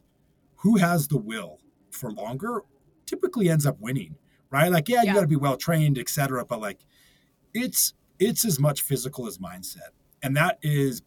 who 0.57 0.77
has 0.77 1.07
the 1.07 1.17
will 1.17 1.59
for 1.91 2.11
longer 2.11 2.61
typically 3.05 3.49
ends 3.49 3.65
up 3.65 3.79
winning, 3.79 4.15
right? 4.49 4.71
Like 4.71 4.87
yeah, 4.89 5.03
Yeah. 5.03 5.09
you 5.09 5.13
got 5.15 5.21
to 5.21 5.27
be 5.27 5.35
well 5.35 5.57
trained, 5.57 5.97
etc. 5.97 6.45
But 6.45 6.61
like 6.61 6.85
it's 7.53 7.93
it's 8.19 8.45
as 8.45 8.59
much 8.59 8.81
physical 8.81 9.27
as 9.27 9.37
mindset, 9.39 9.89
and 10.23 10.35
that 10.37 10.59
is 10.61 11.01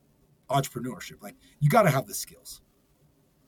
entrepreneurship. 0.51 1.23
Like 1.23 1.37
you 1.61 1.69
got 1.71 1.83
to 1.83 1.91
have 1.91 2.07
the 2.07 2.15
skills, 2.15 2.61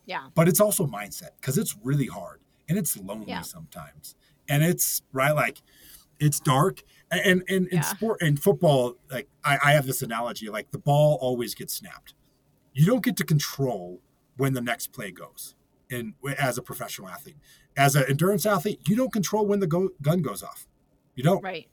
Yeah. 0.06 0.28
but 0.34 0.48
it's 0.48 0.60
also 0.60 0.86
mindset 0.86 1.30
because 1.40 1.58
it's 1.58 1.76
really 1.82 2.06
hard 2.06 2.40
and 2.68 2.78
it's 2.78 2.96
lonely 2.96 3.28
Yeah. 3.28 3.42
sometimes, 3.42 4.14
and 4.48 4.62
it's 4.62 5.02
right 5.12 5.32
like 5.34 5.62
it's 6.18 6.40
dark 6.40 6.82
and 7.10 7.42
and 7.48 7.68
in 7.68 7.68
Yeah. 7.72 7.80
sport 7.82 8.22
and 8.22 8.42
football 8.42 8.96
like 9.10 9.28
I, 9.44 9.58
I 9.62 9.72
have 9.72 9.86
this 9.86 10.00
analogy 10.02 10.48
like 10.48 10.70
the 10.70 10.78
ball 10.78 11.18
always 11.20 11.54
gets 11.54 11.74
snapped 11.74 12.14
you 12.72 12.86
don't 12.86 13.04
get 13.04 13.16
to 13.18 13.24
control 13.24 14.00
when 14.38 14.54
the 14.54 14.62
next 14.62 14.92
play 14.92 15.10
goes 15.10 15.54
and 15.90 16.14
as 16.38 16.58
a 16.58 16.62
professional 16.62 17.08
athlete. 17.08 17.36
As 17.76 17.94
an 17.94 18.04
endurance 18.08 18.46
athlete 18.46 18.80
you 18.88 18.96
don't 18.96 19.12
control 19.12 19.46
when 19.46 19.60
the 19.60 19.66
go, 19.66 19.90
gun 20.02 20.22
goes 20.22 20.42
off. 20.42 20.66
You 21.14 21.22
don't. 21.22 21.42
Right. 21.42 21.68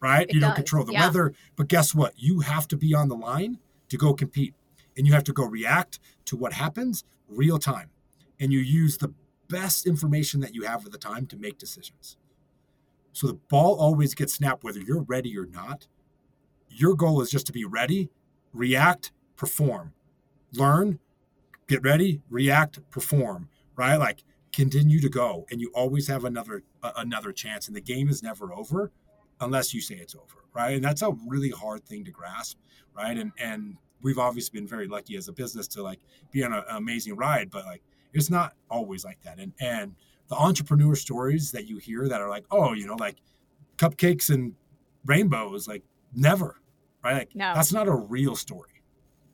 right? 0.00 0.28
It 0.28 0.34
you 0.34 0.40
don't 0.40 0.54
control 0.54 0.84
the 0.84 0.92
yeah. 0.92 1.06
weather 1.06 1.34
but 1.56 1.68
guess 1.68 1.94
what? 1.94 2.14
You 2.16 2.40
have 2.40 2.68
to 2.68 2.76
be 2.76 2.94
on 2.94 3.08
the 3.08 3.16
line 3.16 3.58
to 3.88 3.96
go 3.96 4.14
compete 4.14 4.54
and 4.96 5.06
you 5.06 5.12
have 5.12 5.24
to 5.24 5.32
go 5.32 5.44
react 5.44 5.98
to 6.26 6.36
what 6.36 6.52
happens 6.52 7.04
real 7.28 7.58
time 7.58 7.90
and 8.40 8.52
you 8.52 8.58
use 8.58 8.98
the 8.98 9.12
best 9.48 9.86
information 9.86 10.40
that 10.40 10.54
you 10.54 10.62
have 10.62 10.84
at 10.84 10.92
the 10.92 10.98
time 10.98 11.26
to 11.26 11.36
make 11.36 11.58
decisions. 11.58 12.16
So 13.12 13.26
the 13.26 13.34
ball 13.34 13.76
always 13.78 14.14
gets 14.14 14.34
snapped 14.34 14.62
whether 14.62 14.80
you're 14.80 15.02
ready 15.02 15.38
or 15.38 15.46
not. 15.46 15.86
Your 16.68 16.94
goal 16.94 17.22
is 17.22 17.30
just 17.30 17.46
to 17.46 17.52
be 17.52 17.64
ready 17.64 18.10
react 18.52 19.12
perform 19.36 19.92
learn 20.52 20.98
get 21.66 21.82
ready 21.82 22.20
react 22.30 22.78
perform 22.90 23.48
right? 23.76 23.96
Like 23.96 24.22
continue 24.52 25.00
to 25.00 25.08
go 25.08 25.46
and 25.50 25.60
you 25.60 25.70
always 25.74 26.08
have 26.08 26.24
another 26.24 26.62
a- 26.82 26.92
another 26.96 27.32
chance 27.32 27.66
and 27.68 27.76
the 27.76 27.80
game 27.80 28.08
is 28.08 28.22
never 28.22 28.52
over 28.52 28.90
unless 29.40 29.74
you 29.74 29.80
say 29.80 29.96
it's 29.96 30.14
over 30.14 30.44
right? 30.54 30.74
And 30.76 30.84
that's 30.84 31.02
a 31.02 31.10
really 31.26 31.50
hard 31.50 31.84
thing 31.84 32.04
to 32.04 32.10
grasp 32.10 32.58
right? 32.96 33.16
And 33.18 33.32
and 33.38 33.76
we've 34.02 34.18
obviously 34.18 34.58
been 34.60 34.68
very 34.68 34.86
lucky 34.88 35.16
as 35.16 35.28
a 35.28 35.32
business 35.32 35.66
to 35.68 35.82
like 35.82 36.00
be 36.30 36.42
on 36.44 36.52
a- 36.52 36.58
an 36.68 36.76
amazing 36.76 37.16
ride 37.16 37.50
but 37.50 37.64
like 37.66 37.82
it's 38.12 38.30
not 38.30 38.54
always 38.70 39.04
like 39.04 39.20
that. 39.22 39.38
And 39.38 39.52
and 39.60 39.94
the 40.28 40.36
entrepreneur 40.36 40.94
stories 40.96 41.52
that 41.52 41.66
you 41.68 41.76
hear 41.78 42.08
that 42.08 42.20
are 42.20 42.30
like 42.30 42.44
oh 42.50 42.72
you 42.72 42.86
know 42.86 42.96
like 42.98 43.16
cupcakes 43.76 44.30
and 44.32 44.54
rainbows 45.04 45.68
like 45.68 45.82
never 46.14 46.56
right? 47.04 47.14
Like 47.14 47.34
No. 47.36 47.52
that's 47.54 47.72
not 47.72 47.88
a 47.88 47.94
real 47.94 48.34
story 48.36 48.75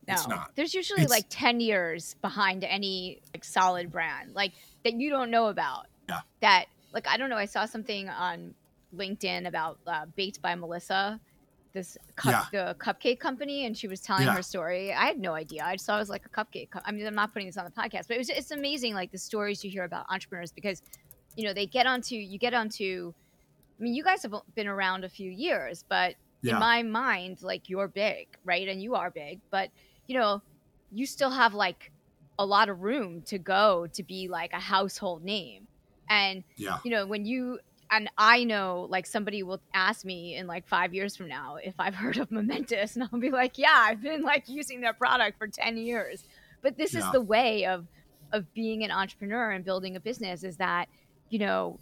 No. 0.09 0.15
It's 0.15 0.27
not. 0.29 0.51
There's 0.57 0.75
usually 0.75 1.03
It's- 1.03 1.11
like 1.11 1.27
10 1.29 1.61
years 1.61 2.15
behind 2.23 2.65
any 2.65 3.21
like 3.35 3.45
solid 3.45 3.91
brand, 3.93 4.35
like 4.35 4.53
that 4.85 4.95
you 4.95 5.11
don't 5.11 5.31
know 5.31 5.47
about. 5.47 5.87
Yeah. 6.09 6.21
That 6.41 6.67
like 6.93 7.07
I 7.09 7.17
don't 7.17 7.31
know, 7.31 7.37
I 7.37 7.45
saw 7.47 7.67
something 7.67 8.09
on 8.09 8.55
LinkedIn 8.95 9.47
about 9.47 9.79
uh, 9.87 10.07
Baked 10.17 10.43
by 10.43 10.55
Melissa, 10.55 11.21
this 11.73 11.97
cup, 12.17 12.51
the 12.51 12.77
cupcake 12.79 13.19
company, 13.21 13.65
and 13.65 13.77
she 13.79 13.89
was 13.89 14.01
telling 14.01 14.25
Yeah. 14.27 14.35
her 14.35 14.43
story. 14.43 14.93
I 14.93 15.07
had 15.07 15.19
no 15.19 15.33
idea. 15.35 15.65
I 15.65 15.75
just 15.75 15.87
thought 15.87 15.97
it 15.97 16.01
was 16.01 16.11
like 16.11 16.27
a 16.27 16.29
cupcake. 16.29 16.71
co- 16.71 16.81
I 16.85 16.93
mean, 16.93 17.07
I'm 17.07 17.15
not 17.15 17.33
putting 17.33 17.47
this 17.49 17.57
on 17.57 17.65
the 17.65 17.71
podcast, 17.71 18.09
but 18.09 18.17
it 18.17 18.19
was 18.19 18.29
it's 18.29 18.51
amazing 18.51 18.95
like 18.95 19.11
the 19.13 19.19
stories 19.19 19.65
you 19.65 19.71
hear 19.71 19.85
about 19.85 20.07
entrepreneurs 20.11 20.53
because 20.53 20.83
you 21.37 21.45
know 21.45 21.55
they 21.55 21.67
get 21.67 21.87
onto 21.87 22.17
you 22.17 22.39
get 22.39 22.53
onto. 22.55 23.15
I 23.79 23.83
mean, 23.85 23.95
you 23.95 24.05
guys 24.05 24.23
have 24.25 24.35
been 24.55 24.67
around 24.69 25.05
a 25.05 25.09
few 25.09 25.31
years, 25.31 25.85
but 25.89 26.15
Yeah. 26.43 26.55
in 26.55 26.59
my 26.61 26.83
mind, 26.83 27.41
like 27.43 27.69
you're 27.71 27.89
big, 27.89 28.29
right? 28.45 28.69
And 28.69 28.83
you 28.83 28.95
are 28.97 29.11
big, 29.11 29.41
but 29.51 29.71
you 30.13 30.19
know, 30.19 30.43
you 30.91 31.07
still 31.07 31.31
have 31.31 31.55
like 31.55 31.91
a 32.39 32.45
lot 32.45 32.69
of 32.69 32.83
room 32.83 33.23
to 33.23 33.39
go 33.39 33.87
to 33.95 34.03
be 34.03 34.29
like 34.29 34.53
a 34.53 34.61
household 34.61 35.25
name. 35.25 35.67
And 36.11 36.45
yeah 36.57 36.79
you 36.85 36.91
know, 36.91 37.07
when 37.07 37.25
you 37.25 37.61
and 37.91 38.11
I 38.19 38.45
know 38.45 38.87
like 38.91 39.07
somebody 39.07 39.43
will 39.43 39.63
ask 39.73 40.05
me 40.05 40.37
in 40.37 40.47
like 40.47 40.69
five 40.69 40.93
years 40.93 41.17
from 41.17 41.29
now 41.29 41.57
if 41.65 41.75
I've 41.79 41.95
heard 42.03 42.19
of 42.19 42.31
Momentous, 42.31 42.95
and 42.95 43.09
I'll 43.11 43.19
be 43.19 43.31
like, 43.31 43.57
yeah, 43.57 43.75
I've 43.75 44.03
been 44.03 44.21
like 44.21 44.51
using 44.51 44.83
their 44.83 44.93
product 44.93 45.39
for 45.39 45.49
10 45.49 45.79
years. 45.79 46.25
But 46.61 46.77
this 46.77 46.95
is 46.95 47.11
the 47.11 47.23
way 47.23 47.65
of 47.65 47.87
of 48.33 48.53
being 48.53 48.85
an 48.85 48.91
entrepreneur 48.91 49.51
and 49.51 49.65
building 49.65 49.97
a 49.97 50.01
business 50.01 50.45
is 50.45 50.59
that, 50.59 50.89
you 51.31 51.39
know, 51.39 51.79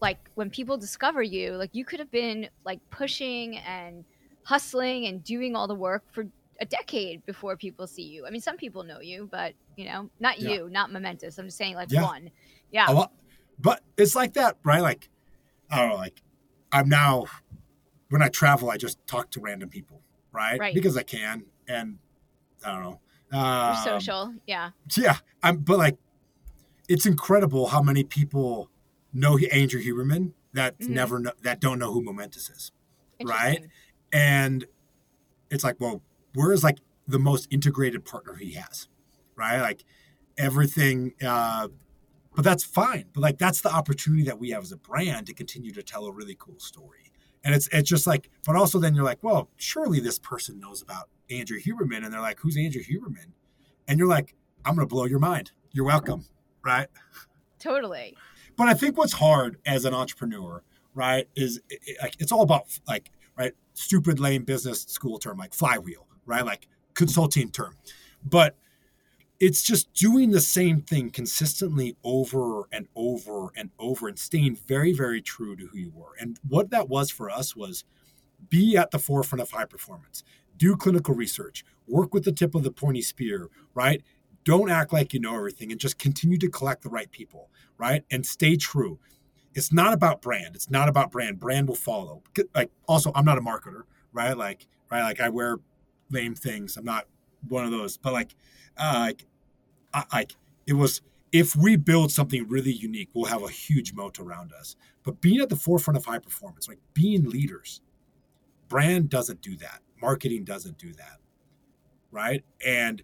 like 0.00 0.18
when 0.36 0.48
people 0.48 0.76
discover 0.76 1.22
you, 1.22 1.54
like 1.54 1.70
you 1.72 1.84
could 1.84 1.98
have 1.98 2.10
been 2.12 2.48
like 2.64 2.78
pushing 2.90 3.56
and 3.58 4.04
hustling 4.44 5.06
and 5.06 5.24
doing 5.24 5.56
all 5.56 5.66
the 5.66 5.74
work 5.74 6.04
for 6.12 6.24
a 6.60 6.66
decade 6.66 7.24
before 7.26 7.56
people 7.56 7.86
see 7.86 8.02
you. 8.02 8.26
I 8.26 8.30
mean, 8.30 8.40
some 8.40 8.56
people 8.56 8.82
know 8.82 9.00
you, 9.00 9.28
but 9.30 9.54
you 9.76 9.84
know, 9.86 10.10
not 10.18 10.38
Yeah. 10.40 10.50
you, 10.50 10.68
not 10.70 10.92
momentous. 10.92 11.38
I'm 11.38 11.46
just 11.46 11.56
saying 11.58 11.74
like 11.74 11.90
Yeah. 11.90 12.02
one. 12.02 12.30
Yeah. 12.70 12.86
lot 12.90 13.12
but 13.60 13.82
it's 13.96 14.14
like 14.14 14.34
that 14.34 14.56
right 14.62 14.82
like 14.82 15.08
i 15.70 15.78
don't 15.80 15.88
know 15.88 15.96
like 15.96 16.22
i'm 16.70 16.88
now 16.88 17.24
when 18.10 18.22
i 18.22 18.28
travel 18.28 18.70
i 18.70 18.76
just 18.76 19.04
talk 19.06 19.30
to 19.30 19.40
random 19.40 19.68
people 19.68 20.00
right, 20.30 20.60
Right. 20.60 20.74
because 20.74 20.96
i 20.96 21.02
can 21.02 21.44
and 21.66 21.98
i 22.64 22.70
don't 22.72 22.82
know 22.84 23.00
You're 23.32 23.40
um, 23.42 23.76
social. 23.82 24.34
Yeah. 24.46 24.70
yeah 24.96 25.16
i'm 25.42 25.56
but 25.58 25.76
like 25.78 25.96
it's 26.88 27.04
incredible 27.06 27.66
how 27.68 27.82
many 27.82 28.04
people 28.04 28.70
know 29.12 29.36
andrew 29.38 29.82
huberman 29.82 30.32
that 30.52 30.78
Mhm. 30.78 30.90
never 30.90 31.18
know, 31.18 31.32
that 31.42 31.58
don't 31.60 31.78
know 31.80 31.92
who 31.92 32.02
momentous 32.02 32.48
is 32.50 32.70
right? 33.24 33.64
And 34.12 34.66
it's 35.50 35.64
like 35.64 35.76
well 35.80 36.00
we're 36.34 36.52
is 36.52 36.62
like 36.64 36.78
the 37.06 37.18
most 37.18 37.46
integrated 37.50 38.04
partner 38.04 38.34
he 38.34 38.52
has 38.52 38.88
right? 39.36 39.60
Like 39.60 39.84
everything 40.36 41.12
uh 41.24 41.68
but 42.34 42.44
that's 42.44 42.62
fine. 42.64 43.06
But 43.12 43.20
like 43.22 43.38
that's 43.38 43.60
the 43.62 43.72
opportunity 43.74 44.22
that 44.24 44.38
we 44.38 44.50
have 44.50 44.62
as 44.62 44.72
a 44.72 44.76
brand 44.76 45.26
to 45.26 45.34
continue 45.34 45.72
to 45.72 45.82
tell 45.82 46.06
a 46.06 46.12
really 46.12 46.36
cool 46.38 46.58
story. 46.58 47.12
And 47.44 47.54
it's 47.54 47.68
it's 47.72 47.88
just 47.88 48.06
like 48.06 48.30
but 48.46 48.56
also 48.56 48.78
then 48.78 48.94
you're 48.94 49.04
like 49.04 49.22
well 49.22 49.48
surely 49.56 50.00
this 50.00 50.18
person 50.18 50.58
knows 50.60 50.82
about 50.82 51.08
andrew 51.30 51.58
huberman. 51.60 52.04
And 52.04 52.12
they're 52.12 52.20
like 52.20 52.40
who's 52.40 52.56
andrew 52.56 52.82
huberman? 52.82 53.32
And 53.86 53.98
you're 53.98 54.08
like 54.08 54.34
i'm 54.64 54.74
gonna 54.74 54.86
blow 54.86 55.04
your 55.04 55.18
mind. 55.20 55.52
You're 55.72 55.86
welcome 55.86 56.24
right? 56.64 56.88
Totally. 57.60 58.16
but 58.56 58.68
I 58.68 58.74
think 58.74 58.98
what's 58.98 59.12
hard 59.14 59.58
as 59.64 59.84
an 59.84 59.94
entrepreneur, 59.94 60.62
right, 60.94 61.28
is 61.36 61.58
it, 61.70 61.80
it- 61.86 61.96
like 62.02 62.14
it's 62.18 62.32
all 62.32 62.42
about 62.42 62.64
like 62.88 63.10
right 63.38 63.52
stupid 63.74 64.18
lame 64.18 64.42
business 64.44 64.82
school 64.82 65.18
term 65.20 65.38
like 65.38 65.54
flywheel, 65.54 66.06
right, 66.28 66.44
like 66.44 66.68
consulting 66.94 67.50
term, 67.50 67.74
but 68.24 68.56
it's 69.40 69.62
just 69.62 69.92
doing 69.94 70.30
the 70.32 70.40
same 70.40 70.82
thing 70.82 71.10
consistently 71.10 71.96
over 72.04 72.64
and 72.72 72.88
over 72.96 73.50
and 73.56 73.70
over 73.78 74.08
and 74.08 74.18
staying 74.18 74.56
very 74.66 74.92
very 74.92 75.22
true 75.22 75.56
to 75.56 75.66
who 75.68 75.78
you 75.78 75.92
were. 75.94 76.14
And 76.20 76.38
what 76.48 76.70
that 76.70 76.88
was 76.88 77.10
for 77.10 77.30
us 77.30 77.56
was 77.56 77.84
be 78.50 78.76
at 78.76 78.90
the 78.90 78.98
forefront 78.98 79.42
of 79.42 79.50
high 79.50 79.64
performance, 79.64 80.24
do 80.56 80.76
clinical 80.76 81.14
research, 81.14 81.64
work 81.86 82.14
with 82.14 82.24
the 82.24 82.32
tip 82.32 82.54
of 82.54 82.62
the 82.62 82.70
pointy 82.70 83.02
spear, 83.02 83.48
right? 83.74 84.02
Don't 84.44 84.70
act 84.70 84.92
like 84.92 85.12
you 85.14 85.20
know 85.20 85.36
everything 85.36 85.70
and 85.72 85.80
just 85.80 85.98
continue 85.98 86.38
to 86.38 86.48
collect 86.48 86.82
the 86.82 86.88
right 86.88 87.10
people, 87.10 87.50
right? 87.78 88.04
And 88.10 88.24
stay 88.26 88.56
true. 88.56 88.98
it's 89.54 89.72
not 89.72 89.92
about 89.92 90.22
brand. 90.22 90.54
It's 90.54 90.70
not 90.70 90.88
about 90.88 91.10
brand. 91.10 91.40
Brand 91.40 91.68
will 91.68 91.74
follow. 91.74 92.22
Like 92.54 92.70
also, 92.86 93.10
I'm 93.14 93.24
not 93.24 93.38
a 93.38 93.40
marketer, 93.40 93.82
right? 94.12 94.36
Like 94.36 94.66
right, 94.90 95.02
like 95.02 95.20
I 95.20 95.28
wear 95.30 95.58
lame 96.10 96.34
things. 96.34 96.76
I'm 96.76 96.84
not 96.84 97.06
one 97.48 97.64
of 97.64 97.70
those. 97.70 97.96
But 97.96 98.12
like, 98.12 98.34
uh, 98.76 98.94
like, 99.06 99.26
I, 99.92 100.04
like 100.12 100.36
it 100.66 100.74
was. 100.74 101.02
If 101.30 101.54
we 101.54 101.76
build 101.76 102.10
something 102.10 102.48
really 102.48 102.72
unique, 102.72 103.10
we'll 103.12 103.26
have 103.26 103.42
a 103.42 103.50
huge 103.50 103.92
moat 103.92 104.18
around 104.18 104.54
us. 104.54 104.76
But 105.02 105.20
being 105.20 105.40
at 105.40 105.50
the 105.50 105.56
forefront 105.56 105.98
of 105.98 106.06
high 106.06 106.20
performance, 106.20 106.68
like 106.68 106.78
being 106.94 107.28
leaders, 107.28 107.82
brand 108.68 109.10
doesn't 109.10 109.42
do 109.42 109.54
that. 109.58 109.80
Marketing 110.00 110.42
doesn't 110.44 110.78
do 110.78 110.94
that, 110.94 111.18
right? 112.10 112.42
And 112.64 113.02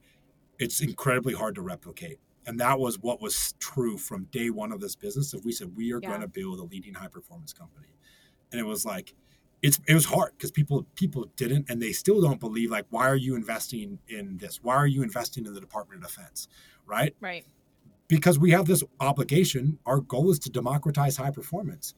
it's 0.59 0.80
incredibly 0.80 1.34
hard 1.34 1.55
to 1.57 1.61
replicate. 1.61 2.18
And 2.46 2.59
that 2.61 2.78
was 2.78 2.98
what 2.98 3.20
was 3.20 3.55
true 3.59 3.98
from 3.98 4.24
day 4.30 4.48
one 4.48 4.72
of 4.72 4.80
this 4.80 4.96
business. 4.96 5.34
If 5.34 5.44
we 5.44 5.52
said 5.52 5.76
we 5.76 5.92
are 5.92 6.00
yeah. 6.02 6.09
going 6.09 6.20
to 6.22 6.28
build 6.28 6.61
a 6.61 6.64
leading 6.64 6.94
high 6.94 7.09
performance 7.09 7.52
company, 7.52 7.88
and 8.52 8.61
it 8.61 8.64
was 8.64 8.86
like, 8.86 9.14
it's 9.64 9.80
it 9.88 9.94
was 9.94 10.04
hard 10.04 10.32
because 10.36 10.50
people 10.50 10.86
people 10.94 11.30
didn't, 11.36 11.70
and 11.70 11.80
they 11.80 11.92
still 11.92 12.20
don't 12.20 12.38
believe. 12.38 12.70
Like, 12.70 12.84
why 12.90 13.08
are 13.08 13.16
you 13.16 13.34
investing 13.34 13.98
in 14.08 14.36
this? 14.36 14.62
Why 14.62 14.74
are 14.74 14.86
you 14.86 15.02
investing 15.02 15.46
in 15.46 15.54
the 15.54 15.60
Department 15.60 16.04
of 16.04 16.10
Defense? 16.10 16.48
Right. 16.86 17.16
Right. 17.18 17.46
Because 18.06 18.38
we 18.38 18.50
have 18.50 18.66
this 18.66 18.84
obligation. 19.00 19.78
Our 19.86 20.00
goal 20.00 20.30
is 20.30 20.38
to 20.40 20.50
democratize 20.50 21.16
high 21.16 21.30
performance, 21.30 21.94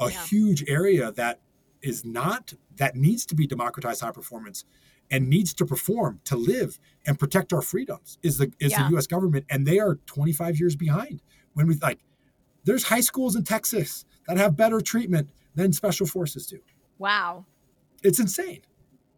a 0.00 0.10
yeah. 0.10 0.24
huge 0.24 0.64
area 0.66 1.12
that 1.12 1.40
is 1.82 2.02
not 2.02 2.54
that 2.76 2.96
needs 2.96 3.26
to 3.26 3.34
be 3.34 3.46
democratized 3.46 4.00
high 4.00 4.12
performance 4.12 4.64
and 5.10 5.28
needs 5.28 5.52
to 5.52 5.66
perform 5.66 6.20
to 6.24 6.36
live 6.36 6.78
and 7.04 7.18
protect 7.18 7.52
our 7.52 7.60
freedoms 7.60 8.18
is 8.22 8.38
the 8.38 8.50
is 8.58 8.72
yeah. 8.72 8.88
the 8.88 8.96
US 8.96 9.06
government 9.06 9.44
and 9.50 9.66
they 9.66 9.78
are 9.78 9.96
25 10.06 10.58
years 10.58 10.76
behind 10.76 11.20
when 11.52 11.66
we 11.66 11.74
like 11.74 11.98
there's 12.64 12.84
high 12.84 13.00
schools 13.02 13.36
in 13.36 13.44
Texas 13.44 14.06
that 14.26 14.38
have 14.38 14.56
better 14.56 14.80
treatment 14.80 15.28
than 15.54 15.72
special 15.72 16.06
forces 16.06 16.46
do. 16.46 16.60
Wow. 17.02 17.44
It's 18.04 18.20
insane. 18.20 18.60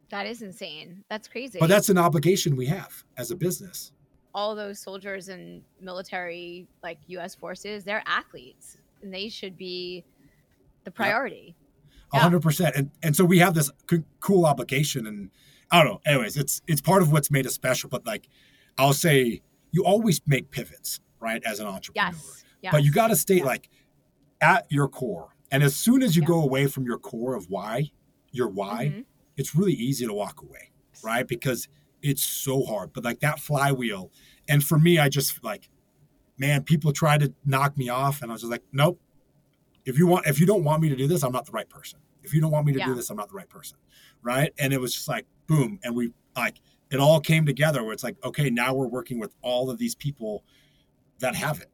That 0.09 0.27
is 0.27 0.41
insane. 0.41 1.05
That's 1.11 1.29
crazy. 1.29 1.59
But 1.59 1.69
that's 1.69 1.91
an 1.91 1.99
obligation 1.99 2.57
we 2.57 2.65
have 2.67 3.05
as 3.19 3.31
a 3.31 3.37
business. 3.37 3.93
All 4.35 4.55
those 4.55 4.79
soldiers 4.79 5.29
and 5.29 5.63
military 5.83 6.67
like 6.83 6.99
US 7.09 7.35
forces, 7.35 7.85
they're 7.85 8.03
athletes 8.07 8.79
and 9.03 9.13
they 9.13 9.29
should 9.29 9.59
be 9.59 10.03
the 10.85 10.91
priority. 10.91 11.55
hundred 12.11 12.41
percent. 12.41 12.75
And 12.75 12.91
and 13.03 13.15
so 13.15 13.23
we 13.23 13.39
have 13.41 13.53
this 13.53 13.71
cool 14.21 14.47
obligation 14.47 15.07
and 15.07 15.31
I 15.71 15.83
don't 15.83 15.93
know. 15.93 16.01
Anyways, 16.07 16.39
it's 16.39 16.63
it's 16.67 16.81
part 16.81 17.03
of 17.03 17.13
what's 17.13 17.31
made 17.31 17.47
us 17.47 17.53
special. 17.53 17.91
But 17.91 18.07
like, 18.07 18.29
I'll 18.79 18.95
say, 18.95 19.43
you 19.73 19.85
always 19.85 20.23
make 20.27 20.51
pivots, 20.51 21.01
right, 21.21 21.43
as 21.45 21.61
an 21.61 21.67
entrepreneur. 21.67 22.13
Yes. 22.13 22.45
yes. 22.63 22.73
But 22.73 22.83
you 22.83 22.93
got 22.93 23.09
to 23.09 23.17
stay 23.17 23.43
like 23.43 23.69
at 24.41 24.65
your 24.71 24.89
core. 24.89 25.34
And 25.51 25.63
as 25.63 25.77
soon 25.77 26.03
as 26.03 26.17
you 26.17 26.23
yeah. 26.23 26.29
go 26.29 26.43
away 26.43 26.67
from 26.67 26.85
your 26.85 26.99
core 26.99 27.35
of 27.35 27.49
why, 27.49 27.91
your 28.33 28.49
why, 28.49 28.87
mm-hmm. 28.87 29.01
it's 29.37 29.55
really 29.55 29.73
easy 29.73 30.07
to 30.07 30.13
walk 30.13 30.43
away, 30.43 30.71
right? 31.03 31.27
Because 31.27 31.69
it's 32.03 32.23
so 32.23 32.65
hard. 32.65 32.93
But 32.93 33.05
like 33.05 33.21
that 33.21 33.39
flywheel, 33.39 34.11
and 34.49 34.65
for 34.65 34.79
me, 34.79 34.99
I 34.99 35.09
just 35.09 35.43
like, 35.45 35.69
man, 36.39 36.63
people 36.65 36.93
try 36.93 37.19
to 37.19 37.33
knock 37.45 37.77
me 37.77 37.89
off, 37.89 38.23
and 38.23 38.31
I 38.31 38.35
was 38.35 38.43
just 38.43 38.51
like, 38.51 38.65
nope. 38.73 39.01
If 39.85 39.99
you 39.99 40.07
want, 40.07 40.27
if 40.27 40.41
you 40.41 40.47
don't 40.47 40.65
want 40.65 40.83
me 40.83 40.89
to 40.89 40.97
do 40.97 41.07
this, 41.07 41.23
I'm 41.23 41.33
not 41.33 41.45
the 41.45 41.53
right 41.53 41.69
person. 41.69 41.99
If 42.23 42.33
you 42.33 42.41
don't 42.41 42.51
want 42.51 42.67
me 42.67 42.73
to 42.73 42.79
yeah. 42.79 42.87
do 42.87 42.95
this, 42.95 43.11
I'm 43.11 43.19
not 43.19 43.29
the 43.29 43.35
right 43.35 43.49
person, 43.49 43.77
right? 44.23 44.51
And 44.59 44.73
it 44.73 44.81
was 44.81 44.95
just 44.95 45.09
like, 45.09 45.27
boom 45.47 45.79
and 45.83 45.95
we 45.95 46.13
like 46.37 46.61
it 46.91 47.01
all 47.01 47.21
came 47.21 47.47
together 47.47 47.83
where 47.83 47.93
it's 47.93 48.05
like 48.05 48.17
okay 48.25 48.51
now 48.51 48.75
we're 48.75 48.87
working 48.87 49.19
with 49.19 49.35
all 49.43 49.71
of 49.71 49.79
these 49.79 49.95
people 49.95 50.45
that 51.19 51.35
have 51.35 51.61
it 51.61 51.71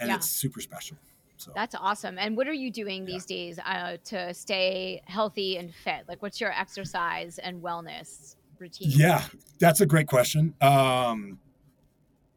and 0.00 0.10
yeah. 0.10 0.16
it's 0.16 0.28
super 0.28 0.60
special 0.60 0.96
so 1.36 1.52
that's 1.54 1.74
awesome 1.74 2.18
and 2.18 2.36
what 2.36 2.46
are 2.46 2.52
you 2.54 2.70
doing 2.70 3.04
these 3.04 3.24
days 3.26 3.58
uh, 3.64 3.96
to 4.04 4.32
stay 4.32 5.02
healthy 5.06 5.56
and 5.56 5.74
fit 5.74 6.04
like 6.08 6.22
what's 6.22 6.40
your 6.40 6.52
exercise 6.52 7.38
and 7.38 7.62
wellness 7.62 8.36
routine 8.58 8.90
yeah 8.90 9.22
that's 9.58 9.80
a 9.80 9.86
great 9.86 10.06
question 10.06 10.54
um, 10.60 11.38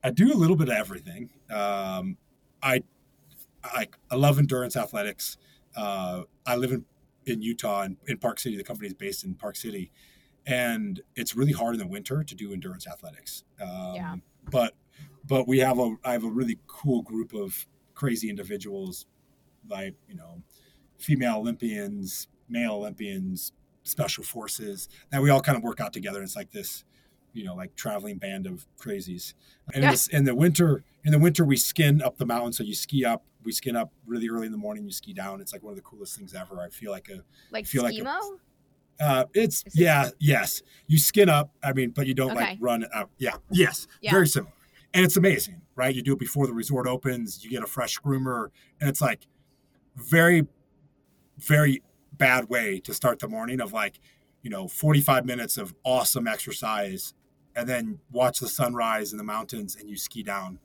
i 0.03 0.09
do 0.09 0.31
a 0.31 0.35
little 0.35 0.55
bit 0.55 0.69
of 0.69 0.75
everything 0.75 1.29
um, 1.49 2.17
i 2.61 2.81
I, 3.63 3.87
I 4.09 4.15
love 4.15 4.39
endurance 4.39 4.77
athletics. 4.77 5.35
Uh, 5.75 6.21
I 6.45 6.55
live 6.55 6.71
in, 6.71 6.85
in 7.25 7.41
Utah 7.41 7.81
and 7.81 7.97
in 8.07 8.17
Park 8.17 8.39
City. 8.39 8.55
The 8.55 8.63
company 8.63 8.87
is 8.87 8.93
based 8.93 9.25
in 9.25 9.33
Park 9.33 9.57
City 9.57 9.91
and 10.47 11.01
it's 11.15 11.35
really 11.35 11.51
hard 11.51 11.75
in 11.75 11.79
the 11.79 11.87
winter 11.87 12.23
to 12.23 12.35
do 12.35 12.53
endurance 12.53 12.87
athletics. 12.87 13.43
Um, 13.61 13.93
yeah. 13.93 14.15
But 14.49 14.73
but 15.25 15.47
we 15.47 15.59
have 15.59 15.77
a 15.77 15.95
I 16.03 16.13
have 16.13 16.23
a 16.23 16.29
really 16.29 16.57
cool 16.67 17.01
group 17.01 17.33
of 17.33 17.67
crazy 17.97 18.29
individuals, 18.29 19.07
like 19.67 19.95
you 20.07 20.15
know, 20.15 20.41
female 20.97 21.37
Olympians, 21.37 22.27
male 22.47 22.73
Olympians, 22.73 23.51
special 23.83 24.23
forces 24.23 24.87
that 25.11 25.21
we 25.21 25.29
all 25.29 25.41
kind 25.41 25.57
of 25.57 25.63
work 25.63 25.81
out 25.81 25.93
together. 25.93 26.21
It's 26.21 26.35
like 26.35 26.51
this, 26.51 26.83
you 27.33 27.43
know, 27.43 27.55
like 27.55 27.75
traveling 27.75 28.17
band 28.17 28.45
of 28.45 28.67
crazies. 28.79 29.33
And 29.73 29.81
yeah. 29.81 29.89
in, 29.89 29.91
this, 29.91 30.07
in 30.07 30.23
the 30.25 30.35
winter, 30.35 30.83
in 31.03 31.11
the 31.11 31.19
winter 31.19 31.43
we 31.43 31.57
skin 31.57 32.01
up 32.01 32.17
the 32.17 32.25
mountain. 32.25 32.53
So 32.53 32.63
you 32.63 32.75
ski 32.75 33.03
up. 33.03 33.23
We 33.43 33.51
skin 33.51 33.75
up 33.75 33.91
really 34.05 34.29
early 34.29 34.45
in 34.45 34.51
the 34.51 34.57
morning. 34.57 34.85
You 34.85 34.91
ski 34.91 35.13
down. 35.13 35.41
It's 35.41 35.53
like 35.53 35.63
one 35.63 35.71
of 35.71 35.77
the 35.77 35.83
coolest 35.83 36.17
things 36.17 36.33
ever. 36.33 36.61
I 36.61 36.69
feel 36.69 36.91
like 36.91 37.09
a 37.09 37.23
like 37.51 37.65
feel 37.65 37.83
skimo? 37.83 38.03
like 38.03 38.13
a, 38.99 39.03
uh, 39.03 39.25
it's 39.33 39.63
yeah, 39.73 40.09
yes. 40.19 40.61
You 40.87 40.97
skin 40.97 41.29
up. 41.29 41.51
I 41.63 41.73
mean, 41.73 41.91
but 41.91 42.07
you 42.07 42.13
don't 42.13 42.31
okay. 42.31 42.41
like 42.41 42.57
run 42.59 42.85
out. 42.93 43.09
Yeah, 43.17 43.37
yes, 43.49 43.87
yeah. 44.01 44.11
very 44.11 44.27
similar. 44.27 44.51
And 44.93 45.05
it's 45.05 45.17
amazing, 45.17 45.61
right? 45.75 45.93
You 45.93 46.01
do 46.01 46.13
it 46.13 46.19
before 46.19 46.47
the 46.47 46.53
resort 46.53 46.88
opens. 46.88 47.43
You 47.43 47.49
get 47.49 47.63
a 47.63 47.67
fresh 47.67 47.99
groomer, 47.99 48.49
and 48.79 48.89
it's 48.89 49.01
like 49.01 49.27
very, 49.95 50.47
very 51.38 51.83
bad 52.13 52.49
way 52.49 52.79
to 52.79 52.93
start 52.93 53.19
the 53.19 53.27
morning 53.27 53.61
of 53.61 53.73
like, 53.73 53.99
you 54.41 54.49
know, 54.49 54.67
forty 54.67 55.01
five 55.01 55.25
minutes 55.25 55.57
of 55.57 55.75
awesome 55.83 56.27
exercise, 56.27 57.13
and 57.55 57.67
then 57.67 57.99
watch 58.11 58.39
the 58.39 58.47
sunrise 58.47 59.11
in 59.11 59.17
the 59.17 59.23
mountains, 59.23 59.75
and 59.75 59.89
you 59.89 59.97
ski 59.97 60.23
down, 60.23 60.59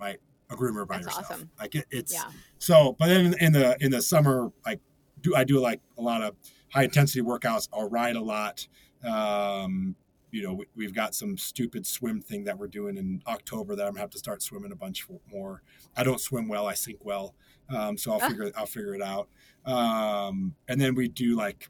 right? 0.00 0.18
A 0.50 0.56
groomer 0.56 0.86
by 0.86 0.96
That's 0.96 1.06
yourself. 1.06 1.30
Awesome. 1.30 1.50
Like 1.58 1.74
it, 1.74 1.86
it's 1.90 2.12
yeah. 2.12 2.30
so. 2.58 2.96
But 2.98 3.08
then 3.08 3.34
in 3.40 3.52
the 3.52 3.76
in 3.80 3.90
the 3.90 4.02
summer, 4.02 4.52
like 4.64 4.80
do 5.20 5.34
I 5.34 5.44
do 5.44 5.58
like 5.58 5.80
a 5.96 6.02
lot 6.02 6.22
of 6.22 6.36
high 6.70 6.84
intensity 6.84 7.22
workouts. 7.22 7.68
I'll 7.72 7.88
ride 7.88 8.16
a 8.16 8.22
lot. 8.22 8.68
Um, 9.04 9.96
you 10.30 10.42
know, 10.42 10.60
we, 10.74 10.84
have 10.84 10.94
got 10.94 11.14
some 11.14 11.36
stupid 11.38 11.86
swim 11.86 12.20
thing 12.20 12.44
that 12.44 12.58
we're 12.58 12.68
doing 12.68 12.96
in 12.96 13.22
October 13.26 13.74
that 13.76 13.86
I'm 13.86 13.92
gonna 13.92 14.00
have 14.00 14.10
to 14.10 14.18
start 14.18 14.42
swimming 14.42 14.72
a 14.72 14.76
bunch 14.76 15.06
more. 15.30 15.62
I 15.96 16.04
don't 16.04 16.20
swim 16.20 16.48
well; 16.48 16.66
I 16.66 16.74
sink 16.74 17.04
well, 17.04 17.34
um, 17.70 17.96
so 17.96 18.12
I'll 18.12 18.28
figure 18.28 18.50
I'll 18.56 18.66
figure 18.66 18.94
it 18.94 19.02
out. 19.02 19.28
Um, 19.64 20.54
and 20.68 20.80
then 20.80 20.94
we 20.94 21.08
do 21.08 21.36
like, 21.36 21.68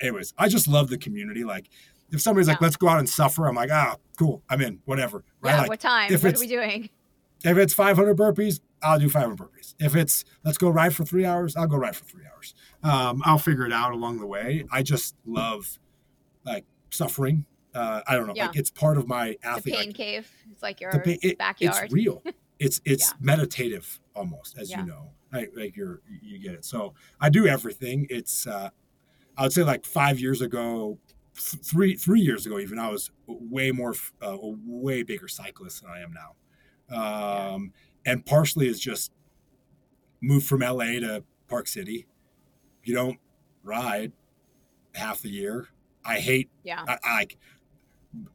anyways, 0.00 0.34
I 0.38 0.48
just 0.48 0.68
love 0.68 0.88
the 0.88 0.98
community. 0.98 1.44
Like, 1.44 1.68
if 2.10 2.20
somebody's 2.20 2.46
yeah. 2.46 2.54
like, 2.54 2.60
"Let's 2.60 2.76
go 2.76 2.88
out 2.88 2.98
and 2.98 3.08
suffer," 3.08 3.46
I'm 3.46 3.54
like, 3.54 3.70
"Ah, 3.72 3.96
cool, 4.18 4.42
I'm 4.48 4.60
in. 4.60 4.80
Whatever." 4.84 5.24
Right? 5.40 5.52
Yeah. 5.52 5.60
Like, 5.62 5.70
what 5.70 5.80
time? 5.80 6.12
If 6.12 6.22
what 6.22 6.36
are 6.36 6.40
we 6.40 6.46
doing? 6.46 6.90
If 7.42 7.56
it's 7.56 7.72
500 7.72 8.16
burpees, 8.16 8.60
I'll 8.82 8.98
do 8.98 9.08
500 9.08 9.36
burpees. 9.36 9.74
If 9.78 9.96
it's 9.96 10.24
let's 10.44 10.58
go 10.58 10.68
ride 10.68 10.94
for 10.94 11.04
three 11.04 11.24
hours, 11.24 11.56
I'll 11.56 11.66
go 11.66 11.76
ride 11.76 11.96
for 11.96 12.04
three 12.04 12.24
hours. 12.32 12.54
Um, 12.82 13.22
I'll 13.24 13.38
figure 13.38 13.64
it 13.64 13.72
out 13.72 13.92
along 13.92 14.18
the 14.18 14.26
way. 14.26 14.64
I 14.70 14.82
just 14.82 15.14
love 15.24 15.78
like 16.44 16.64
suffering. 16.90 17.46
Uh, 17.74 18.00
I 18.06 18.16
don't 18.16 18.26
know, 18.26 18.32
yeah. 18.34 18.46
like 18.46 18.56
it's 18.56 18.70
part 18.70 18.98
of 18.98 19.06
my 19.06 19.36
athlete. 19.42 19.76
The 19.76 19.82
pain 19.84 19.92
cave. 19.92 20.30
It's 20.50 20.62
like 20.62 20.80
your 20.80 20.90
pain, 21.00 21.18
it, 21.22 21.38
backyard. 21.38 21.84
It's 21.84 21.92
real. 21.92 22.22
It's 22.62 22.78
it's 22.84 23.08
yeah. 23.08 23.16
meditative 23.22 23.98
almost, 24.14 24.58
as 24.58 24.70
yeah. 24.70 24.80
you 24.80 24.86
know. 24.86 25.12
Like, 25.32 25.50
like 25.56 25.76
you're 25.78 26.02
you 26.20 26.38
get 26.38 26.52
it. 26.52 26.64
So 26.66 26.92
I 27.18 27.30
do 27.30 27.46
everything. 27.46 28.06
It's 28.10 28.46
uh, 28.46 28.68
I 29.38 29.42
would 29.44 29.52
say 29.54 29.62
like 29.62 29.82
five 29.86 30.20
years 30.20 30.42
ago, 30.42 30.98
three 31.34 31.96
three 31.96 32.20
years 32.20 32.44
ago 32.44 32.58
even 32.58 32.78
I 32.78 32.90
was 32.90 33.10
way 33.26 33.70
more 33.70 33.94
uh, 34.22 34.36
a 34.36 34.54
way 34.66 35.02
bigger 35.02 35.26
cyclist 35.26 35.82
than 35.82 35.90
I 35.90 36.00
am 36.02 36.12
now. 36.12 37.54
Um, 37.54 37.72
and 38.04 38.24
partially 38.26 38.68
is 38.68 38.80
just 38.80 39.12
moved 40.20 40.46
from 40.46 40.60
LA 40.60 41.00
to 41.00 41.24
Park 41.48 41.66
City. 41.66 42.06
You 42.84 42.94
don't 42.94 43.18
ride 43.62 44.12
half 44.94 45.22
the 45.22 45.30
year. 45.30 45.68
I 46.04 46.18
hate. 46.18 46.50
Yeah. 46.62 46.84
I, 46.86 46.98
I 47.02 47.14
like 47.18 47.38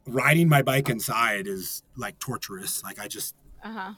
riding 0.06 0.48
my 0.48 0.62
bike 0.62 0.88
inside 0.88 1.46
is 1.46 1.82
like 1.96 2.18
torturous. 2.18 2.82
Like 2.82 2.98
I 2.98 3.08
just. 3.08 3.34
Uh 3.62 3.72
huh. 3.72 3.92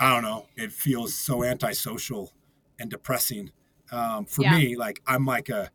I 0.00 0.12
don't 0.12 0.22
know. 0.22 0.46
It 0.56 0.72
feels 0.72 1.14
so 1.14 1.44
antisocial 1.44 2.32
and 2.80 2.90
depressing. 2.90 3.52
Um, 3.90 4.24
for 4.24 4.42
yeah. 4.42 4.56
me, 4.56 4.76
like 4.76 5.00
I'm 5.06 5.24
like 5.24 5.48
a 5.48 5.70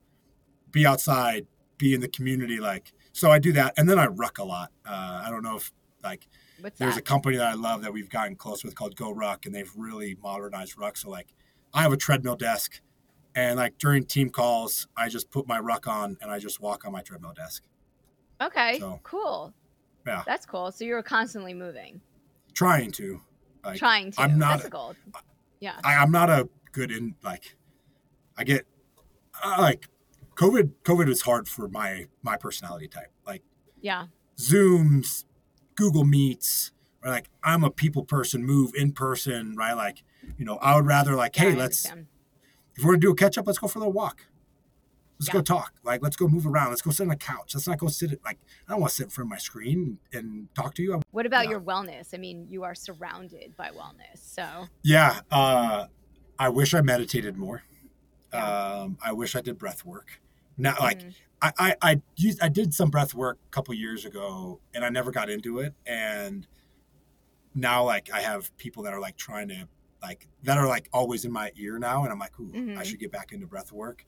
be 0.72 0.86
outside, 0.86 1.48
be 1.78 1.94
in 1.94 2.02
the 2.02 2.08
community. 2.10 2.60
Like 2.60 2.92
so, 3.14 3.32
I 3.32 3.40
do 3.40 3.52
that, 3.54 3.74
and 3.78 3.90
then 3.90 4.00
I 4.00 4.08
ruck 4.08 4.40
a 4.40 4.44
lot. 4.44 4.72
Uh, 4.86 5.24
I 5.26 5.30
don't 5.30 5.44
know 5.44 5.56
if 5.56 5.72
like 6.04 6.28
What's 6.60 6.80
there's 6.80 6.96
that? 6.96 7.02
a 7.02 7.04
company 7.04 7.38
that 7.38 7.48
I 7.48 7.54
love 7.54 7.82
that 7.84 7.94
we've 7.94 8.10
gotten 8.10 8.36
close 8.36 8.64
with 8.64 8.76
called 8.76 8.96
GORUCK, 8.96 9.46
and 9.46 9.56
they've 9.56 9.72
really 9.76 10.18
modernized 10.22 10.78
ruck. 10.78 10.98
So 10.98 11.10
like, 11.10 11.34
I 11.74 11.82
have 11.82 11.94
a 11.94 11.98
treadmill 11.98 12.36
desk, 12.36 12.82
and 13.36 13.58
like 13.58 13.78
during 13.78 14.06
team 14.06 14.30
calls, 14.30 14.88
I 14.96 15.10
just 15.10 15.32
put 15.32 15.48
my 15.48 15.60
ruck 15.60 15.88
on 15.88 16.18
and 16.22 16.32
I 16.32 16.40
just 16.40 16.60
walk 16.60 16.86
on 16.86 16.92
my 16.92 17.02
treadmill 17.02 17.34
desk. 17.34 17.64
Okay, 18.42 18.80
so, 18.80 19.00
cool. 19.04 19.54
Yeah, 20.06 20.24
that's 20.26 20.46
cool. 20.46 20.72
So 20.72 20.86
you're 20.86 21.04
constantly 21.04 21.54
moving. 21.54 22.02
Trying 22.54 22.92
to. 22.94 23.22
Like, 23.64 23.80
Trying 23.80 24.12
to. 24.12 24.22
I'm 24.22 24.38
not. 24.38 24.58
That's 24.58 24.68
a 24.68 24.70
goal. 24.70 24.96
Yeah. 25.60 25.80
I, 25.84 25.96
I'm 25.96 26.12
not 26.12 26.30
a 26.30 26.50
good 26.74 26.92
in 26.92 27.16
like 27.24 27.56
I 28.38 28.44
get 28.44 28.66
uh, 29.44 29.58
like 29.60 29.88
COVID. 30.36 30.72
COVID 30.84 31.08
was 31.08 31.22
hard 31.22 31.48
for 31.48 31.70
my 31.70 32.08
my 32.22 32.36
personality 32.36 32.88
type. 32.88 33.12
Like 33.26 33.44
Yeah. 33.82 34.08
Zooms, 34.38 35.24
Google 35.76 36.04
Meets, 36.04 36.72
or 37.04 37.12
like 37.12 37.30
I'm 37.44 37.64
a 37.64 37.72
people 37.72 38.04
person, 38.04 38.44
move 38.46 38.74
in 38.76 38.92
person, 38.92 39.56
right? 39.56 39.74
Like, 39.74 40.04
you 40.38 40.44
know, 40.44 40.58
I 40.58 40.76
would 40.76 40.86
rather 40.86 41.16
like, 41.16 41.38
Yeah, 41.38 41.52
hey, 41.52 41.56
let's 41.56 41.86
if 41.86 42.84
we're 42.84 42.94
gonna 42.94 43.00
do 43.00 43.12
a 43.12 43.16
catch 43.16 43.38
up, 43.38 43.48
let's 43.48 43.60
go 43.60 43.68
for 43.68 43.80
a 43.80 43.82
little 43.82 43.94
walk. 43.94 44.26
Let's 45.24 45.30
Yeah. 45.34 45.40
go 45.40 45.42
talk. 45.42 45.74
Like, 45.84 46.02
let's 46.04 46.18
go 46.18 46.28
move 46.28 46.46
around. 46.46 46.70
Let's 46.72 46.82
go 46.82 46.92
sit 46.92 47.04
on 47.08 47.12
a 47.12 47.16
couch. 47.16 47.56
Let's 47.56 47.66
not 47.68 47.78
go 47.78 47.88
sit 47.88 48.12
at 48.12 48.24
like 48.26 48.40
I 48.68 48.72
don't 48.74 48.82
want 48.82 48.90
to 48.92 48.96
sit 48.98 49.04
in 49.06 49.10
front 49.10 49.28
of 49.28 49.30
my 49.30 49.38
screen 49.38 50.00
and 50.12 50.54
talk 50.54 50.76
to 50.76 50.84
you. 50.84 50.96
I- 50.96 51.02
What 51.12 51.26
about 51.26 51.48
your 51.48 51.62
wellness? 51.62 52.10
I 52.14 52.18
mean, 52.18 52.48
you 52.50 52.64
are 52.64 52.76
surrounded 52.76 53.56
by 53.56 53.70
wellness. 53.70 54.18
So, 54.18 54.68
Yeah, 54.84 55.22
uh, 55.32 55.88
I 56.38 56.50
wish 56.50 56.74
I 56.74 56.82
meditated 56.82 57.38
more. 57.38 57.64
Um, 58.34 58.98
I 59.02 59.14
wish 59.14 59.36
I 59.36 59.42
did 59.42 59.58
breath 59.58 59.86
work. 59.86 60.20
Now, 60.58 60.76
like 60.80 61.00
Mhm. 61.00 61.16
I, 61.42 61.52
I, 61.60 61.76
I 61.82 62.02
used, 62.16 62.42
I 62.42 62.50
did 62.50 62.74
some 62.74 62.90
breath 62.90 63.14
work 63.14 63.38
a 63.46 63.50
couple 63.50 63.74
years 63.76 64.06
ago, 64.06 64.60
and 64.74 64.84
I 64.84 64.90
never 64.90 65.12
got 65.12 65.30
into 65.30 65.60
it. 65.60 65.74
And 65.86 66.48
now, 67.56 67.84
like, 67.86 68.12
I 68.12 68.22
have 68.22 68.56
people 68.58 68.84
that 68.84 68.94
are 68.94 69.00
like 69.00 69.16
trying 69.18 69.48
to, 69.50 69.68
like, 70.02 70.28
that 70.44 70.58
are 70.58 70.68
like 70.68 70.90
always 70.92 71.24
in 71.26 71.32
my 71.32 71.52
ear 71.56 71.78
now, 71.80 72.04
and 72.04 72.12
I'm 72.12 72.20
like, 72.20 72.38
ooh, 72.40 72.52
I 72.54 72.58
Mhm. 72.58 72.86
should 72.86 73.00
get 73.00 73.12
back 73.12 73.32
into 73.32 73.46
breath 73.48 73.72
work. 73.72 74.06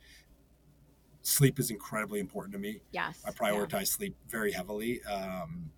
Sleep 1.26 1.59
is 1.59 1.71
incredibly 1.71 2.19
important 2.19 2.53
to 2.53 2.59
me. 2.59 2.82
yes. 2.91 3.21
I 3.26 3.30
yeah. 3.30 3.34
prioritize 3.34 3.88
sleep 3.88 4.15
very 4.30 4.51
heavily. 4.51 5.03
Um, 5.03 5.71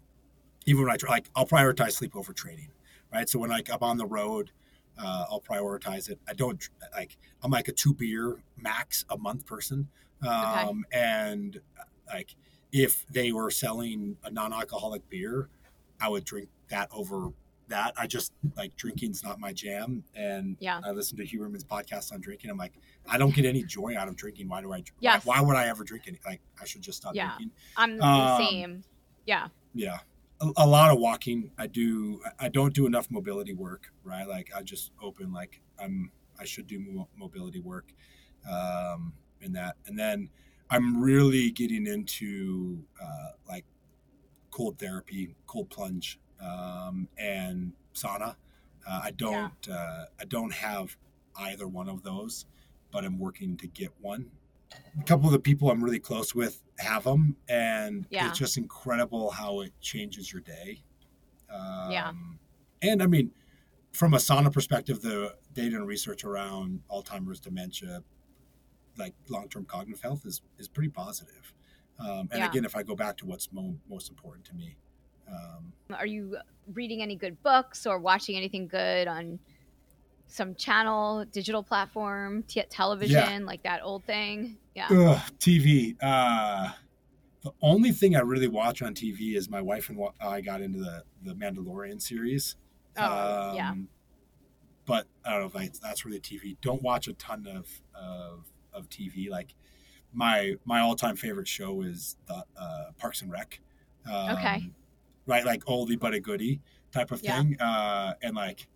even 0.65 0.83
when 0.83 0.91
I 0.91 0.97
try, 0.97 1.09
like, 1.09 1.29
I'll 1.35 1.45
prioritize 1.45 1.93
sleep 1.93 2.15
over 2.15 2.33
training, 2.33 2.67
right? 3.13 3.29
So 3.29 3.39
when 3.39 3.49
like 3.49 3.69
I'm 3.71 3.81
on 3.81 3.97
the 3.97 4.05
road, 4.05 4.51
uh, 4.97 5.25
I'll 5.29 5.41
prioritize 5.41 6.09
it. 6.09 6.19
I 6.27 6.33
don't 6.33 6.61
like 6.93 7.17
I'm 7.41 7.51
like 7.51 7.69
a 7.69 7.71
two 7.71 7.93
beer 7.93 8.35
max 8.57 9.05
a 9.09 9.17
month 9.17 9.45
person, 9.45 9.87
um, 10.27 10.85
and 10.91 11.61
like 12.07 12.35
if 12.73 13.05
they 13.07 13.31
were 13.31 13.49
selling 13.49 14.17
a 14.23 14.31
non-alcoholic 14.31 15.07
beer, 15.09 15.47
I 16.01 16.09
would 16.09 16.25
drink 16.25 16.49
that 16.69 16.89
over 16.91 17.31
that. 17.69 17.93
I 17.97 18.07
just 18.07 18.33
like 18.55 18.75
drinking's 18.75 19.23
not 19.23 19.39
my 19.39 19.53
jam, 19.53 20.03
and 20.15 20.57
Yeah. 20.59 20.79
I 20.83 20.91
listen 20.91 21.17
to 21.17 21.23
Huberman's 21.25 21.63
podcast 21.63 22.11
on 22.13 22.21
drinking. 22.21 22.49
I'm 22.49 22.57
like, 22.57 22.73
I 23.07 23.17
don't 23.17 23.33
get 23.35 23.45
any 23.45 23.63
joy 23.63 23.95
out 23.97 24.07
of 24.07 24.15
drinking. 24.15 24.47
Why 24.49 24.61
do 24.61 24.73
I? 24.73 24.83
Yes. 24.99 25.25
Why, 25.25 25.39
why 25.39 25.45
would 25.47 25.55
I 25.55 25.67
ever 25.67 25.83
drink 25.83 26.05
any? 26.07 26.19
Like 26.25 26.41
I 26.61 26.65
should 26.65 26.81
just 26.81 26.97
stop 26.97 27.15
Yeah. 27.15 27.27
drinking. 27.35 27.51
I'm 27.75 27.97
the 27.97 28.05
Um, 28.05 28.41
same. 28.41 28.83
Yeah. 29.25 29.47
Yeah. 29.73 29.99
A, 30.41 30.51
a 30.57 30.67
lot 30.67 30.91
of 30.91 30.99
walking. 30.99 31.51
I 31.57 31.67
do. 31.67 32.21
I 32.39 32.49
don't 32.49 32.73
do 32.73 32.85
enough 32.85 33.09
mobility 33.09 33.53
work. 33.53 33.91
Right. 34.03 34.27
Like 34.27 34.49
I 34.55 34.61
just 34.61 34.91
open. 35.01 35.31
Like 35.33 35.61
I'm. 35.79 36.11
I 36.39 36.45
should 36.45 36.67
do 36.67 36.79
mo- 36.79 37.09
mobility 37.17 37.59
work. 37.59 37.91
Um, 38.49 39.13
in 39.41 39.53
that, 39.53 39.75
and 39.87 39.97
then 39.99 40.29
I'm 40.69 41.01
really 41.01 41.51
getting 41.51 41.85
into 41.87 42.83
uh, 43.01 43.31
like 43.47 43.65
cold 44.51 44.79
therapy, 44.79 45.35
cold 45.47 45.69
plunge, 45.69 46.19
um, 46.41 47.07
and 47.17 47.73
sauna. 47.93 48.35
Uh, 48.87 49.01
I 49.03 49.11
don't. 49.11 49.67
Uh, 49.69 50.05
I 50.19 50.25
don't 50.25 50.53
have 50.53 50.95
either 51.39 51.67
one 51.67 51.89
of 51.89 52.03
those, 52.03 52.45
but 52.91 53.03
I'm 53.03 53.19
working 53.19 53.57
to 53.57 53.67
get 53.67 53.91
one. 54.01 54.31
A 54.99 55.03
couple 55.03 55.27
of 55.27 55.31
the 55.33 55.39
people 55.39 55.69
I'm 55.71 55.83
really 55.83 55.99
close 55.99 56.33
with 56.35 56.63
have 56.79 57.03
them, 57.05 57.35
and 57.47 58.05
Yeah. 58.09 58.29
it's 58.29 58.37
just 58.39 58.57
incredible 58.57 59.31
how 59.31 59.61
it 59.61 59.71
changes 59.81 60.31
your 60.31 60.41
day. 60.41 60.83
Um, 61.49 61.91
Yeah. 61.91 62.13
And 62.81 63.01
I 63.01 63.07
mean, 63.07 63.31
from 63.93 64.13
a 64.13 64.17
sauna 64.17 64.51
perspective, 64.51 65.01
the 65.01 65.37
data 65.53 65.75
and 65.77 65.87
research 65.87 66.23
around 66.23 66.81
Alzheimer's, 66.89 67.39
dementia, 67.39 68.03
like 68.97 69.13
long-term 69.29 69.65
cognitive 69.65 70.01
health, 70.01 70.25
is 70.25 70.41
is 70.57 70.67
pretty 70.67 70.89
positive. 70.89 71.53
Um, 71.99 72.29
and 72.31 72.39
Yeah. 72.39 72.49
again, 72.49 72.65
if 72.65 72.75
I 72.75 72.83
go 72.83 72.95
back 72.95 73.17
to 73.17 73.25
what's 73.25 73.51
mo- 73.51 73.79
most 73.89 74.09
important 74.09 74.45
to 74.47 74.53
me, 74.53 74.77
um, 75.31 75.73
Are 75.93 76.05
you 76.05 76.37
reading 76.73 77.01
any 77.01 77.15
good 77.15 77.41
books 77.43 77.85
or 77.85 77.99
watching 77.99 78.35
anything 78.35 78.67
good 78.67 79.07
on 79.07 79.39
some 80.27 80.55
channel, 80.55 81.23
digital 81.31 81.63
platform, 81.63 82.43
t- 82.43 82.63
television, 82.69 83.45
like 83.45 83.63
that 83.63 83.81
old 83.83 84.03
thing? 84.03 84.57
Yeah. 84.75 84.87
Ugh, 84.89 85.21
TV. 85.39 85.95
Uh, 86.01 86.71
the 87.41 87.51
only 87.61 87.91
thing 87.91 88.15
I 88.15 88.19
really 88.19 88.47
watch 88.47 88.81
on 88.81 88.93
TV 88.93 89.35
is 89.35 89.49
my 89.49 89.61
wife 89.61 89.89
and 89.89 89.99
I 90.19 90.41
got 90.41 90.61
into 90.61 90.79
the 90.79 91.03
the 91.23 91.33
Mandalorian 91.33 92.01
series. 92.01 92.55
Oh, 92.97 93.53
yeah. 93.55 93.71
Um, 93.71 93.87
But 94.85 95.07
I 95.25 95.31
don't 95.31 95.41
know 95.41 95.47
if 95.47 95.55
I, 95.55 95.69
that's 95.81 96.05
really 96.05 96.19
TV. 96.19 96.57
Don't 96.61 96.81
watch 96.81 97.07
a 97.07 97.13
ton 97.13 97.47
of 97.47 97.69
of, 97.95 98.45
of 98.73 98.89
TV. 98.89 99.29
Like 99.29 99.53
my 100.13 100.55
my 100.65 100.79
all 100.81 100.95
time 100.95 101.15
favorite 101.15 101.47
show 101.47 101.81
is 101.81 102.17
the 102.27 102.43
uh, 102.59 102.91
Parks 102.97 103.21
and 103.21 103.31
Rec. 103.31 103.59
Um, 104.05 104.37
Okay. 104.37 104.71
Right, 105.27 105.45
like 105.45 105.63
oldie 105.65 105.99
but 105.99 106.13
a 106.15 106.19
goodie 106.19 106.61
type 106.91 107.11
of 107.11 107.21
Yeah. 107.21 107.37
thing. 107.41 107.59
Uh, 107.61 108.13
and 108.23 108.35
like 108.35 108.67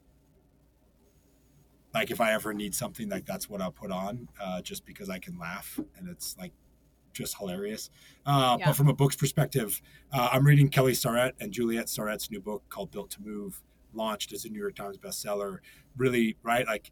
like 1.94 2.10
if 2.12 2.22
I 2.22 2.32
ever 2.34 2.54
need 2.54 2.74
something, 2.74 3.10
like 3.10 3.26
that's 3.26 3.50
what 3.50 3.62
I'll 3.62 3.72
put 3.72 3.92
on, 3.92 4.30
uh, 4.40 4.62
just 4.62 4.86
because 4.86 5.10
I 5.10 5.20
can 5.20 5.38
laugh 5.38 5.80
and 5.98 6.08
it's 6.08 6.38
like 6.38 6.54
just 7.14 7.38
hilarious. 7.38 7.90
Uh, 8.26 8.56
Yeah. 8.60 8.68
But 8.68 8.74
from 8.78 8.88
a 8.88 8.94
book's 8.94 9.16
perspective, 9.18 9.82
uh, 10.14 10.30
I'm 10.32 10.46
reading 10.46 10.70
Kelly 10.70 10.94
Starrett 10.94 11.36
and 11.42 11.52
Juliet 11.52 11.90
Starrett's 11.90 12.32
new 12.32 12.40
book 12.40 12.64
called 12.70 12.92
Built 12.92 13.10
to 13.12 13.22
Move, 13.22 13.62
launched 13.94 14.32
as 14.32 14.46
a 14.46 14.50
New 14.50 14.60
York 14.60 14.76
Times 14.76 14.98
bestseller. 14.98 15.58
Really, 15.98 16.38
right? 16.44 16.66
Like 16.66 16.92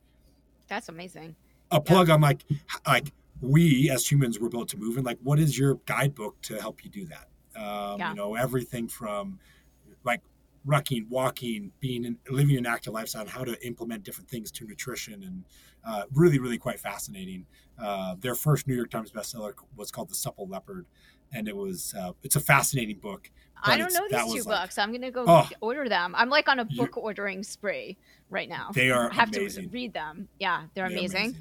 That's 0.68 0.90
amazing. 0.90 1.36
a 1.72 1.80
plug 1.80 2.10
on 2.10 2.20
like 2.20 2.44
like 2.86 3.14
we 3.42 3.90
as 3.90 4.12
humans 4.12 4.38
were 4.38 4.50
built 4.50 4.68
to 4.70 4.78
move, 4.78 4.98
and 4.98 5.06
like 5.06 5.20
what 5.24 5.40
is 5.40 5.58
your 5.58 5.76
guidebook 5.86 6.42
to 6.42 6.60
help 6.60 6.84
you 6.84 6.90
do 6.90 7.06
that? 7.06 7.29
Um, 7.60 8.00
Yeah. 8.00 8.10
You 8.12 8.16
know, 8.16 8.36
everything 8.36 8.88
from 8.88 9.40
like 10.04 10.22
rucking, 10.68 11.08
walking, 11.10 11.72
being 11.80 12.06
in, 12.06 12.18
living 12.30 12.58
an 12.58 12.66
active 12.66 12.94
lifestyle, 12.94 13.22
and 13.22 13.30
how 13.30 13.44
to 13.44 13.66
implement 13.66 14.04
different 14.04 14.30
things 14.30 14.52
to 14.52 14.66
nutrition, 14.66 15.24
and 15.24 15.44
uh, 15.86 16.04
really, 16.14 16.40
really 16.40 16.58
quite 16.58 16.80
fascinating. 16.80 17.46
Uh, 17.78 18.16
their 18.20 18.36
first 18.36 18.68
New 18.68 18.76
York 18.76 18.90
Times 18.90 19.12
bestseller 19.12 19.54
was 19.76 19.90
called 19.92 20.10
The 20.10 20.16
Supple 20.16 20.48
Leopard, 20.48 20.86
and 21.34 21.48
it 21.48 21.56
was 21.56 21.94
uh, 21.98 22.12
it's 22.24 22.36
a 22.36 22.40
fascinating 22.42 22.98
book. 23.00 23.30
I 23.62 23.78
don't 23.78 23.94
know 23.94 24.08
these 24.10 24.44
two 24.44 24.50
like- 24.50 24.62
books. 24.64 24.78
I'm 24.78 24.92
gonna 24.94 25.12
go 25.12 25.26
Oh. 25.28 25.50
order 25.62 25.90
them. 25.90 26.14
I'm 26.16 26.30
like 26.30 26.48
on 26.48 26.60
a 26.60 26.66
book 26.66 26.96
ordering 26.98 27.44
spree 27.44 27.98
right 28.30 28.48
now. 28.48 28.70
They 28.74 28.90
are 28.92 29.12
I 29.12 29.16
have 29.16 29.34
amazing. 29.36 29.66
to 29.66 29.70
read 29.70 29.94
them. 29.94 30.30
Yeah, 30.40 30.66
they're 30.76 30.88
They're 30.88 30.98
amazing. 30.98 31.36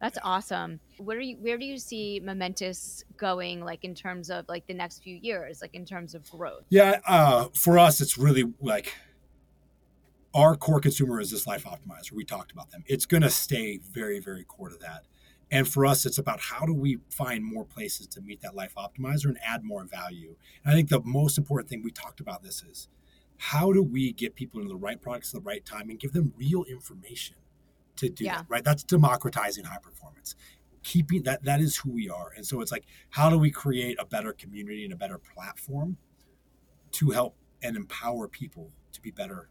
That's 0.00 0.18
awesome. 0.22 0.80
Where 0.96 1.18
do 1.18 1.26
you 1.26 1.36
where 1.36 1.58
do 1.58 1.66
you 1.66 1.78
see 1.78 2.20
Momentous 2.24 3.04
going 3.18 3.62
like 3.62 3.84
in 3.84 3.94
terms 3.94 4.30
of 4.30 4.46
like 4.48 4.66
the 4.66 4.74
next 4.74 5.02
few 5.02 5.14
years, 5.14 5.60
like 5.60 5.74
in 5.74 5.84
terms 5.84 6.14
of 6.14 6.28
growth? 6.30 6.64
Yeah, 6.70 7.00
uh, 7.06 7.48
for 7.54 7.78
us, 7.78 8.00
it's 8.00 8.16
really 8.16 8.44
like 8.60 8.94
our 10.34 10.56
core 10.56 10.80
consumer 10.80 11.20
is 11.20 11.30
this 11.30 11.46
life 11.46 11.64
optimizer. 11.64 12.12
We 12.12 12.24
talked 12.24 12.50
about 12.50 12.70
them. 12.70 12.82
It's 12.86 13.04
going 13.04 13.22
to 13.22 13.30
stay 13.30 13.78
very, 13.78 14.20
very 14.20 14.44
core 14.44 14.70
to 14.70 14.76
that. 14.76 15.04
And 15.50 15.68
for 15.68 15.84
us, 15.84 16.06
it's 16.06 16.18
about 16.18 16.40
how 16.40 16.64
do 16.64 16.72
we 16.72 16.98
find 17.10 17.44
more 17.44 17.64
places 17.64 18.06
to 18.08 18.20
meet 18.20 18.40
that 18.42 18.54
life 18.54 18.74
optimizer 18.76 19.26
and 19.26 19.38
add 19.44 19.64
more 19.64 19.84
value. 19.84 20.36
And 20.64 20.72
I 20.72 20.76
think 20.76 20.88
the 20.88 21.02
most 21.02 21.38
important 21.38 21.68
thing 21.68 21.82
we 21.82 21.90
talked 21.90 22.20
about 22.20 22.44
this 22.44 22.62
is 22.62 22.88
how 23.36 23.72
do 23.72 23.82
we 23.82 24.12
get 24.12 24.36
people 24.36 24.60
into 24.60 24.72
the 24.72 24.78
right 24.78 25.00
products 25.00 25.34
at 25.34 25.42
the 25.42 25.46
right 25.46 25.64
time 25.64 25.90
and 25.90 25.98
give 25.98 26.12
them 26.12 26.32
real 26.38 26.62
information 26.64 27.36
to 28.00 28.08
do 28.10 28.24
Yeah. 28.24 28.38
that, 28.38 28.46
right? 28.48 28.64
That's 28.64 28.82
democratizing 28.82 29.64
high 29.64 29.78
performance. 29.78 30.34
Keeping 30.82 31.22
that 31.24 31.44
that 31.44 31.60
is 31.60 31.76
who 31.76 31.90
we 31.90 32.08
are. 32.08 32.32
And 32.36 32.46
so 32.46 32.60
it's 32.60 32.72
like, 32.72 32.86
how 33.10 33.28
do 33.30 33.38
we 33.38 33.50
create 33.50 33.96
a 34.00 34.04
better 34.06 34.32
community 34.32 34.84
and 34.84 34.92
a 34.92 34.96
better 34.96 35.18
platform 35.18 35.96
to 36.92 37.10
help 37.10 37.36
and 37.62 37.76
empower 37.76 38.26
people 38.28 38.72
to 38.92 39.00
be 39.00 39.10
better 39.10 39.48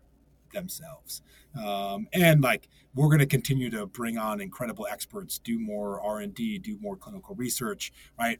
themselves 0.51 1.21
um, 1.63 2.07
and 2.11 2.41
like 2.41 2.67
we're 2.95 3.05
going 3.07 3.19
to 3.19 3.27
continue 3.27 3.69
to 3.69 3.85
bring 3.85 4.17
on 4.17 4.41
incredible 4.41 4.87
experts 4.89 5.37
do 5.37 5.59
more 5.59 6.01
r&d 6.01 6.57
do 6.57 6.75
more 6.81 6.95
clinical 6.97 7.35
research 7.35 7.93
right 8.19 8.39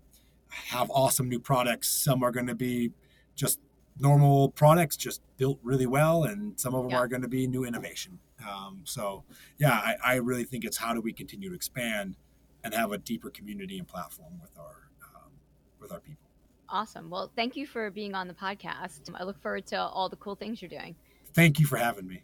have 0.50 0.90
awesome 0.90 1.30
new 1.30 1.40
products 1.40 1.88
some 1.88 2.24
are 2.24 2.32
going 2.32 2.48
to 2.48 2.56
be 2.56 2.92
just 3.36 3.60
normal 4.00 4.50
products 4.50 4.98
just 4.98 5.22
built 5.38 5.60
really 5.62 5.86
well 5.86 6.24
and 6.24 6.60
some 6.60 6.74
of 6.74 6.82
them 6.82 6.90
Yeah. 6.90 6.98
are 6.98 7.08
going 7.08 7.22
to 7.22 7.28
be 7.28 7.46
new 7.46 7.64
innovation 7.64 8.18
um, 8.48 8.82
so 8.84 9.24
yeah 9.58 9.72
I, 9.72 9.96
I 10.04 10.16
really 10.16 10.44
think 10.44 10.66
it's 10.66 10.78
how 10.78 10.94
do 10.94 11.02
we 11.02 11.14
continue 11.14 11.50
to 11.50 11.56
expand 11.56 12.16
and 12.64 12.74
have 12.74 12.92
a 12.92 12.98
deeper 12.98 13.30
community 13.30 13.78
and 13.78 13.88
platform 13.88 14.34
with 14.42 14.58
our 14.58 14.90
um, 15.16 15.32
with 15.80 15.92
our 15.92 16.00
people 16.00 16.26
Awesome. 16.72 17.10
Well, 17.10 17.32
thank 17.36 17.56
you 17.56 17.66
for 17.66 17.90
being 17.90 18.14
on 18.14 18.28
the 18.28 18.34
podcast. 18.36 19.00
I 19.16 19.24
look 19.24 19.42
forward 19.42 19.66
to 19.68 19.82
all 19.82 20.08
the 20.08 20.18
cool 20.18 20.36
things 20.36 20.62
you're 20.62 20.70
doing. 20.70 20.96
thank 21.34 21.60
you 21.60 21.66
for 21.66 21.78
having 21.78 22.08
me 22.08 22.22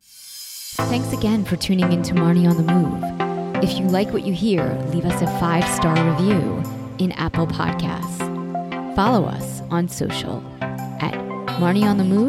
Thanks 0.00 1.12
again 1.12 1.44
for 1.44 1.56
tuning 1.56 1.90
in 1.92 2.02
to 2.02 2.14
Marni 2.14 2.48
on 2.48 2.56
the 2.58 2.72
Move. 2.72 3.64
If 3.64 3.78
you 3.78 3.86
like 3.86 4.12
what 4.12 4.26
you 4.26 4.34
hear, 4.34 4.74
leave 4.92 5.06
us 5.06 5.20
a 5.22 5.26
five 5.40 5.66
star 5.74 5.94
review 6.10 6.62
in 6.98 7.12
Apple 7.12 7.46
Podcasts. 7.46 8.94
Follow 8.94 9.24
us 9.26 9.62
on 9.70 9.88
social 9.88 10.44
at 10.60 11.14
Marni 11.58 11.82
on 11.82 11.96
the 11.96 12.04
Move 12.04 12.24